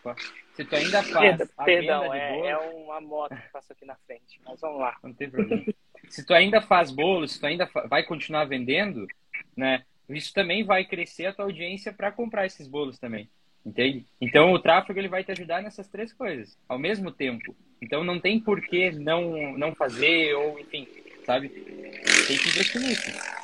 uh, 0.04 0.14
se 0.54 0.64
tu 0.64 0.76
ainda 0.76 1.02
faz 1.02 1.36
Perdão, 1.36 1.64
perdão 1.64 2.14
é, 2.14 2.50
é, 2.50 2.58
uma 2.58 3.00
moto 3.02 3.36
que 3.36 3.48
passa 3.50 3.74
aqui 3.74 3.84
na 3.84 3.96
frente, 4.06 4.40
mas 4.44 4.58
vamos 4.60 4.80
lá. 4.80 4.96
Não 5.02 5.12
tem 5.12 5.28
problema. 5.28 5.62
se 6.08 6.24
tu 6.24 6.32
ainda 6.32 6.62
faz 6.62 6.90
bolos, 6.90 7.32
se 7.32 7.40
tu 7.40 7.46
ainda 7.46 7.68
vai 7.88 8.02
continuar 8.02 8.46
vendendo, 8.46 9.06
né? 9.54 9.84
Isso 10.08 10.32
também 10.32 10.64
vai 10.64 10.84
crescer 10.84 11.26
a 11.26 11.32
tua 11.32 11.46
audiência 11.46 11.92
para 11.92 12.12
comprar 12.12 12.46
esses 12.46 12.68
bolos 12.68 12.98
também. 12.98 13.28
Entende? 13.64 14.06
Então 14.20 14.52
o 14.52 14.60
tráfego 14.60 14.98
ele 14.98 15.08
vai 15.08 15.24
te 15.24 15.32
ajudar 15.32 15.60
nessas 15.60 15.88
três 15.88 16.12
coisas 16.12 16.56
ao 16.68 16.78
mesmo 16.78 17.10
tempo. 17.10 17.54
Então 17.82 18.04
não 18.04 18.20
tem 18.20 18.38
por 18.38 18.60
que 18.60 18.92
não, 18.92 19.58
não 19.58 19.74
fazer, 19.74 20.34
ou 20.34 20.60
enfim, 20.60 20.86
sabe? 21.24 21.48
Tem 21.48 22.38
que 22.38 22.48
investir 22.48 22.80
nisso. 22.80 23.10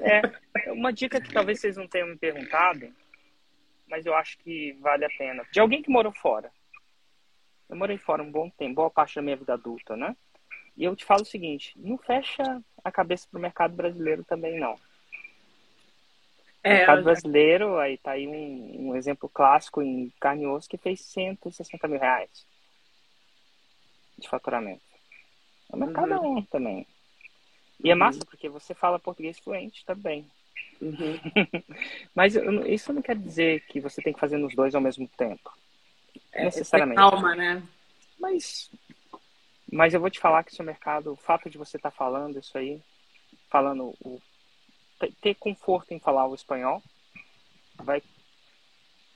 É, 0.00 0.72
uma 0.72 0.90
dica 0.90 1.20
que 1.20 1.30
talvez 1.30 1.60
vocês 1.60 1.76
não 1.76 1.86
tenham 1.86 2.08
me 2.08 2.16
perguntado, 2.16 2.90
mas 3.86 4.06
eu 4.06 4.14
acho 4.14 4.38
que 4.38 4.72
vale 4.80 5.04
a 5.04 5.10
pena. 5.10 5.44
De 5.52 5.60
alguém 5.60 5.82
que 5.82 5.90
morou 5.90 6.10
fora. 6.10 6.50
Eu 7.68 7.76
morei 7.76 7.98
fora 7.98 8.22
um 8.22 8.32
bom 8.32 8.48
tempo, 8.48 8.76
boa 8.76 8.90
parte 8.90 9.16
da 9.16 9.20
minha 9.20 9.36
vida 9.36 9.52
adulta, 9.52 9.94
né? 9.94 10.16
E 10.74 10.84
eu 10.84 10.96
te 10.96 11.04
falo 11.04 11.20
o 11.20 11.26
seguinte, 11.26 11.74
não 11.76 11.98
fecha 11.98 12.62
a 12.84 12.90
cabeça 12.90 13.26
pro 13.30 13.40
mercado 13.40 13.74
brasileiro 13.74 14.24
também, 14.24 14.58
não. 14.58 14.78
É, 16.62 16.78
mercado 16.78 17.02
brasileiro, 17.02 17.78
aí 17.78 17.98
tá 17.98 18.12
aí 18.12 18.26
um, 18.26 18.90
um, 18.90 18.96
exemplo 18.96 19.28
clássico 19.28 19.82
em 19.82 20.12
carne 20.20 20.44
e 20.44 20.46
osso 20.46 20.68
que 20.68 20.76
fez 20.76 21.00
160 21.00 21.88
mil 21.88 21.98
reais 21.98 22.46
de 24.16 24.28
faturamento. 24.28 24.82
É 25.72 25.76
o 25.76 25.78
mercado 25.78 26.12
uhum. 26.14 26.38
um 26.38 26.42
também. 26.42 26.86
E 27.82 27.90
é 27.90 27.94
massa 27.94 28.24
porque 28.24 28.48
você 28.48 28.74
fala 28.74 28.98
português 28.98 29.38
fluente 29.40 29.84
também. 29.84 30.24
Uhum. 30.80 31.18
Mas 32.14 32.34
isso 32.66 32.92
não 32.92 33.02
quer 33.02 33.16
dizer 33.16 33.64
que 33.66 33.80
você 33.80 34.00
tem 34.00 34.12
que 34.12 34.20
fazer 34.20 34.36
nos 34.36 34.54
dois 34.54 34.74
ao 34.74 34.80
mesmo 34.80 35.08
tempo. 35.16 35.52
É, 36.32 36.44
necessariamente. 36.44 36.96
Calma, 36.96 37.34
né? 37.34 37.62
Mas, 38.20 38.70
mas 39.72 39.94
eu 39.94 40.00
vou 40.00 40.10
te 40.10 40.20
falar 40.20 40.44
que 40.44 40.54
seu 40.54 40.64
mercado, 40.64 41.12
o 41.12 41.16
fato 41.16 41.48
de 41.48 41.56
você 41.56 41.78
estar 41.78 41.90
tá 41.90 41.96
falando 41.96 42.38
isso 42.38 42.56
aí, 42.58 42.82
falando 43.48 43.94
o 44.04 44.20
ter 45.20 45.34
conforto 45.34 45.92
em 45.92 45.98
falar 45.98 46.28
o 46.28 46.34
espanhol 46.34 46.80
vai, 47.76 48.00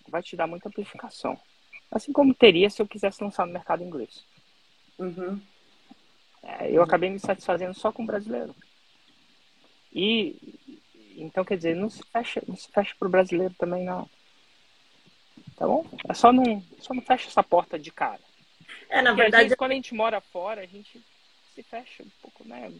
vai 0.09 0.23
te 0.23 0.35
dar 0.35 0.47
muita 0.47 0.69
amplificação. 0.69 1.39
Assim 1.91 2.13
como 2.13 2.35
teria 2.35 2.69
se 2.69 2.83
eu 2.83 2.89
quisesse 2.89 3.23
lançar 3.23 3.47
no 3.47 3.53
mercado 3.53 3.85
inglês. 3.85 4.25
Uhum. 4.99 5.41
É, 6.43 6.71
eu 6.71 6.83
acabei 6.83 7.11
me 7.11 7.21
satisfazendo 7.21 7.75
só 7.75 7.93
com 7.93 8.03
o 8.03 8.07
brasileiro. 8.07 8.55
E 9.93 10.37
então 11.17 11.45
quer 11.45 11.57
dizer, 11.57 11.77
não 11.77 11.91
se 11.91 12.03
fecha, 12.11 12.43
não 12.49 12.57
se 12.57 12.71
fecha 12.73 12.95
pro 12.99 13.09
brasileiro 13.09 13.55
também 13.55 13.85
não. 13.85 14.09
Tá 15.55 15.67
bom? 15.67 15.85
É 16.09 16.15
só 16.15 16.33
não, 16.33 16.63
só 16.79 16.95
não 16.95 17.03
fecha 17.03 17.29
essa 17.29 17.43
porta 17.43 17.79
de 17.79 17.93
cara. 17.93 18.26
É, 18.89 19.03
na 19.03 19.11
Porque 19.11 19.23
verdade, 19.23 19.45
vezes, 19.45 19.57
quando 19.57 19.73
a 19.73 19.75
gente 19.75 19.95
mora 19.95 20.21
fora, 20.21 20.61
a 20.63 20.67
gente 20.67 21.03
se 21.55 21.63
fecha 21.63 22.03
um 22.03 22.11
pouco, 22.23 22.47
né? 22.47 22.73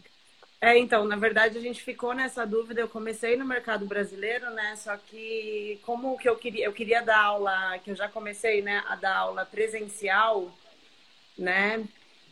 É, 0.59 0.75
então, 0.77 1.05
na 1.05 1.15
verdade 1.15 1.57
a 1.57 1.61
gente 1.61 1.83
ficou 1.83 2.13
nessa 2.13 2.45
dúvida. 2.45 2.81
Eu 2.81 2.87
comecei 2.89 3.35
no 3.35 3.45
mercado 3.45 3.85
brasileiro, 3.85 4.49
né? 4.51 4.75
Só 4.75 4.97
que 4.97 5.79
como 5.83 6.17
que 6.17 6.27
eu 6.27 6.35
queria, 6.35 6.65
eu 6.65 6.73
queria 6.73 7.01
dar 7.01 7.19
aula, 7.19 7.77
que 7.79 7.91
eu 7.91 7.95
já 7.95 8.09
comecei, 8.09 8.61
né, 8.61 8.83
a 8.87 8.95
dar 8.95 9.15
aula 9.17 9.45
presencial, 9.45 10.51
né? 11.37 11.83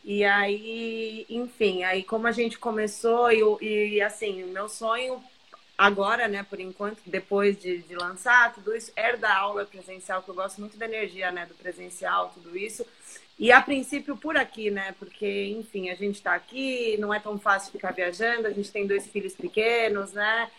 E 0.04 0.24
aí, 0.24 1.26
enfim, 1.28 1.84
aí 1.84 2.02
como 2.04 2.26
a 2.26 2.32
gente 2.32 2.58
começou 2.58 3.30
e, 3.32 3.96
e 3.96 4.00
assim, 4.00 4.44
o 4.44 4.48
meu 4.48 4.68
sonho 4.68 5.22
agora, 5.76 6.28
né, 6.28 6.42
por 6.42 6.60
enquanto, 6.60 7.02
depois 7.06 7.60
de, 7.60 7.82
de 7.82 7.94
lançar 7.94 8.54
tudo 8.54 8.74
isso, 8.74 8.92
era 8.96 9.16
dar 9.16 9.36
aula 9.36 9.64
presencial, 9.66 10.22
que 10.22 10.28
eu 10.30 10.34
gosto 10.34 10.60
muito 10.60 10.76
da 10.78 10.86
energia, 10.86 11.30
né, 11.32 11.46
do 11.46 11.54
presencial, 11.54 12.30
tudo 12.34 12.56
isso. 12.56 12.86
E 13.38 13.52
a 13.52 13.60
princípio 13.60 14.16
por 14.16 14.36
aqui, 14.36 14.70
né? 14.70 14.94
Porque, 14.98 15.54
enfim, 15.58 15.90
a 15.90 15.94
gente 15.94 16.16
está 16.16 16.34
aqui, 16.34 16.96
não 16.98 17.12
é 17.12 17.20
tão 17.20 17.38
fácil 17.38 17.70
ficar 17.70 17.92
viajando, 17.92 18.46
a 18.46 18.50
gente 18.50 18.72
tem 18.72 18.86
dois 18.86 19.06
filhos 19.06 19.34
pequenos, 19.34 20.12
né? 20.12 20.50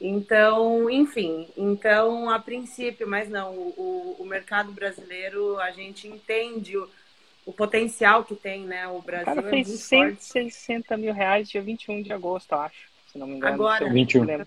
Então, 0.00 0.88
enfim, 0.88 1.48
então 1.56 2.30
a 2.30 2.38
princípio, 2.38 3.08
mas 3.08 3.28
não, 3.28 3.54
o, 3.54 4.16
o 4.20 4.24
mercado 4.24 4.70
brasileiro, 4.70 5.58
a 5.58 5.72
gente 5.72 6.06
entende 6.06 6.76
o, 6.76 6.88
o 7.44 7.52
potencial 7.52 8.22
que 8.22 8.36
tem, 8.36 8.64
né? 8.64 8.86
O 8.86 9.02
Brasil 9.02 9.32
o 9.32 9.36
cara 9.36 9.48
é 9.48 9.50
fez 9.50 9.68
é 9.68 9.76
160 9.76 10.96
mil 10.96 11.12
reais 11.12 11.48
dia 11.48 11.60
21 11.60 12.02
de 12.02 12.12
agosto, 12.12 12.52
acho, 12.52 12.88
se 13.10 13.18
não 13.18 13.26
me 13.26 13.36
engano. 13.36 13.54
Agora. 13.54 13.90
21. 13.90 14.22
Agora. 14.22 14.46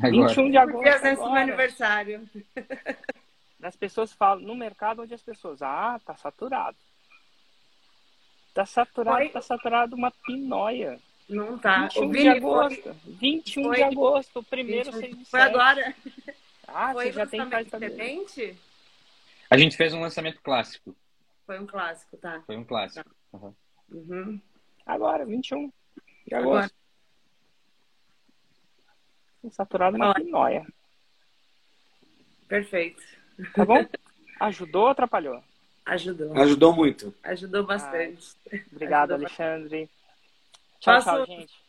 21 0.00 0.50
de 0.50 0.56
agosto. 0.56 1.02
Do 1.14 1.30
meu 1.30 1.34
aniversário. 1.34 2.28
As 3.62 3.76
pessoas 3.76 4.12
falam, 4.12 4.42
no 4.42 4.56
mercado 4.56 5.02
onde 5.02 5.14
as 5.14 5.22
pessoas, 5.22 5.62
ah, 5.62 6.00
tá 6.04 6.16
saturado. 6.16 6.76
Tá 8.54 8.66
saturado, 8.66 9.16
foi... 9.16 9.28
tá 9.30 9.40
saturado 9.40 9.96
uma 9.96 10.10
pinóia. 10.10 11.00
Não 11.28 11.58
tá. 11.58 11.88
21 11.88 12.06
o 12.06 12.12
de 12.12 12.28
agosto. 12.28 12.82
Foi... 12.82 13.12
21 13.14 13.62
foi... 13.64 13.76
de 13.76 13.82
agosto, 13.82 14.38
o 14.38 14.44
primeiro 14.44 14.92
21... 14.92 15.24
Foi 15.24 15.40
agora. 15.40 15.94
Ah, 16.68 16.92
foi 16.92 17.06
você 17.06 17.12
já 17.12 17.26
tem 17.26 17.50
faz 17.50 17.68
também. 17.68 18.26
A 19.50 19.56
gente 19.56 19.76
fez 19.76 19.92
um 19.92 20.00
lançamento 20.00 20.40
clássico. 20.42 20.94
Foi 21.46 21.58
um 21.58 21.66
clássico, 21.66 22.16
tá. 22.16 22.42
Foi 22.46 22.56
um 22.56 22.64
clássico. 22.64 23.08
Tá. 23.08 23.38
Uhum. 23.38 23.54
Uhum. 23.90 24.40
Agora, 24.86 25.24
21 25.24 25.72
de 26.26 26.34
agosto. 26.34 26.48
Agora. 26.48 26.70
Saturado 29.50 29.96
uma 29.96 30.14
pinóia. 30.14 30.66
Perfeito. 32.48 33.02
Tá 33.54 33.64
bom? 33.64 33.86
Ajudou 34.40 34.82
ou 34.82 34.88
atrapalhou? 34.88 35.42
Ajudou. 35.84 36.36
Ajudou 36.36 36.72
muito. 36.72 37.14
Ajudou 37.22 37.64
bastante. 37.64 38.34
obrigado, 38.72 39.12
Ajudou 39.12 39.26
Alexandre. 39.26 39.90
Tchau, 40.80 40.94
Posso... 40.94 41.08
tchau, 41.08 41.26
gente. 41.26 41.62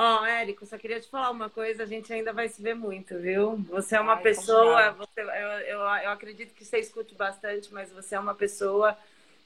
Ó, 0.00 0.20
oh, 0.20 0.24
Érico, 0.24 0.64
só 0.64 0.78
queria 0.78 1.00
te 1.00 1.08
falar 1.08 1.30
uma 1.30 1.50
coisa, 1.50 1.82
a 1.82 1.86
gente 1.86 2.12
ainda 2.12 2.32
vai 2.32 2.48
se 2.48 2.62
ver 2.62 2.74
muito, 2.74 3.18
viu? 3.18 3.56
Você 3.68 3.96
é 3.96 4.00
uma 4.00 4.14
Ai, 4.14 4.22
pessoa, 4.22 4.92
você, 4.92 5.20
eu, 5.20 5.26
eu, 5.26 5.80
eu 5.80 6.10
acredito 6.10 6.54
que 6.54 6.64
você 6.64 6.78
escute 6.78 7.16
bastante, 7.16 7.74
mas 7.74 7.90
você 7.90 8.14
é 8.14 8.20
uma 8.20 8.34
pessoa 8.34 8.96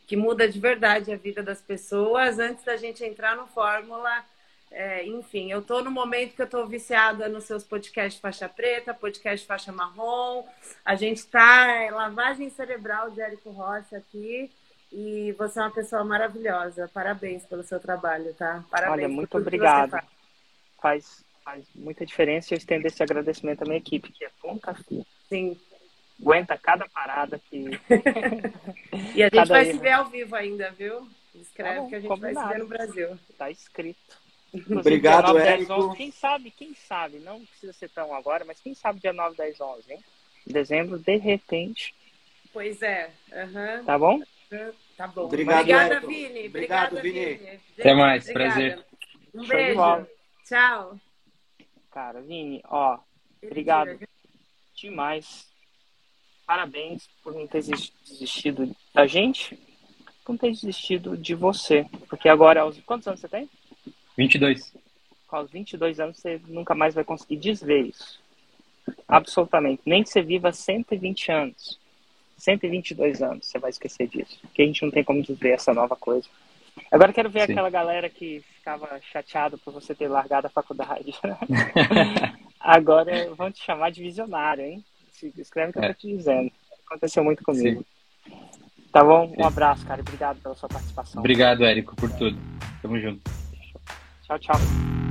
que 0.07 0.15
muda 0.15 0.47
de 0.47 0.61
verdade 0.61 1.11
a 1.11 1.17
vida 1.17 1.43
das 1.43 1.63
pessoas. 1.63 2.39
Antes 2.39 2.63
da 2.65 2.77
gente 2.77 3.03
entrar 3.03 3.35
no 3.35 3.47
Fórmula, 3.47 4.23
é, 4.73 5.07
enfim, 5.07 5.53
eu 5.53 5.61
estou 5.61 5.85
no 5.85 5.91
momento 5.91 6.35
que 6.35 6.43
eu 6.43 6.47
estou 6.47 6.67
viciada 6.67 7.29
nos 7.29 7.45
seus 7.45 7.63
podcasts 7.63 8.21
faixa 8.21 8.49
preta, 8.49 8.95
podcast 8.95 9.47
faixa 9.47 9.71
marrom. 9.71 10.47
A 10.85 10.95
gente 10.95 11.19
está 11.19 11.85
em 11.85 11.91
lavagem 11.91 12.49
cerebral 12.49 13.11
de 13.11 13.21
Érico 13.21 13.51
Rocha 13.51 13.99
aqui. 13.99 14.51
E 14.91 15.33
você 15.39 15.59
é 15.59 15.63
uma 15.63 15.71
pessoa 15.71 16.05
maravilhosa. 16.05 16.91
Parabéns 16.93 17.45
pelo 17.47 17.63
seu 17.63 17.81
trabalho, 17.81 18.35
tá? 18.35 18.63
Parabéns. 18.71 18.93
Olha, 18.93 19.09
muito 19.09 19.39
obrigado. 19.39 19.99
Faz. 20.81 21.25
faz. 21.43 21.67
Muita 21.75 22.05
diferença 22.05 22.53
e 22.53 22.55
eu 22.55 22.59
estendo 22.59 22.87
esse 22.87 23.03
agradecimento 23.03 23.63
à 23.63 23.65
minha 23.65 23.79
equipe, 23.79 24.13
que 24.13 24.25
é 24.25 24.31
ponta 24.41 24.75
fia. 24.75 25.05
Sim. 25.29 25.59
Aguenta 26.21 26.59
cada 26.59 26.87
parada 26.89 27.39
que. 27.39 27.71
e 29.17 29.23
a 29.23 29.29
gente 29.29 29.49
vai 29.49 29.69
erro. 29.69 29.73
se 29.73 29.79
ver 29.79 29.93
ao 29.93 30.05
vivo 30.07 30.37
ainda, 30.37 30.71
viu? 30.73 31.09
Escreve 31.35 31.75
tá 31.75 31.81
bom, 31.81 31.89
que 31.89 31.95
a 31.95 32.01
gente 32.01 32.09
combinado. 32.09 32.35
vai 32.35 32.47
se 32.47 32.53
ver 32.53 32.59
no 32.59 32.69
Brasil. 32.69 33.19
Tá 33.39 33.51
escrito. 33.51 34.22
Inclusive, 34.53 34.81
Obrigado, 34.81 35.29
9, 35.29 35.43
10, 35.43 35.71
11, 35.71 35.97
quem 35.97 36.11
sabe, 36.11 36.51
quem 36.51 36.75
sabe, 36.75 37.19
não 37.21 37.45
precisa 37.47 37.73
ser 37.73 37.89
tão 37.89 38.15
agora, 38.15 38.45
mas 38.45 38.61
quem 38.61 38.75
sabe 38.75 39.01
dia 39.01 39.13
9, 39.13 39.37
10, 39.37 39.61
11, 39.61 39.93
hein? 39.93 40.05
Dezembro, 40.47 40.99
de 40.99 41.17
repente. 41.17 41.95
Pois 42.53 42.83
é. 42.83 43.11
Uhum. 43.33 43.85
Tá 43.85 43.99
bom? 43.99 44.21
Tá 44.97 45.07
bom. 45.07 45.23
Obrigado, 45.23 45.61
Obrigada, 45.61 46.01
Vini. 46.01 46.49
Obrigado, 46.49 47.01
Vini. 47.01 47.35
Vini. 47.35 47.61
Até 47.79 47.95
mais, 47.95 48.29
Obrigada. 48.29 48.55
prazer. 48.55 48.87
Um 49.35 49.45
Show 49.45 49.57
beijo. 49.57 50.07
Tchau. 50.45 51.01
Cara, 51.91 52.21
Vini, 52.21 52.63
ó, 52.69 52.99
obrigado 53.43 53.99
demais. 54.75 55.51
Parabéns 56.47 57.09
por 57.23 57.35
não 57.35 57.47
ter 57.47 57.63
desistido 57.63 58.75
da 58.93 59.07
gente, 59.07 59.57
por 60.25 60.33
não 60.33 60.39
ter 60.39 60.51
desistido 60.51 61.17
de 61.17 61.35
você. 61.35 61.87
Porque 62.09 62.29
agora, 62.29 62.63
aos... 62.63 62.79
quantos 62.81 63.09
anos 63.09 63.21
você 63.21 63.29
tem? 63.29 63.49
22. 64.17 64.75
Com 65.27 65.41
os 65.41 65.51
22 65.51 66.01
anos, 66.01 66.19
você 66.19 66.41
nunca 66.47 66.75
mais 66.75 66.95
vai 66.95 67.05
conseguir 67.05 67.37
desver 67.37 67.87
isso. 67.87 68.21
Absolutamente. 69.09 69.83
Nem 69.87 70.03
que 70.03 70.11
você 70.11 70.23
viva 70.23 70.53
120 70.53 71.33
anos. 71.33 71.79
122 72.37 73.23
anos, 73.23 73.47
você 73.47 73.59
vai 73.59 73.71
esquecer 73.71 74.09
disso. 74.09 74.39
Porque 74.43 74.63
a 74.63 74.67
gente 74.67 74.83
não 74.83 74.91
tem 74.91 75.05
como 75.05 75.23
desver 75.23 75.53
essa 75.53 75.73
nova 75.73 75.95
coisa. 75.95 76.29
Agora 76.91 77.13
quero 77.13 77.31
ver 77.31 77.47
Sim. 77.47 77.53
aquela 77.53 77.71
galera 77.71 78.09
que 78.09 78.43
ficava 78.57 79.01
chateado 79.13 79.59
por 79.59 79.73
você 79.73 79.95
ter 79.95 80.09
largado 80.09 80.47
a 80.47 80.51
faculdade. 80.51 81.15
Agora 82.59 83.33
vão 83.35 83.51
te 83.51 83.63
chamar 83.63 83.91
de 83.91 84.03
visionário, 84.03 84.65
hein? 84.65 84.85
Escreve 85.39 85.71
o 85.71 85.73
que 85.73 85.79
eu 85.79 85.83
tô 85.83 85.89
é. 85.89 85.95
te 85.95 86.09
dizendo. 86.09 86.51
Aconteceu 86.87 87.23
muito 87.23 87.45
comigo. 87.45 87.85
Sim. 88.25 88.33
Tá 88.91 89.03
bom? 89.03 89.33
Um 89.39 89.47
abraço, 89.47 89.87
cara. 89.87 90.01
Obrigado 90.01 90.41
pela 90.43 90.55
sua 90.55 90.69
participação. 90.69 91.21
Obrigado, 91.21 91.65
Érico, 91.65 91.95
por 91.97 92.11
tudo. 92.13 92.37
Tamo 92.83 92.99
junto. 92.99 93.42
Tchau, 94.23 94.39
tchau. 94.39 95.02